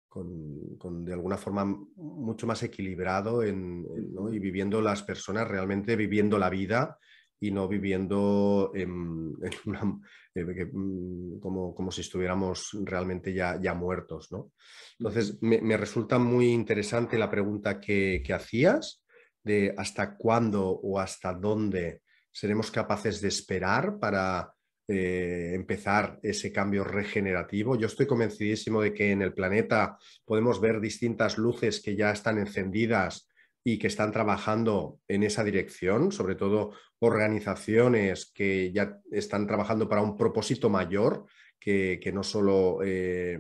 con, 0.08 0.78
con 0.78 1.04
de 1.04 1.14
alguna 1.14 1.38
forma 1.38 1.66
mucho 1.66 2.48
más 2.48 2.64
equilibrado 2.64 3.44
en, 3.44 3.84
¿no? 4.14 4.34
y 4.34 4.40
viviendo 4.40 4.80
las 4.82 5.04
personas 5.04 5.50
realmente 5.50 5.98
viviendo 5.98 6.40
la 6.40 6.50
vida 6.50 6.98
y 7.42 7.52
no 7.52 7.68
viviendo 7.68 8.72
en, 8.74 9.36
en 9.42 9.52
una, 9.66 9.84
mm, 9.84 11.40
como, 11.40 11.76
como, 11.76 11.92
si 11.92 12.02
estuviéramos 12.02 12.70
realmente 12.84 13.34
ya, 13.34 13.60
ya 13.60 13.74
muertos. 13.74 14.32
¿no? 14.32 14.52
Entonces, 15.00 15.42
me, 15.42 15.60
me, 15.60 15.76
resulta 15.76 16.20
muy 16.20 16.50
interesante 16.52 17.18
la 17.18 17.30
pregunta 17.30 17.82
que, 17.82 18.22
que 18.24 18.34
hacías 18.34 19.04
de 19.44 19.74
hasta 19.76 20.16
cuándo 20.16 20.70
o 20.70 21.00
hasta 21.00 21.34
dónde 21.34 22.04
seremos 22.32 22.70
capaces 22.70 23.20
de 23.22 23.30
esperar 23.30 23.98
para 24.00 24.54
eh, 24.88 25.54
empezar 25.56 26.20
ese 26.22 26.52
cambio 26.52 26.84
regenerativo. 26.84 27.76
Yo 27.76 27.88
estoy 27.88 28.06
convencidísimo 28.06 28.82
de 28.82 28.94
que 28.94 29.12
en 29.12 29.24
el 29.24 29.34
planeta 29.34 29.98
podemos 30.26 30.62
ver 30.62 30.80
distintas 30.80 31.40
luces 31.40 31.82
que 31.82 31.96
ya 31.96 32.12
están 32.12 32.38
encendidas 32.38 33.28
y 33.64 33.78
que 33.78 33.88
están 33.88 34.12
trabajando 34.12 35.00
en 35.08 35.24
esa 35.24 35.44
dirección, 35.44 36.12
sobre 36.12 36.36
todo 36.36 36.72
organizaciones 37.00 38.32
que 38.34 38.72
ya 38.72 39.00
están 39.12 39.46
trabajando 39.46 39.88
para 39.88 40.02
un 40.02 40.18
propósito 40.18 40.70
mayor 40.70 41.26
que, 41.60 42.00
que 42.02 42.12
no 42.12 42.24
solo 42.24 42.80
eh, 42.84 43.38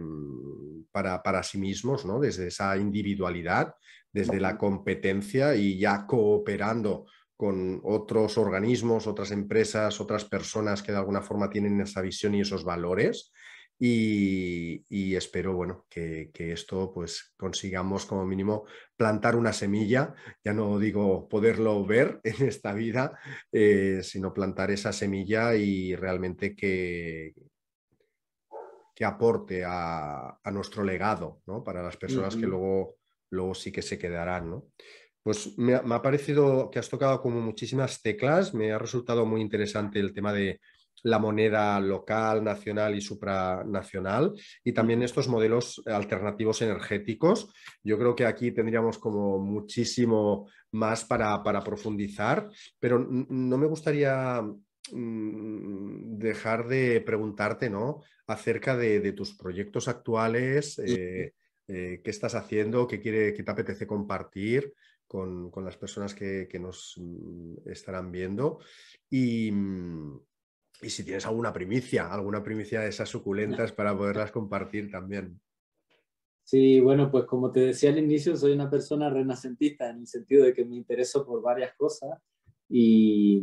para, 0.91 1.23
para, 1.23 1.41
sí 1.41 1.57
mismos, 1.57 2.05
¿no? 2.05 2.19
desde 2.19 2.47
esa 2.47 2.77
individualidad, 2.77 3.73
desde 4.11 4.39
la 4.39 4.57
competencia 4.57 5.55
y 5.55 5.79
ya 5.79 6.05
cooperando 6.05 7.05
con 7.35 7.81
otros 7.83 8.37
organismos, 8.37 9.07
otras 9.07 9.31
empresas, 9.31 9.99
otras 9.99 10.25
personas 10.25 10.83
que 10.83 10.91
de 10.91 10.99
alguna 10.99 11.23
forma 11.23 11.49
tienen 11.49 11.81
esa 11.81 12.01
visión 12.01 12.35
y 12.35 12.41
esos 12.41 12.63
valores. 12.63 13.31
Y, 13.83 14.85
y 14.89 15.15
espero 15.15 15.55
bueno, 15.55 15.87
que, 15.89 16.29
que, 16.31 16.51
esto 16.51 16.93
pues 16.93 17.33
consigamos 17.35 18.05
como 18.05 18.27
mínimo 18.27 18.65
plantar 18.95 19.35
una 19.35 19.53
semilla, 19.53 20.13
ya 20.43 20.53
no 20.53 20.77
digo 20.77 21.27
poderlo 21.27 21.83
ver 21.83 22.19
en 22.23 22.47
esta 22.47 22.73
vida, 22.73 23.17
eh, 23.51 24.01
sino 24.03 24.35
plantar 24.35 24.69
esa 24.69 24.93
semilla 24.93 25.55
y 25.55 25.95
realmente 25.95 26.55
que, 26.55 27.33
que 28.93 29.03
aporte 29.03 29.63
a, 29.65 30.37
a 30.43 30.51
nuestro 30.51 30.83
legado 30.83 31.41
¿no? 31.47 31.63
para 31.63 31.81
las 31.81 31.97
personas 31.97 32.35
uh 32.35 32.37
-huh. 32.37 32.41
que 32.41 32.47
luego 32.47 32.97
luego 33.31 33.55
sí 33.55 33.71
que 33.71 33.81
se 33.81 33.97
quedarán, 33.97 34.49
¿no? 34.49 34.67
Pues 35.23 35.57
me 35.57 35.75
ha, 35.75 35.81
me 35.81 35.95
ha, 35.95 36.01
parecido 36.01 36.69
que 36.69 36.79
has 36.79 36.89
tocado 36.89 37.21
como 37.21 37.41
muchísimas 37.41 38.01
teclas, 38.01 38.53
me 38.53 38.71
ha 38.71 38.77
resultado 38.77 39.25
muy 39.25 39.41
interesante 39.41 39.99
el 39.99 40.13
tema 40.13 40.33
de 40.33 40.59
la 41.03 41.19
moneda 41.19 41.79
local, 41.79 42.43
nacional 42.43 42.95
y 42.95 43.01
supranacional 43.01 44.33
y 44.63 44.73
también 44.73 45.01
estos 45.01 45.27
modelos 45.27 45.81
alternativos 45.85 46.61
energéticos. 46.61 47.53
Yo 47.83 47.97
creo 47.97 48.15
que 48.15 48.25
aquí 48.25 48.51
tendríamos 48.51 48.97
como 48.97 49.39
muchísimo 49.39 50.49
más 50.71 51.03
para, 51.05 51.41
para 51.43 51.61
profundizar, 51.61 52.49
pero 52.79 52.99
no 52.99 53.57
me 53.57 53.67
gustaría 53.67 54.41
mm, 54.91 56.17
dejar 56.17 56.67
de 56.67 57.01
preguntarte 57.01 57.69
¿no? 57.69 58.01
acerca 58.27 58.77
de, 58.77 58.99
de 58.99 59.13
tus 59.13 59.35
proyectos 59.35 59.87
actuales, 59.87 60.79
eh, 60.79 61.33
eh, 61.67 62.01
qué 62.03 62.11
estás 62.11 62.35
haciendo, 62.35 62.87
qué, 62.87 62.99
quiere, 62.99 63.33
qué 63.33 63.43
te 63.43 63.51
apetece 63.51 63.87
compartir 63.87 64.73
con, 65.07 65.51
con 65.51 65.65
las 65.65 65.77
personas 65.77 66.13
que, 66.13 66.47
que, 66.49 66.59
nos 66.59 66.95
mm, 66.97 67.69
estarán 67.69 68.11
viendo. 68.11 68.59
Y, 69.09 69.51
mm, 69.51 70.19
y, 70.81 70.89
si 70.89 71.03
tienes 71.03 71.25
alguna 71.25 71.53
primicia, 71.53 72.11
alguna 72.11 72.43
primicia 72.43 72.81
de 72.81 72.89
esas 72.89 73.09
suculentas 73.09 73.71
para 73.73 73.97
poderlas 73.97 74.31
compartir 74.31 74.89
también. 74.91 75.39
Sí, 76.43 76.79
bueno, 76.79 77.09
pues 77.11 77.25
como 77.25 77.51
te 77.51 77.61
decía 77.61 77.91
al 77.91 77.99
inicio, 77.99 78.35
soy 78.35 78.51
una 78.53 78.69
persona 78.69 79.09
renacentista 79.09 79.89
en 79.89 79.99
el 79.99 80.07
sentido 80.07 80.45
de 80.45 80.53
que 80.53 80.65
me 80.65 80.75
intereso 80.75 81.25
por 81.25 81.41
varias 81.41 81.73
cosas 81.75 82.19
y, 82.67 83.41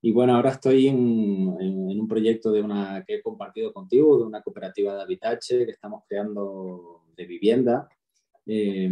y 0.00 0.12
bueno, 0.12 0.34
ahora 0.34 0.50
estoy 0.50 0.88
en, 0.88 1.56
en, 1.60 1.90
en, 1.90 2.00
un 2.00 2.08
proyecto 2.08 2.50
de 2.50 2.62
una, 2.62 3.04
que 3.06 3.16
he 3.16 3.22
compartido 3.22 3.72
contigo, 3.72 4.18
de 4.18 4.24
una 4.24 4.42
cooperativa 4.42 4.94
de 4.94 5.02
habitache 5.02 5.64
que 5.64 5.72
estamos 5.72 6.02
creando 6.08 7.02
de 7.14 7.26
vivienda 7.26 7.88
eh, 8.46 8.90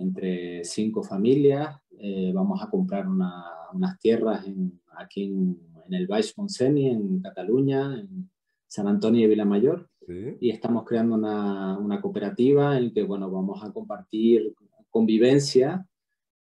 entre 0.00 0.64
cinco 0.64 1.02
familias. 1.02 1.76
Eh, 1.98 2.32
vamos 2.32 2.62
a 2.62 2.70
comprar 2.70 3.08
una, 3.08 3.44
unas 3.72 3.98
tierras 3.98 4.46
en, 4.46 4.80
aquí 4.96 5.24
en, 5.24 5.58
en, 5.86 5.94
el 5.94 6.06
Baix 6.06 6.36
Montseny, 6.36 6.88
en 6.88 7.20
Cataluña, 7.20 7.98
en 7.98 8.30
San 8.66 8.88
Antonio 8.88 9.24
y 9.24 9.28
Vilamayor. 9.28 9.88
¿Sí? 10.06 10.36
Y 10.40 10.50
estamos 10.50 10.84
creando 10.84 11.14
una, 11.14 11.78
una, 11.78 12.00
cooperativa 12.00 12.76
en 12.76 12.86
la 12.86 12.92
que 12.92 13.02
bueno, 13.04 13.30
vamos 13.30 13.64
a 13.64 13.72
compartir 13.72 14.54
convivencia 14.90 15.86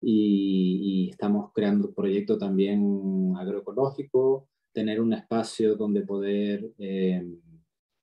y, 0.01 1.05
y 1.05 1.09
estamos 1.11 1.51
creando 1.53 1.89
un 1.89 1.93
proyecto 1.93 2.37
también 2.37 3.33
agroecológico, 3.37 4.47
tener 4.73 4.99
un 4.99 5.13
espacio 5.13 5.75
donde 5.75 6.01
poder 6.01 6.71
eh, 6.79 7.23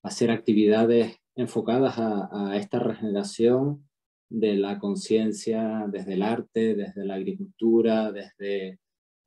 hacer 0.03 0.31
actividades 0.31 1.17
enfocadas 1.35 1.99
a, 1.99 2.51
a 2.53 2.57
esta 2.57 2.79
regeneración 2.79 3.89
de 4.29 4.55
la 4.55 4.79
conciencia 4.79 5.87
desde 5.91 6.15
el 6.15 6.23
arte, 6.23 6.75
desde 6.75 7.05
la 7.05 7.15
agricultura, 7.15 8.13
desde 8.13 8.79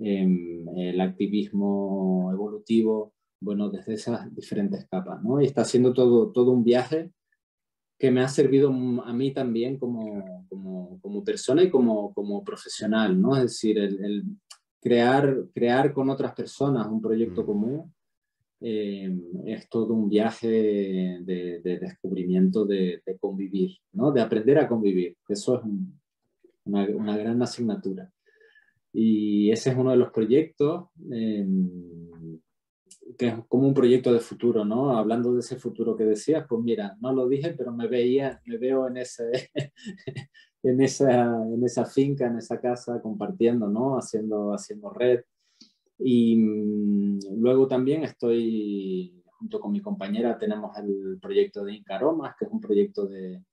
el 0.01 0.99
activismo 0.99 2.29
evolutivo, 2.33 3.13
bueno, 3.39 3.69
desde 3.69 3.93
esas 3.93 4.33
diferentes 4.35 4.87
capas, 4.87 5.21
¿no? 5.23 5.41
Y 5.41 5.45
está 5.45 5.61
haciendo 5.61 5.93
todo, 5.93 6.31
todo 6.31 6.51
un 6.51 6.63
viaje 6.63 7.11
que 7.99 8.11
me 8.11 8.21
ha 8.21 8.27
servido 8.27 8.69
a 8.69 9.13
mí 9.13 9.31
también 9.31 9.77
como, 9.77 10.45
como, 10.49 10.99
como 11.01 11.23
persona 11.23 11.63
y 11.63 11.69
como, 11.69 12.13
como 12.13 12.43
profesional, 12.43 13.19
¿no? 13.19 13.35
Es 13.35 13.43
decir, 13.43 13.77
el, 13.77 14.03
el, 14.03 14.23
crear, 14.81 15.45
crear 15.53 15.93
con 15.93 16.09
otras 16.09 16.33
personas 16.33 16.87
un 16.87 17.01
proyecto 17.01 17.43
mm. 17.43 17.45
común 17.45 17.93
eh, 18.59 19.11
es 19.45 19.69
todo 19.69 19.93
un 19.93 20.09
viaje 20.09 20.47
de, 20.47 21.61
de 21.63 21.79
descubrimiento 21.79 22.65
de, 22.65 23.01
de, 23.05 23.17
convivir, 23.17 23.77
¿no? 23.93 24.11
de 24.11 24.21
aprender 24.21 24.59
a 24.59 24.67
convivir. 24.67 25.17
Eso 25.27 25.57
es 25.57 25.63
un, 25.63 25.99
una, 26.65 26.85
una, 26.89 27.17
gran 27.17 27.41
asignatura. 27.41 28.11
Y 28.93 29.51
ese 29.51 29.71
es 29.71 29.77
uno 29.77 29.91
de 29.91 29.97
los 29.97 30.11
proyectos. 30.11 30.89
Eh, 31.11 31.45
que 33.17 33.27
es 33.27 33.35
como 33.47 33.67
un 33.67 33.73
proyecto 33.73 34.13
de 34.13 34.19
futuro, 34.19 34.65
¿no? 34.65 34.97
Hablando 34.97 35.33
de 35.33 35.39
ese 35.39 35.55
futuro 35.57 35.95
que 35.95 36.03
decías, 36.03 36.45
pues 36.47 36.61
mira, 36.63 36.97
no 37.01 37.13
lo 37.13 37.27
dije, 37.27 37.53
pero 37.57 37.71
me 37.71 37.87
veía, 37.87 38.41
me 38.45 38.57
veo 38.57 38.87
en 38.87 38.97
ese, 38.97 39.51
en 40.63 40.81
esa, 40.81 41.25
en 41.47 41.63
esa 41.63 41.85
finca, 41.85 42.27
en 42.27 42.37
esa 42.37 42.59
casa, 42.59 43.01
compartiendo, 43.01 43.67
¿no? 43.67 43.97
Haciendo, 43.97 44.53
haciendo 44.53 44.89
red. 44.89 45.21
Y 45.99 46.35
mm, 46.37 47.19
luego 47.37 47.67
también 47.67 48.03
estoy, 48.03 49.23
junto 49.25 49.59
con 49.59 49.71
mi 49.71 49.81
compañera, 49.81 50.37
tenemos 50.37 50.75
el 50.77 51.19
proyecto 51.21 51.63
de 51.63 51.75
Incaromas, 51.75 52.35
que 52.37 52.45
es 52.45 52.51
un 52.51 52.61
proyecto 52.61 53.05
de... 53.05 53.43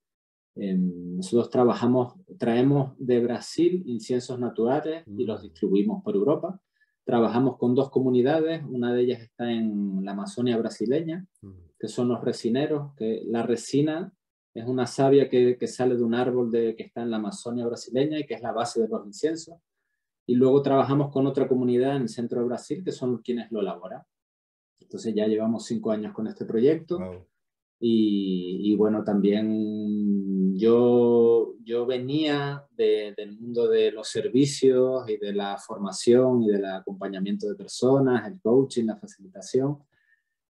nosotros 0.58 1.50
trabajamos, 1.50 2.14
traemos 2.38 2.92
de 2.98 3.20
Brasil 3.20 3.82
inciensos 3.86 4.38
naturales 4.38 5.04
y 5.06 5.24
los 5.24 5.40
mm. 5.40 5.42
distribuimos 5.42 6.02
por 6.02 6.16
Europa. 6.16 6.60
Trabajamos 7.04 7.56
con 7.56 7.74
dos 7.74 7.90
comunidades, 7.90 8.62
una 8.68 8.92
de 8.92 9.02
ellas 9.02 9.22
está 9.22 9.50
en 9.50 10.04
la 10.04 10.12
Amazonia 10.12 10.56
brasileña, 10.58 11.26
mm. 11.42 11.50
que 11.78 11.88
son 11.88 12.08
los 12.08 12.22
resineros, 12.22 12.94
que 12.96 13.22
la 13.26 13.42
resina 13.42 14.12
es 14.54 14.66
una 14.66 14.86
savia 14.86 15.28
que, 15.28 15.56
que, 15.56 15.66
sale 15.68 15.96
de 15.96 16.02
un 16.02 16.14
árbol 16.14 16.50
de, 16.50 16.74
que 16.74 16.82
está 16.82 17.02
en 17.02 17.10
la 17.10 17.18
Amazonia 17.18 17.66
brasileña 17.66 18.18
y 18.18 18.26
que 18.26 18.34
es 18.34 18.42
la 18.42 18.52
base 18.52 18.80
de 18.80 18.88
los 18.88 19.06
inciensos. 19.06 19.56
Y 20.26 20.34
luego 20.34 20.60
trabajamos 20.60 21.10
con 21.12 21.26
otra 21.26 21.46
comunidad 21.46 21.96
en 21.96 22.02
el 22.02 22.08
centro 22.08 22.40
de 22.40 22.46
Brasil, 22.46 22.82
que 22.84 22.92
son 22.92 23.18
quienes 23.18 23.50
lo 23.52 23.60
elaboran. 23.60 24.02
Entonces 24.80 25.14
ya 25.14 25.26
llevamos 25.26 25.64
cinco 25.64 25.90
años 25.90 26.12
con 26.12 26.26
este 26.26 26.44
proyecto. 26.44 26.98
Y, 27.80 28.72
y, 28.72 28.76
bueno, 28.76 29.04
también 29.04 29.46
yo, 30.58 31.54
yo 31.64 31.86
venía 31.86 32.64
de, 32.76 33.14
del 33.16 33.38
mundo 33.38 33.68
de 33.68 33.92
los 33.92 34.08
servicios 34.08 35.08
y 35.08 35.16
de 35.16 35.32
la 35.32 35.56
formación 35.58 36.42
y 36.42 36.48
del 36.48 36.64
acompañamiento 36.64 37.48
de 37.48 37.54
personas, 37.54 38.26
el 38.26 38.40
coaching, 38.40 38.86
la 38.86 38.96
facilitación. 38.96 39.78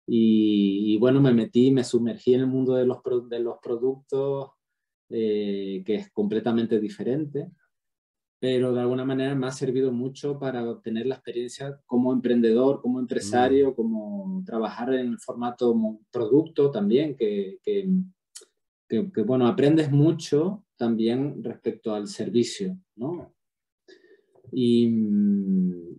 Y, 0.06 0.96
bueno, 0.98 1.20
me 1.20 1.34
metí, 1.34 1.70
me 1.70 1.84
sumergí 1.84 2.32
en 2.32 2.40
el 2.40 2.46
mundo 2.46 2.74
de 2.74 2.86
los, 2.86 2.98
de 3.28 3.40
los 3.40 3.58
productos, 3.62 4.52
eh, 5.10 5.82
que 5.84 5.96
es 5.96 6.10
completamente 6.10 6.80
diferente, 6.80 7.50
pero 8.40 8.72
de 8.72 8.80
alguna 8.80 9.04
manera 9.04 9.34
me 9.34 9.48
ha 9.48 9.52
servido 9.52 9.92
mucho 9.92 10.38
para 10.38 10.68
obtener 10.70 11.06
la 11.06 11.16
experiencia 11.16 11.78
como 11.86 12.12
emprendedor, 12.12 12.80
como 12.80 13.00
empresario, 13.00 13.72
mm. 13.72 13.74
como 13.74 14.42
trabajar 14.46 14.94
en 14.94 15.08
el 15.08 15.18
formato 15.18 15.76
producto 16.10 16.70
también, 16.70 17.14
que, 17.16 17.58
que, 17.62 17.88
que, 18.88 19.22
bueno, 19.22 19.46
aprendes 19.46 19.90
mucho 19.90 20.64
también 20.76 21.42
respecto 21.44 21.94
al 21.94 22.08
servicio, 22.08 22.78
¿no? 22.96 23.34
Y, 24.50 24.86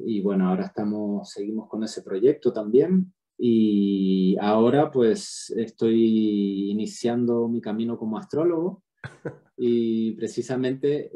y 0.06 0.22
bueno, 0.22 0.50
ahora 0.50 0.66
estamos, 0.66 1.30
seguimos 1.30 1.70
con 1.70 1.84
ese 1.84 2.02
proyecto 2.02 2.52
también 2.52 3.14
y 3.38 4.36
ahora 4.42 4.92
pues 4.92 5.54
estoy 5.56 6.72
iniciando 6.72 7.48
mi 7.48 7.62
camino 7.62 7.98
como 7.98 8.18
astrólogo 8.18 8.84
y 9.58 10.12
precisamente 10.14 11.12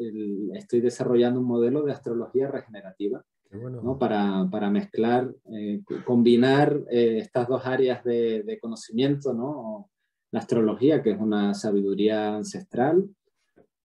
estoy 0.53 0.79
desarrollando 0.79 1.41
un 1.41 1.47
modelo 1.47 1.83
de 1.83 1.91
astrología 1.91 2.49
regenerativa 2.49 3.25
¿no? 3.51 3.97
para, 3.99 4.47
para, 4.49 4.69
mezclar, 4.69 5.33
eh, 5.53 5.81
combinar 6.05 6.79
eh, 6.89 7.17
estas 7.19 7.47
dos 7.47 7.65
áreas 7.65 8.03
de, 8.03 8.43
de, 8.43 8.59
conocimiento, 8.59 9.33
¿no? 9.33 9.89
La 10.33 10.39
astrología, 10.39 11.03
que 11.03 11.11
es 11.11 11.19
una 11.19 11.53
sabiduría 11.53 12.35
ancestral, 12.35 13.07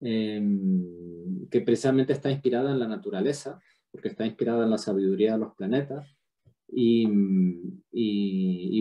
em, 0.01 1.47
que 1.51 1.61
precisamente 1.61 2.15
está 2.15 2.31
inspirada 2.31 2.73
en 2.73 2.79
la 2.79 2.89
naturaleza, 2.89 3.61
porque 3.91 4.09
está 4.09 4.25
inspirada 4.25 4.65
en 4.65 4.71
la 4.71 4.79
sabiduría 4.79 5.33
de 5.33 5.41
los 5.41 5.55
planetas, 5.55 6.17
y, 6.71 7.05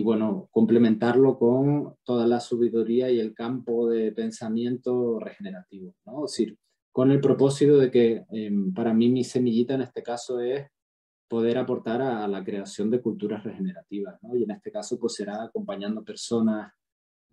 bueno, 0.02 0.48
complementarlo 0.50 1.38
con 1.38 1.94
toda 2.04 2.26
la 2.26 2.40
sabiduría 2.40 3.10
y 3.10 3.20
el 3.20 3.34
campo 3.34 3.88
de 3.88 4.12
pensamiento 4.12 5.18
regenerativo, 5.18 5.94
¿no? 6.06 6.24
Es 6.24 6.32
decir, 6.32 6.56
con 6.90 7.10
el 7.10 7.20
propósito 7.20 7.76
de 7.78 7.90
que 7.90 8.24
em, 8.30 8.72
para 8.72 8.94
mí 8.94 9.10
mi 9.10 9.24
semillita 9.24 9.74
en 9.74 9.82
este 9.82 10.02
caso 10.02 10.40
es 10.40 10.66
poder 11.28 11.58
aportar 11.58 12.00
a, 12.02 12.26
la 12.28 12.42
creación 12.44 12.90
de 12.90 13.00
culturas 13.02 13.44
regenerativas, 13.44 14.22
¿no? 14.22 14.36
Y 14.36 14.44
en 14.44 14.52
este 14.52 14.70
caso 14.70 14.98
pues 14.98 15.14
será 15.14 15.42
acompañando 15.44 16.02
personas 16.04 16.72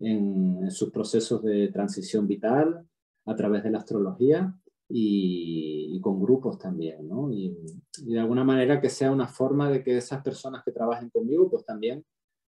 en, 0.00 0.70
sus 0.70 0.90
procesos 0.90 1.42
de 1.42 1.68
transición 1.68 2.26
vital 2.26 2.86
a 3.24 3.36
través 3.36 3.62
de 3.64 3.70
la 3.70 3.78
astrología 3.78 4.54
y, 4.88 5.98
con 6.00 6.20
grupos 6.20 6.58
también, 6.58 7.08
¿no? 7.08 7.32
Y, 7.32 7.56
de 8.04 8.18
alguna 8.20 8.44
manera 8.44 8.80
que 8.80 8.90
sea 8.90 9.10
una 9.10 9.26
forma 9.26 9.70
de 9.70 9.82
que 9.82 9.96
esas 9.96 10.22
personas 10.22 10.62
que 10.64 10.72
trabajen 10.72 11.10
conmigo, 11.10 11.50
pues 11.50 11.64
también 11.64 12.04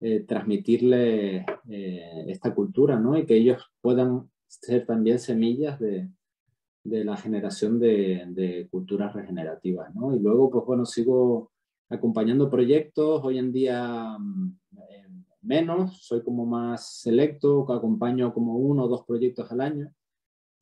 eh, 0.01 0.26
eh, 1.68 2.24
esta 2.28 2.55
cultura, 2.55 2.99
¿no? 2.99 3.16
Y 3.16 3.24
que 3.24 3.36
ellos 3.36 3.62
puedan 3.80 4.30
ser 4.47 4.86
también 4.86 5.18
semillas 5.18 5.78
de, 5.78 6.09
de 6.84 7.05
la 7.05 7.16
generación 7.16 7.78
de, 7.78 8.24
de, 8.28 8.68
culturas 8.70 9.14
regenerativas, 9.14 9.95
¿no? 9.95 10.14
Y 10.14 10.20
luego, 10.20 10.51
pues 10.51 10.64
bueno, 10.66 10.84
sigo 10.84 11.53
acompañando 11.89 12.51
proyectos, 12.51 13.22
hoy 13.24 13.39
en 13.39 13.53
día 13.53 14.16
mm, 14.18 14.59
eh, 14.76 15.07
menos, 15.49 16.03
soy 16.03 16.22
como 16.22 16.44
más 16.44 17.01
selecto, 17.01 17.70
acompaño 17.72 18.32
como 18.34 18.57
uno 18.57 18.84
o 18.84 18.88
dos 18.88 19.05
proyectos 19.05 19.51
al 19.51 19.62
año, 19.62 19.92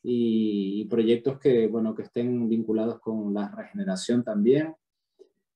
y, 0.02 0.84
proyectos 0.84 1.40
que, 1.40 1.66
bueno, 1.66 1.94
que 1.94 2.02
estén 2.02 2.48
vinculados 2.48 3.00
con 3.00 3.34
la 3.34 3.48
regeneración 3.50 4.22
también. 4.22 4.74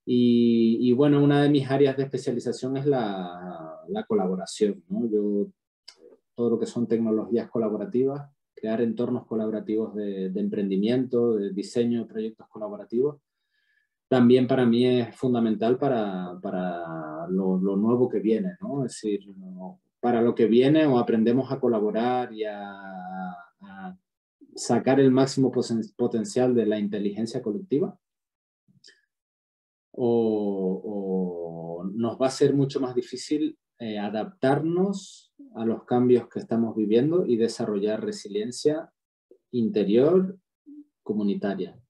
Y, 0.05 0.91
bueno, 0.91 1.23
una 1.23 1.41
de 1.41 1.49
mis 1.49 1.69
áreas 1.71 1.95
de 1.95 2.03
especialización 2.03 2.75
es 2.75 2.85
la, 2.85 3.79
la 3.87 4.03
colaboración. 4.03 4.83
¿no? 4.89 5.05
Yo, 5.09 5.47
todo 6.35 6.49
lo 6.49 6.59
que 6.59 6.65
son 6.65 6.85
tecnologías 6.85 7.49
colaborativas, 7.49 8.29
crear 8.53 8.81
entornos 8.81 9.25
colaborativos 9.25 9.95
de 9.95 10.31
emprendimiento, 10.35 11.35
de 11.35 11.51
diseño 11.53 12.01
de 12.01 12.11
proyectos 12.11 12.47
colaborativos, 12.49 13.21
también 14.11 14.45
para 14.45 14.65
mí 14.65 14.85
es 14.85 15.15
fundamental 15.15 15.77
para, 15.77 16.37
para 16.41 17.29
lo, 17.29 17.57
nuevo 17.57 18.09
que 18.09 18.19
viene, 18.19 18.57
¿no? 18.59 18.83
Es 18.83 18.91
decir, 18.91 19.21
para 20.01 20.21
lo 20.21 20.35
que 20.35 20.47
viene 20.47 20.85
o 20.85 20.99
aprendemos 20.99 21.49
a 21.49 21.61
colaborar 21.61 22.33
y 22.33 22.43
a, 22.43 22.73
a 23.61 23.97
sacar 24.53 24.99
el 24.99 25.11
máximo 25.11 25.49
potencial 25.95 26.53
de 26.53 26.65
la 26.65 26.77
inteligencia 26.77 27.41
colectiva? 27.41 27.97
O, 29.93 31.85
nos 31.93 32.21
va 32.21 32.27
a 32.27 32.31
ser 32.31 32.53
mucho 32.53 32.81
más 32.81 32.93
difícil 32.93 33.57
eh, 33.79 33.97
adaptarnos 33.97 35.33
a 35.55 35.63
los 35.63 35.85
cambios 35.85 36.27
que 36.27 36.39
estamos 36.39 36.75
viviendo 36.75 37.25
y 37.25 37.37
desarrollar 37.37 38.03
resiliencia 38.03 38.91
interior 39.51 40.37
comunitaria. 41.01 41.80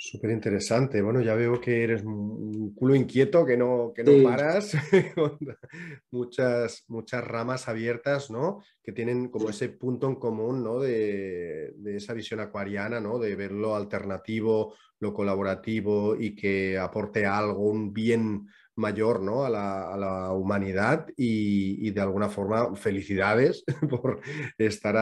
Súper 0.00 0.30
interesante. 0.30 1.02
Bueno, 1.02 1.20
ya 1.20 1.34
veo 1.34 1.60
que 1.60 1.82
eres 1.82 2.04
un 2.04 2.72
culo 2.72 2.94
inquieto, 2.94 3.44
que 3.44 3.56
no, 3.56 3.92
que 3.92 4.04
no 4.04 4.22
paras, 4.22 4.72
muchas, 6.12 6.84
muchas 6.86 7.24
ramas 7.24 7.66
abiertas, 7.66 8.30
¿no? 8.30 8.62
Que 8.80 8.92
tienen 8.92 9.28
como 9.28 9.50
ese 9.50 9.70
punto 9.70 10.06
en 10.06 10.14
común, 10.14 10.62
¿no? 10.62 10.78
De, 10.78 11.74
esa 11.86 12.14
visión 12.14 12.38
acuariana, 12.38 13.00
¿no? 13.00 13.18
De 13.18 13.34
ver 13.34 13.50
lo 13.50 13.74
alternativo, 13.74 14.76
lo 15.00 15.12
colaborativo 15.12 16.14
y 16.14 16.36
que 16.36 16.78
aporte 16.78 17.26
algo, 17.26 17.64
un 17.64 17.92
bien 17.92 18.46
mayor, 18.76 19.20
¿no? 19.20 19.44
A 19.44 19.50
la, 19.50 20.32
humanidad 20.32 21.08
y, 21.16 21.90
de 21.90 22.00
alguna 22.00 22.28
forma 22.28 22.76
felicidades 22.76 23.64
por 23.90 24.20
estar 24.58 24.96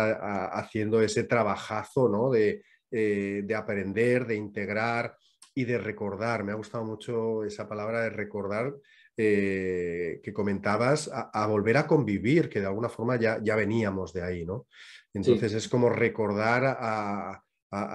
haciendo 0.55 1.03
ese 1.03 1.25
trabajazo, 1.25 2.09
¿no? 2.09 2.31
De, 2.31 2.63
eh, 2.91 3.43
de 3.45 3.55
aprender, 3.55 4.27
de 4.27 4.37
integrar 4.37 5.17
y 5.55 5.65
de 5.65 5.79
recordar. 5.79 6.45
Me 6.45 6.53
ha 6.53 6.57
gustado 6.57 6.85
mucho 6.85 7.45
esa 7.45 7.69
palabra 7.69 8.03
de 8.03 8.11
recordar 8.11 8.75
eh, 9.17 10.21
que 10.23 10.33
comentabas, 10.33 11.11
a, 11.13 11.47
volver 11.47 11.79
a 11.79 11.87
convivir, 11.87 12.49
que 12.49 12.61
de 12.61 12.67
alguna 12.67 12.89
forma 12.89 13.17
ya, 13.17 13.41
ya 13.43 13.57
veníamos 13.57 14.13
de 14.13 14.23
ahí, 14.23 14.45
¿no? 14.45 14.67
Entonces 15.15 15.55
es 15.55 15.69
como 15.69 15.89
recordar 15.89 16.65
a, 16.79 17.43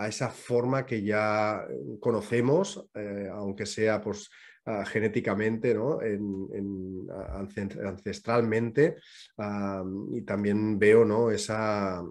esa 0.08 0.30
forma 0.30 0.86
que 0.86 1.02
ya 1.02 1.66
conocemos, 2.00 2.90
eh, 2.94 3.30
aunque 3.32 3.66
sea 3.66 4.02
pues, 4.02 4.30
genéticamente, 4.86 5.74
¿no? 5.74 6.00
ancestralmente, 7.84 8.98
y 10.12 10.22
también 10.22 10.78
veo 10.78 11.04
¿no? 11.04 11.32
esa, 11.32 12.04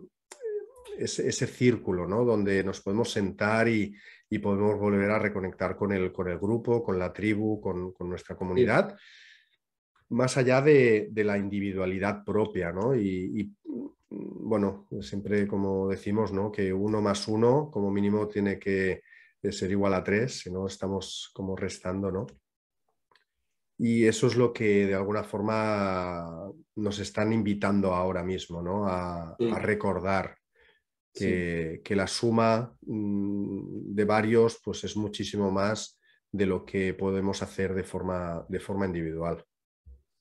ese, 0.99 1.47
círculo, 1.47 2.07
¿no? 2.07 2.25
Donde 2.25 2.63
nos 2.65 2.81
podemos 2.81 3.11
sentar 3.11 3.69
y, 3.69 3.95
podemos 4.43 4.79
volver 4.79 5.11
a 5.11 5.19
reconectar 5.19 5.77
con 5.77 5.93
el, 5.93 6.13
con 6.13 6.29
el 6.29 6.39
grupo, 6.39 6.83
con 6.83 6.99
la 6.99 7.13
tribu, 7.13 7.61
con, 7.61 7.95
nuestra 8.09 8.37
comunidad, 8.37 8.97
más 10.11 10.37
allá 10.37 10.61
de, 10.61 11.11
la 11.15 11.37
individualidad 11.37 12.25
propia, 12.25 12.73
¿no? 12.73 12.95
Y, 12.95 13.53
bueno, 14.09 14.89
siempre 15.01 15.47
como 15.47 15.89
decimos, 15.89 16.33
¿no? 16.33 16.51
Que 16.51 16.73
uno 16.73 17.01
más 17.01 17.29
uno 17.29 17.71
como 17.71 17.91
mínimo 17.91 18.27
tiene 18.29 18.59
que 18.59 19.03
ser 19.51 19.71
igual 19.71 19.95
a 19.95 20.05
tres, 20.05 20.41
si 20.41 20.51
no 20.51 20.67
estamos 20.67 21.31
como 21.33 21.57
restando, 21.57 22.11
¿no? 22.11 22.27
Y 23.83 24.05
eso 24.05 24.27
es 24.27 24.37
lo 24.37 24.53
que 24.53 24.87
de 24.87 24.95
alguna 24.95 25.25
forma 25.25 26.53
nos 26.77 26.99
están 26.99 27.33
invitando 27.33 27.95
ahora 27.95 28.23
mismo, 28.23 28.61
¿no? 28.61 28.87
A, 28.87 29.35
recordar 29.39 30.37
que, 31.13 31.97
la 31.97 32.07
suma 32.07 32.75
mm, 32.83 33.95
de 33.95 34.05
varios 34.05 34.61
pues 34.63 34.85
es 34.85 34.97
muchísimo 34.97 35.51
más 35.51 35.99
de 36.33 36.47
lo 36.47 36.65
que 36.65 36.95
podemos 36.95 37.43
hacer 37.43 37.75
de 37.75 37.85
forma, 37.85 38.45
de 38.49 38.61
forma 38.61 38.87
individual. 38.87 39.45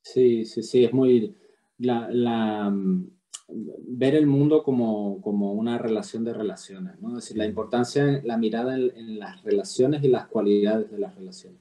Sí, 0.01 0.45
sí, 0.45 0.63
sí, 0.63 0.85
es 0.85 0.93
muy... 0.93 1.35
La, 1.77 2.69
mm, 2.69 3.07
ver 3.51 4.15
el 4.15 4.27
mundo 4.27 4.63
como, 4.63 5.13
una 5.13 5.77
relación 5.77 6.23
de 6.23 6.33
relaciones, 6.33 6.99
¿no? 7.01 7.09
Es 7.09 7.23
decir, 7.23 7.37
la 7.37 7.45
importancia, 7.45 8.21
la 8.23 8.37
mirada 8.37 8.75
en 8.75 9.17
las 9.17 9.43
relaciones 9.43 10.03
y 10.03 10.07
las 10.07 10.27
cualidades 10.27 10.91
de 10.91 10.99
las 10.99 11.15
relaciones. 11.15 11.59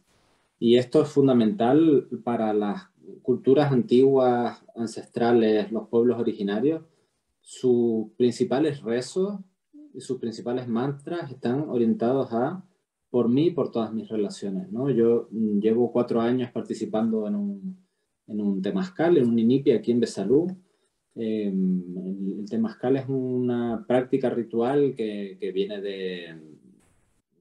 Y 0.59 0.77
esto 0.77 1.03
es 1.03 1.09
fundamental 1.09 2.09
para 2.25 2.53
las 2.53 2.83
culturas 3.23 3.73
antiguas, 3.73 4.63
ancestrales, 4.75 5.71
los 5.73 5.89
pueblos 5.89 6.19
originarios. 6.19 6.83
Sus 7.51 8.11
principales 8.19 8.83
rezos 8.83 9.41
y 9.95 10.03
sus 10.03 10.19
principales 10.19 10.69
mantras 10.69 11.31
están 11.31 11.71
orientados 11.71 12.31
a 12.31 12.63
por 13.09 13.31
mí 13.31 13.47
y 13.47 13.51
por 13.53 13.71
todas 13.71 13.91
mis 13.91 14.07
relaciones. 14.07 14.71
¿no? 14.71 14.91
Yo 14.91 15.29
mm, 15.31 15.59
llevo 15.59 15.91
cuatro 15.91 16.21
años 16.21 16.51
participando 16.53 17.27
en 17.27 17.37
un, 17.37 17.87
en 18.27 18.41
un 18.43 18.61
temazcal, 18.61 19.17
en 19.17 19.27
un 19.27 19.39
inipi 19.39 19.71
aquí 19.71 19.93
en 19.93 20.01
Besalú. 20.01 20.47
Em, 21.15 21.83
el, 21.97 22.41
el, 22.41 22.51
temazcal 22.51 22.99
es 22.99 23.09
una 23.09 23.83
práctica 23.89 24.29
ritual 24.29 24.95
que, 24.95 25.39
que 25.41 25.51
viene 25.51 25.81
de, 25.81 26.39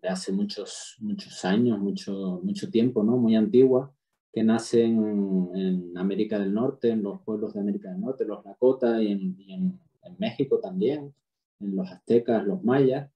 de 0.01 0.07
hace 0.07 0.31
muchos, 0.31 0.95
muchos 1.01 1.43
años, 1.43 1.79
mucho, 1.79 2.39
mucho 2.43 2.69
tiempo, 2.69 3.03
¿no? 3.03 3.17
Muy 3.17 3.35
antigua, 3.35 3.93
que 4.31 4.41
nace 4.41 4.85
en, 4.85 5.91
América 5.97 6.39
del 6.39 6.53
Norte, 6.53 6.91
en 6.91 7.03
los 7.03 7.19
pueblos 7.23 7.53
de 7.53 7.59
América 7.59 7.89
del 7.89 7.99
Norte, 7.99 8.23
los 8.23 8.45
Lakota 8.45 9.01
y 9.01 9.11
en, 9.11 9.79
México 10.17 10.59
también, 10.59 11.13
en 11.59 11.75
los 11.75 11.89
aztecas, 11.89 12.45
los 12.45 12.63
mayas, 12.63 13.11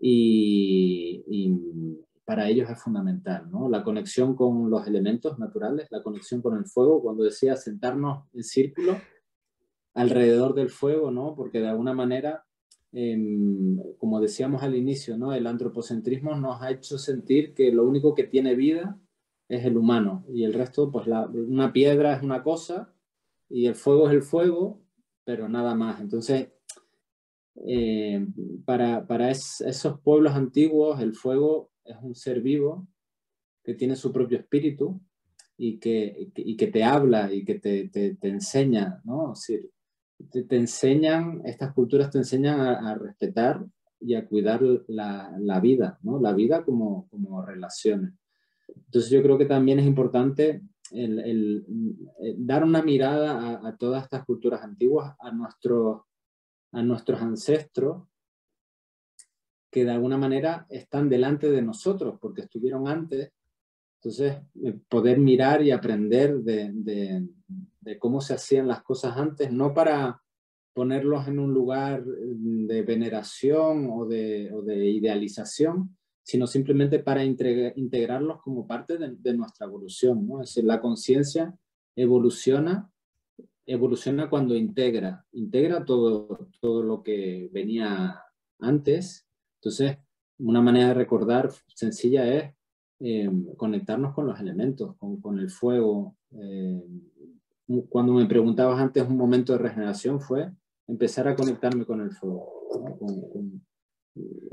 y, 0.00 1.22
para 2.24 2.48
ellos 2.48 2.70
es 2.70 2.80
fundamental, 2.80 3.50
¿no? 3.50 3.68
La 3.68 3.82
conexión 3.82 4.36
con 4.36 4.70
los 4.70 4.86
elementos 4.86 5.38
naturales, 5.40 5.88
la 5.90 6.00
conexión 6.00 6.40
con 6.40 6.56
el 6.56 6.64
fuego, 6.64 7.02
cuando 7.02 7.24
decía 7.24 7.56
sentarnos 7.56 8.24
en 8.32 8.44
círculo 8.44 8.98
alrededor 9.94 10.54
del 10.54 10.70
fuego, 10.70 11.10
¿no? 11.10 11.34
Porque 11.34 11.58
de 11.58 11.68
alguna 11.68 11.92
manera 11.92 12.44
Em, 12.92 13.78
como 13.98 14.20
decíamos 14.20 14.62
al 14.64 14.74
inicio, 14.74 15.16
¿no? 15.16 15.32
el 15.32 15.46
antropocentrismo 15.46 16.34
nos 16.34 16.60
ha 16.60 16.72
hecho 16.72 16.98
sentir 16.98 17.54
que 17.54 17.70
lo 17.70 17.84
único 17.84 18.14
que 18.16 18.24
tiene 18.24 18.56
vida 18.56 18.98
es 19.48 19.64
el 19.64 19.76
humano 19.76 20.24
y 20.28 20.42
el 20.42 20.52
resto, 20.54 20.90
pues 20.90 21.06
una 21.06 21.72
piedra 21.72 22.16
es 22.16 22.22
una 22.22 22.42
cosa 22.42 22.92
y 23.48 23.66
el 23.66 23.76
fuego 23.76 24.08
es 24.08 24.14
el 24.14 24.22
fuego, 24.22 24.80
pero 25.30 25.48
nada 25.48 25.76
más. 25.76 26.00
Entonces, 26.00 26.48
eh, 27.64 28.26
para, 28.64 29.06
para 29.06 29.30
esos 29.30 30.00
pueblos 30.00 30.32
antiguos, 30.32 31.00
el 31.00 31.14
fuego 31.14 31.70
es 31.84 31.96
un 32.02 32.16
ser 32.16 32.40
vivo 32.40 32.88
que 33.62 33.74
tiene 33.74 33.94
su 33.94 34.12
propio 34.12 34.38
espíritu 34.38 35.00
y 35.56 35.78
que, 35.78 36.32
y 36.34 36.56
que 36.56 36.66
te 36.66 36.82
habla 36.82 37.32
y 37.32 37.44
que 37.44 37.60
te, 37.60 37.88
te, 37.90 38.16
enseña, 38.22 39.00
¿no? 39.04 39.34
Es 39.34 39.46
decir, 39.46 39.70
te, 40.48 40.56
enseñan, 40.56 41.42
estas 41.44 41.74
culturas 41.74 42.10
te 42.10 42.18
enseñan 42.18 42.58
a, 42.60 42.96
respetar 42.96 43.64
y 44.00 44.14
a 44.16 44.26
cuidar 44.26 44.60
la, 44.88 45.32
la, 45.38 45.60
vida, 45.60 46.00
¿no? 46.02 46.20
La 46.20 46.32
vida 46.32 46.64
como, 46.64 47.06
como 47.08 47.40
relaciones. 47.46 48.14
Entonces 48.66 49.12
yo 49.12 49.22
creo 49.22 49.38
que 49.38 49.46
también 49.46 49.78
es 49.78 49.86
importante 49.86 50.62
el, 50.92 51.64
eh, 52.20 52.34
dar 52.38 52.64
una 52.64 52.82
mirada 52.82 53.66
a, 53.66 53.76
todas 53.76 54.04
estas 54.04 54.24
culturas 54.24 54.62
antiguas, 54.62 55.14
a, 55.18 55.30
nuestro, 55.30 56.06
a 56.72 56.82
nuestros 56.82 57.20
ancestros, 57.20 58.04
que 59.70 59.84
de 59.84 59.92
alguna 59.92 60.18
manera 60.18 60.66
están 60.68 61.08
delante 61.08 61.50
de 61.50 61.62
nosotros, 61.62 62.18
porque 62.20 62.42
estuvieron 62.42 62.88
antes. 62.88 63.32
Entonces, 63.96 64.38
eh, 64.64 64.78
poder 64.88 65.18
mirar 65.18 65.62
y 65.62 65.70
aprender 65.70 66.38
de, 66.38 67.28
cómo 67.98 68.20
se 68.20 68.34
hacían 68.34 68.66
las 68.68 68.82
cosas 68.82 69.16
antes, 69.16 69.52
no 69.52 69.74
para 69.74 70.22
ponerlos 70.72 71.28
en 71.28 71.38
un 71.38 71.52
lugar 71.52 72.04
de 72.04 72.82
veneración 72.82 73.88
o 73.90 74.06
de 74.06 74.88
idealización, 74.88 75.96
sino 76.22 76.46
simplemente 76.46 76.98
para 76.98 77.24
integrarlos 77.24 78.40
como 78.42 78.66
parte 78.66 78.98
de, 78.98 79.34
nuestra 79.34 79.66
evolución. 79.66 80.26
¿no? 80.26 80.42
Es 80.42 80.50
decir, 80.50 80.64
la 80.64 80.80
conciencia 80.80 81.54
evoluciona, 81.96 82.90
evoluciona 83.66 84.30
cuando 84.30 84.54
integra, 84.54 85.24
integra 85.32 85.84
todo, 85.84 86.48
todo 86.60 86.82
lo 86.82 87.02
que 87.02 87.48
venía 87.52 88.22
antes. 88.58 89.26
Entonces, 89.60 89.98
una 90.38 90.60
manera 90.60 90.88
de 90.88 90.94
recordar 90.94 91.50
sencilla 91.74 92.26
es 92.32 92.54
eh, 93.00 93.30
conectarnos 93.56 94.14
con 94.14 94.26
los 94.26 94.38
elementos, 94.38 94.96
con, 94.96 95.20
con 95.20 95.38
el 95.38 95.50
fuego, 95.50 96.16
eh, 96.32 96.82
cuando 97.88 98.12
me 98.12 98.26
preguntabas 98.26 98.80
antes, 98.80 99.06
un 99.06 99.16
momento 99.16 99.52
de 99.52 99.60
regeneración 99.60 100.20
fue 100.20 100.50
empezar 100.88 101.28
a 101.28 101.36
conectarme 101.36 101.84
con 101.84 102.00
el 102.00 102.10
fuego. 102.10 102.48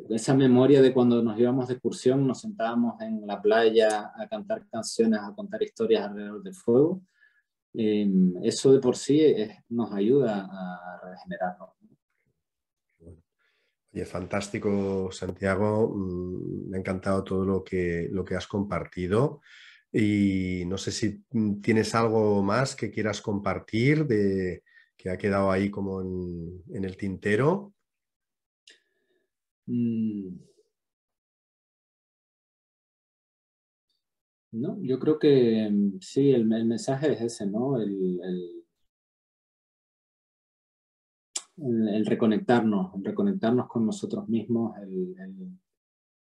Esa 0.10 0.34
memoria 0.34 0.82
de 0.82 0.94
cuando 0.94 1.22
nos 1.22 1.40
íbamos 1.40 1.68
de 1.68 1.76
excursión, 1.76 2.26
nos 2.26 2.42
sentábamos 2.42 3.00
en 3.02 3.26
la 3.26 3.42
playa 3.42 4.12
a 4.16 4.28
cantar 4.28 4.68
canciones, 4.70 5.20
a 5.22 5.34
contar 5.34 5.62
historias 5.64 6.06
alrededor 6.06 6.44
del 6.44 6.56
fuego. 6.56 7.02
Em, 7.74 8.34
eso 8.44 8.72
de 8.74 8.80
por 8.80 8.96
sí 8.96 9.22
nos 9.70 9.92
ayuda 9.94 10.48
a 10.50 11.02
regenerarnos. 11.10 11.78
Oye, 13.94 14.06
fantástico, 14.06 15.10
Santiago. 15.12 15.90
Mm, 15.96 16.70
me 16.70 16.78
ha 16.78 16.80
encantado 16.80 17.24
todo 17.24 17.46
lo 17.46 17.64
que, 17.64 18.08
lo 18.12 18.24
que 18.24 18.36
has 18.36 18.48
compartido. 18.48 19.42
Y 19.92 20.64
no 20.68 20.78
sé 20.78 20.92
si 20.92 21.24
mm, 21.32 21.62
tienes 21.62 21.96
algo 21.96 22.44
más 22.44 22.76
que 22.76 22.92
quieras 22.92 23.22
compartir 23.22 24.06
de 24.06 24.64
que 24.96 25.10
ha 25.10 25.18
quedado 25.18 25.52
ahí 25.52 25.70
como 25.70 26.02
en, 26.02 26.84
el 26.84 26.98
tintero. 26.98 27.74
Mm. 29.68 30.38
No, 34.52 34.78
yo 34.82 34.98
creo 35.00 35.20
que 35.20 35.70
mm, 35.70 36.00
sí, 36.02 36.32
el, 36.32 36.46
mensaje 36.46 37.14
es 37.14 37.22
ese, 37.22 37.46
¿no? 37.46 37.80
El, 37.80 38.20
el, 41.58 42.06
reconectarnos, 42.06 42.92
reconectarnos 43.04 43.68
con 43.68 43.86
nosotros 43.86 44.28
mismos, 44.30 44.78
el, 44.78 45.16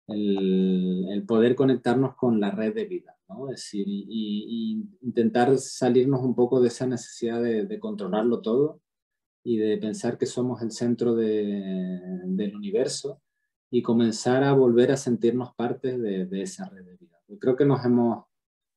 el, 0.09 1.24
poder 1.26 1.55
conectarnos 1.57 2.14
con 2.14 2.41
la 2.41 2.51
red 2.51 2.74
de 2.74 2.85
vida, 2.85 3.16
¿no? 3.28 3.49
Es 3.51 3.57
decir, 3.57 3.85
y, 3.89 4.87
intentar 5.03 5.57
salirnos 5.59 6.20
un 6.22 6.35
poco 6.35 6.61
de 6.61 6.68
esa 6.68 6.87
necesidad 6.87 7.43
de, 7.43 7.78
controlarlo 7.80 8.41
todo 8.43 8.80
y 9.43 9.59
de 9.59 9.76
pensar 9.78 10.18
que 10.18 10.26
somos 10.26 10.62
el 10.62 10.70
centro 10.72 11.14
del 11.14 12.55
universo 12.55 13.20
y 13.75 13.83
comenzar 13.83 14.45
a 14.45 14.53
volver 14.53 14.93
a 14.93 14.97
sentirnos 14.97 15.55
parte 15.55 15.99
de, 15.99 16.43
esa 16.43 16.68
red 16.68 16.85
de 16.85 16.97
vida. 16.97 17.18
Creo 17.41 17.57
que 17.57 17.64
nos 17.64 17.85
hemos, 17.85 18.27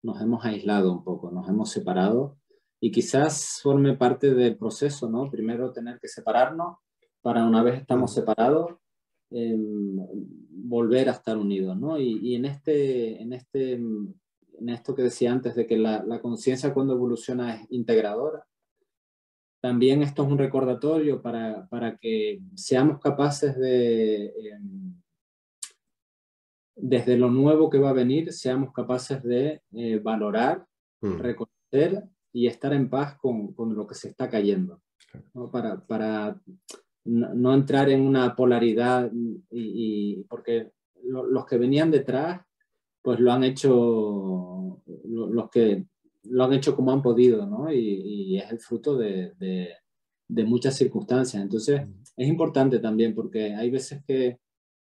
nos 0.01 0.21
hemos 0.21 0.43
aislado 0.45 0.91
un 0.91 1.03
poco, 1.03 1.31
nos 1.31 1.47
hemos 1.49 1.69
separado 1.69 2.37
y 2.79 2.91
quizás 2.91 3.59
forme 3.61 3.95
parte 3.95 4.33
del 4.33 4.57
proceso, 4.57 5.09
¿no? 5.09 5.29
Primero 5.29 5.71
tener 5.71 5.99
que 5.99 6.07
separarnos 6.07 6.77
para 7.21 7.45
una 7.45 7.61
vez 7.63 7.81
estamos 7.81 8.13
separados, 8.13 8.77
Em, 9.29 9.97
volver 10.49 11.09
a 11.09 11.13
estar 11.13 11.37
unidos, 11.37 11.77
¿no? 11.77 11.99
Y, 11.99 12.35
en, 12.35 12.45
este, 12.45 13.21
en, 13.21 13.33
este, 13.33 13.73
en 13.73 14.69
esto 14.69 14.95
que 14.95 15.01
decía 15.03 15.31
antes 15.31 15.55
de 15.55 15.67
que 15.67 15.77
la, 15.77 16.03
la 16.03 16.21
conciencia 16.21 16.73
cuando 16.73 16.93
evoluciona 16.93 17.55
es 17.55 17.67
integradora, 17.69 18.45
también 19.67 20.01
esto 20.01 20.23
es 20.23 20.29
un 20.29 20.37
recordatorio 20.37 21.21
para, 21.21 21.67
para 21.67 21.97
que 21.97 22.39
seamos 22.55 23.01
capaces 23.01 23.57
de, 23.57 24.27
em, 24.27 24.93
desde 26.73 27.17
lo 27.17 27.29
nuevo 27.29 27.69
que 27.69 27.77
va 27.77 27.89
a 27.89 28.01
venir, 28.01 28.31
seamos 28.31 28.71
capaces 28.71 29.21
de 29.23 29.61
eh, 29.73 29.99
valorar, 29.99 30.65
mm. 31.01 31.17
reconocer 31.17 32.01
y 32.31 32.47
estar 32.47 32.71
en 32.71 32.89
paz 32.89 33.17
con, 33.17 33.53
con, 33.53 33.75
lo 33.75 33.85
que 33.85 33.95
se 33.95 34.07
está 34.07 34.29
cayendo. 34.29 34.81
¿no? 35.33 35.51
Para, 35.51 35.85
para 35.85 36.39
no, 37.03 37.53
entrar 37.53 37.89
en 37.89 38.03
una 38.03 38.37
polaridad 38.37 39.11
y, 39.51 40.23
porque 40.29 40.71
los 41.03 41.45
que 41.45 41.57
venían 41.57 41.91
detrás 41.91 42.39
pues 43.01 43.19
lo 43.19 43.33
han 43.33 43.43
hecho 43.43 44.81
los 45.03 45.49
que 45.49 45.87
lo 46.29 46.43
han 46.43 46.53
hecho 46.53 46.75
como 46.75 46.91
han 46.91 47.01
podido 47.01 47.45
¿no? 47.45 47.71
y, 47.71 48.37
es 48.37 48.51
el 48.51 48.59
fruto 48.59 48.97
de, 48.97 49.33
de, 49.37 50.43
muchas 50.43 50.75
circunstancias 50.75 51.41
entonces 51.41 51.81
es 52.15 52.27
importante 52.27 52.79
también 52.79 53.15
porque 53.15 53.53
hay 53.53 53.69
veces 53.69 54.03
que, 54.05 54.39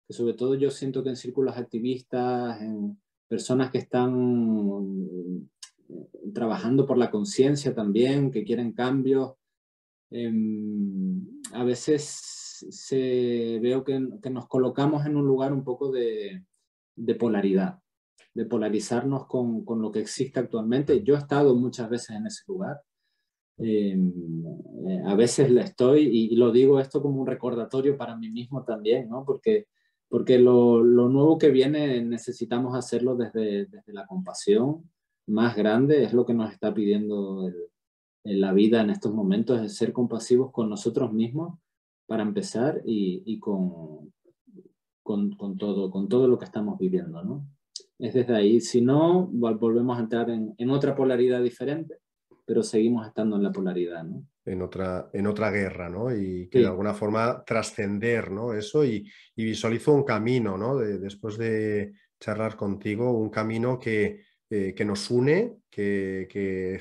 que, 0.08 0.14
sobre 0.14 0.34
todo 0.34 0.56
yo 0.56 0.70
siento 0.72 1.04
que 1.04 1.10
en 1.10 1.16
círculos 1.16 1.58
activistas 1.58 2.62
en 2.62 3.00
personas 3.28 3.72
que 3.72 3.80
están 3.80 5.50
trabajando 6.34 6.86
por 6.86 6.98
la 6.98 7.12
conciencia 7.12 7.74
también, 7.74 8.32
que 8.32 8.44
quieren 8.44 8.74
cambios. 8.74 9.34
Em, 10.12 11.26
a 11.54 11.64
veces 11.64 12.66
se, 12.70 13.60
veo 13.62 13.84
que, 13.84 14.00
nos 14.00 14.48
colocamos 14.48 15.06
en 15.06 15.16
un 15.16 15.26
lugar 15.26 15.54
un 15.54 15.64
poco 15.64 15.92
de, 15.92 16.44
polaridad, 17.20 17.80
de 18.36 18.46
polarizarnos 18.46 19.26
con, 19.28 19.64
lo 19.82 19.92
que 19.92 20.02
existe 20.02 20.40
actualmente. 20.40 21.02
Yo 21.04 21.16
he 21.16 21.18
estado 21.18 21.56
muchas 21.56 21.90
veces 21.90 22.12
en 22.12 22.28
ese 22.28 22.44
lugar. 22.48 22.82
Em, 23.58 24.12
eh, 24.88 25.02
a 25.06 25.16
veces 25.16 25.50
le 25.50 25.62
estoy, 25.62 26.02
y, 26.02 26.36
lo 26.36 26.52
digo 26.52 26.80
esto 26.80 27.02
como 27.02 27.22
un 27.22 27.28
recordatorio 27.28 27.98
para 27.98 28.18
mí 28.18 28.30
mismo 28.30 28.64
también, 28.66 29.10
¿no? 29.10 29.24
Porque, 29.26 29.68
porque 30.10 30.38
lo, 30.38 30.84
nuevo 30.84 31.38
que 31.38 31.50
viene 31.50 32.04
necesitamos 32.04 32.76
hacerlo 32.76 33.16
desde, 33.16 33.66
desde 33.68 33.94
la 33.94 34.06
compasión, 34.06 34.92
más 35.28 35.56
grande, 35.56 36.04
es 36.04 36.14
lo 36.14 36.26
que 36.26 36.34
nos 36.34 36.52
está 36.52 36.74
pidiendo 36.74 37.50
la 38.24 38.54
vida 38.54 38.82
en 38.82 38.90
estos 38.90 39.14
momentos, 39.14 39.62
es 39.62 39.76
ser 39.78 39.94
compasivos 39.94 40.52
con 40.52 40.70
nosotros 40.70 41.14
mismos 41.14 41.58
para 42.06 42.24
empezar 42.24 42.82
y, 42.86 43.40
con, 43.40 44.14
con, 45.04 45.58
todo, 45.58 45.90
con 45.90 46.10
todo 46.10 46.28
lo 46.28 46.38
que 46.38 46.46
estamos 46.46 46.78
viviendo, 46.78 47.24
¿no? 47.24 47.48
Es 47.98 48.14
desde 48.14 48.36
ahí, 48.36 48.60
si 48.60 48.82
no, 48.82 49.28
volvemos 49.28 49.98
a 49.98 50.02
entrar 50.02 50.30
en, 50.30 50.70
otra 50.70 50.96
polaridad 50.96 51.42
diferente, 51.42 52.00
pero 52.46 52.62
seguimos 52.62 53.08
estando 53.08 53.38
en 53.38 53.44
la 53.44 53.52
polaridad, 53.52 54.04
¿no? 54.04 54.26
En 54.44 54.62
otra, 54.62 55.10
en 55.14 55.26
otra 55.26 55.50
guerra, 55.50 55.90
¿no? 55.90 56.16
Y 56.16 56.48
que 56.50 56.60
de 56.60 56.68
alguna 56.68 56.94
forma 56.94 57.44
trascender, 57.44 58.32
¿no? 58.32 58.54
Eso 58.54 58.86
y, 58.86 59.10
visualizo 59.36 59.94
un 59.94 60.04
camino, 60.04 60.58
¿no? 60.58 60.78
después 60.78 61.38
de 61.38 61.94
charlar 62.20 62.56
contigo, 62.56 63.12
un 63.12 63.30
camino 63.30 63.80
que, 63.80 64.22
eh, 64.50 64.74
que 64.76 64.86
nos 64.86 65.10
une, 65.10 65.58
que, 65.70 66.80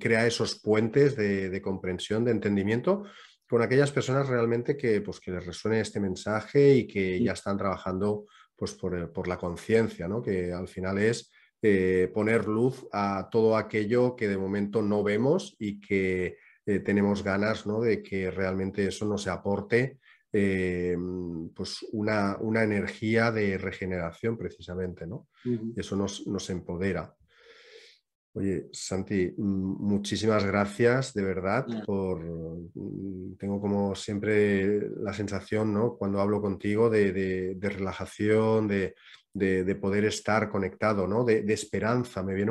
crea 0.00 0.26
esos 0.26 0.60
puentes 0.60 1.14
de, 1.16 1.62
comprensión, 1.62 2.24
de 2.24 2.32
entendimiento 2.32 3.04
con 3.48 3.62
aquellas 3.62 3.92
personas 3.92 4.28
realmente 4.28 4.76
que, 4.76 5.00
pues, 5.00 5.20
que 5.20 5.30
les 5.30 5.46
resuene 5.46 5.80
este 5.80 6.00
mensaje 6.00 6.74
y 6.74 6.86
que 6.86 7.22
ya 7.22 7.32
están 7.32 7.56
trabajando 7.56 8.26
pues, 8.56 8.74
por, 8.74 9.28
la 9.28 9.38
conciencia, 9.38 10.08
¿no? 10.08 10.22
que 10.22 10.52
al 10.52 10.68
final 10.68 10.98
es 10.98 11.30
eh, 11.62 12.10
poner 12.12 12.46
luz 12.46 12.86
a 12.92 13.28
todo 13.30 13.56
aquello 13.56 14.14
que 14.16 14.28
de 14.28 14.36
momento 14.36 14.82
no 14.82 15.02
vemos 15.02 15.56
y 15.58 15.80
que 15.80 16.36
eh, 16.66 16.80
tenemos 16.80 17.22
ganas 17.22 17.66
¿no? 17.66 17.80
de 17.80 18.02
que 18.02 18.30
realmente 18.30 18.86
eso 18.86 19.06
nos 19.06 19.26
aporte 19.26 19.98
pues 21.54 21.86
una, 21.92 22.36
una, 22.40 22.64
energía 22.64 23.30
de 23.30 23.56
regeneración 23.56 24.36
precisamente, 24.36 25.06
¿no? 25.06 25.28
Eso 25.76 25.94
nos, 25.94 26.26
nos, 26.26 26.50
empodera. 26.50 27.14
Oye, 28.36 28.66
Santi, 28.72 29.32
muchísimas 29.36 30.44
gracias 30.44 31.14
de 31.14 31.22
verdad 31.22 31.66
por... 31.86 32.20
Mm, 32.74 33.36
tengo 33.38 33.60
como 33.60 33.94
siempre 33.94 34.90
la 34.96 35.12
sensación, 35.12 35.72
¿no? 35.72 35.96
Cuando 35.96 36.20
hablo 36.20 36.40
contigo 36.40 36.90
de, 36.90 37.56
relajación, 37.60 38.66
de, 38.66 38.94
poder 39.80 40.06
estar 40.06 40.48
conectado, 40.48 41.06
¿no? 41.06 41.22
De, 41.24 41.44
esperanza. 41.52 42.24
Me 42.24 42.34
viene 42.34 42.50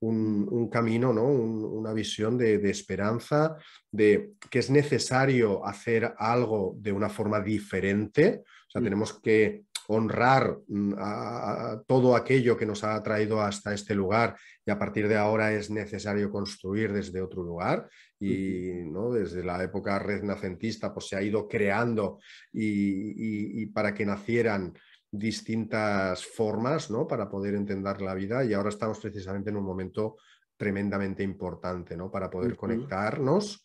un, 0.00 0.68
camino, 0.70 1.10
¿no? 1.14 1.24
una 1.24 1.94
visión 1.94 2.36
de, 2.36 2.56
esperanza, 2.68 3.56
de 3.90 4.32
que 4.50 4.58
es 4.58 4.68
necesario 4.68 5.64
hacer 5.64 6.14
algo 6.18 6.74
de 6.78 6.92
una 6.92 7.08
forma 7.08 7.40
diferente. 7.40 8.42
O 8.68 8.70
sea, 8.70 8.82
mm. 8.82 8.84
tenemos 8.84 9.20
que 9.20 9.64
honrar 9.88 10.58
mm, 10.68 10.94
a, 10.98 11.82
todo 11.86 12.16
aquello 12.16 12.56
que 12.56 12.66
nos 12.66 12.84
ha 12.84 13.02
traído 13.02 13.40
hasta 13.40 13.74
este 13.74 13.94
lugar 13.94 14.36
y 14.64 14.70
a 14.70 14.78
partir 14.78 15.08
de 15.08 15.16
ahora 15.16 15.52
es 15.52 15.70
necesario 15.70 16.30
construir 16.30 16.92
desde 16.92 17.20
otro 17.20 17.42
lugar 17.42 17.88
y 18.18 18.70
¿no? 18.86 19.12
desde 19.12 19.44
la 19.44 19.62
época 19.62 19.98
renacentista 19.98 20.92
pues 20.92 21.08
se 21.08 21.16
ha 21.16 21.22
ido 21.22 21.46
creando 21.46 22.18
y, 22.52 23.66
para 23.66 23.92
que 23.92 24.06
nacieran 24.06 24.72
distintas 25.10 26.24
formas 26.24 26.90
¿no? 26.90 27.06
para 27.06 27.28
poder 27.28 27.54
entender 27.54 28.00
la 28.00 28.14
vida 28.14 28.44
y 28.44 28.54
ahora 28.54 28.70
estamos 28.70 28.98
precisamente 29.00 29.50
en 29.50 29.56
un 29.56 29.64
momento 29.64 30.16
tremendamente 30.56 31.22
importante 31.22 31.96
¿no? 31.96 32.10
para 32.10 32.30
poder 32.30 32.56
conectarnos 32.56 33.64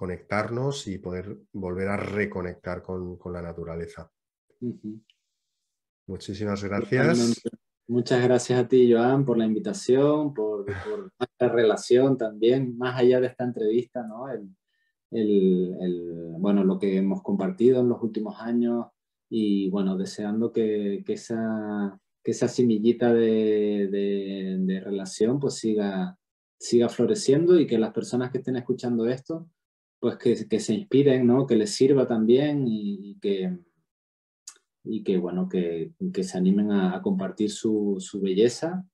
conectarnos 0.00 0.86
y 0.86 0.96
poder 0.96 1.36
volver 1.52 1.88
a 1.88 1.98
reconectar 1.98 2.82
con, 2.82 3.18
la 3.34 3.42
naturaleza. 3.42 4.10
Muchísimas 6.10 6.64
gracias. 6.64 7.40
Muchas 7.86 8.24
gracias 8.24 8.58
a 8.58 8.66
ti, 8.66 8.92
Joan, 8.92 9.24
por 9.24 9.38
la 9.38 9.46
invitación, 9.46 10.34
por, 10.34 10.64
por 10.64 11.12
nuestra 11.16 11.48
relación 11.48 12.18
también, 12.18 12.76
más 12.76 12.98
allá 12.98 13.20
de 13.20 13.28
esta 13.28 13.44
entrevista, 13.44 14.04
¿no? 14.04 14.28
El, 14.28 14.48
el, 15.12 16.34
bueno, 16.38 16.64
lo 16.64 16.80
que 16.80 16.96
hemos 16.96 17.22
compartido 17.22 17.80
en 17.80 17.88
los 17.88 18.02
últimos 18.02 18.40
años 18.40 18.86
y, 19.28 19.70
bueno, 19.70 19.96
deseando 19.96 20.52
que, 20.52 21.04
que 21.06 21.12
esa, 21.12 21.96
que 22.24 22.32
esa 22.32 22.48
semillita 22.48 23.14
de, 23.14 23.88
de, 23.88 24.80
relación 24.80 25.38
pues 25.38 25.54
siga, 25.54 26.18
siga 26.58 26.88
floreciendo 26.88 27.58
y 27.60 27.68
que 27.68 27.78
las 27.78 27.92
personas 27.92 28.32
que 28.32 28.38
estén 28.38 28.56
escuchando 28.56 29.06
esto, 29.06 29.48
pues 30.00 30.16
que, 30.16 30.48
que 30.48 30.58
se 30.58 30.74
inspiren, 30.74 31.24
¿no? 31.24 31.46
Que 31.46 31.54
les 31.54 31.70
sirva 31.70 32.08
también 32.08 32.64
y 32.66 33.16
que 33.20 33.60
y 34.84 35.02
que, 35.02 35.18
bueno, 35.18 35.48
que, 35.48 35.92
que 36.12 36.24
se 36.24 36.38
animen 36.38 36.72
a, 36.72 37.00
compartir 37.02 37.50
su, 37.50 37.96
su 37.98 38.20
belleza 38.20 38.84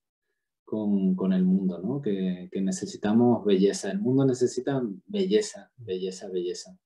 con, 0.65 1.15
con, 1.15 1.33
el 1.33 1.45
mundo, 1.45 1.81
¿no? 1.81 2.01
Que, 2.01 2.49
que, 2.51 2.61
necesitamos 2.61 3.45
belleza. 3.45 3.91
El 3.91 4.01
mundo 4.01 4.25
necesita 4.25 4.83
belleza, 5.07 5.71
belleza, 5.77 6.29
belleza. 6.29 6.77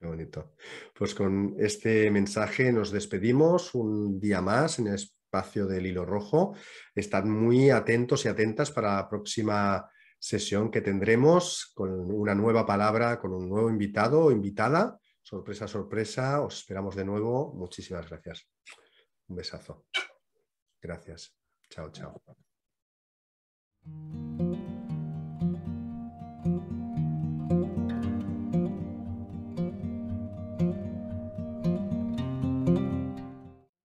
Qué 0.00 0.06
bonito. 0.06 0.54
Pues 0.98 1.14
con 1.14 1.54
este 1.58 2.10
mensaje 2.10 2.72
nos 2.72 2.90
despedimos 2.90 3.74
un 3.74 4.18
día 4.18 4.40
más 4.40 4.78
en 4.78 4.88
el 4.88 4.94
espacio 4.94 5.66
del 5.66 5.86
hilo 5.86 6.04
rojo. 6.04 6.54
Estad 6.94 7.24
muy 7.24 7.70
atentos 7.70 8.24
y 8.24 8.28
atentas 8.28 8.70
para 8.70 8.96
la 8.96 9.08
próxima 9.08 9.88
sesión 10.18 10.70
que 10.70 10.80
tendremos 10.80 11.72
con 11.74 11.90
una 11.90 12.34
nueva 12.34 12.66
palabra, 12.66 13.20
con 13.20 13.32
un 13.32 13.48
nuevo 13.48 13.70
invitado 13.70 14.24
o 14.24 14.32
invitada 14.32 14.98
Sorpresa, 15.24 15.66
sorpresa, 15.66 16.42
os 16.42 16.58
esperamos 16.58 16.94
de 16.94 17.04
nuevo. 17.04 17.54
Muchísimas 17.54 18.06
gracias. 18.10 18.46
Un 19.28 19.36
besazo. 19.36 19.86
Gracias. 20.82 21.34
Chao, 21.70 21.90
chao. 21.90 22.22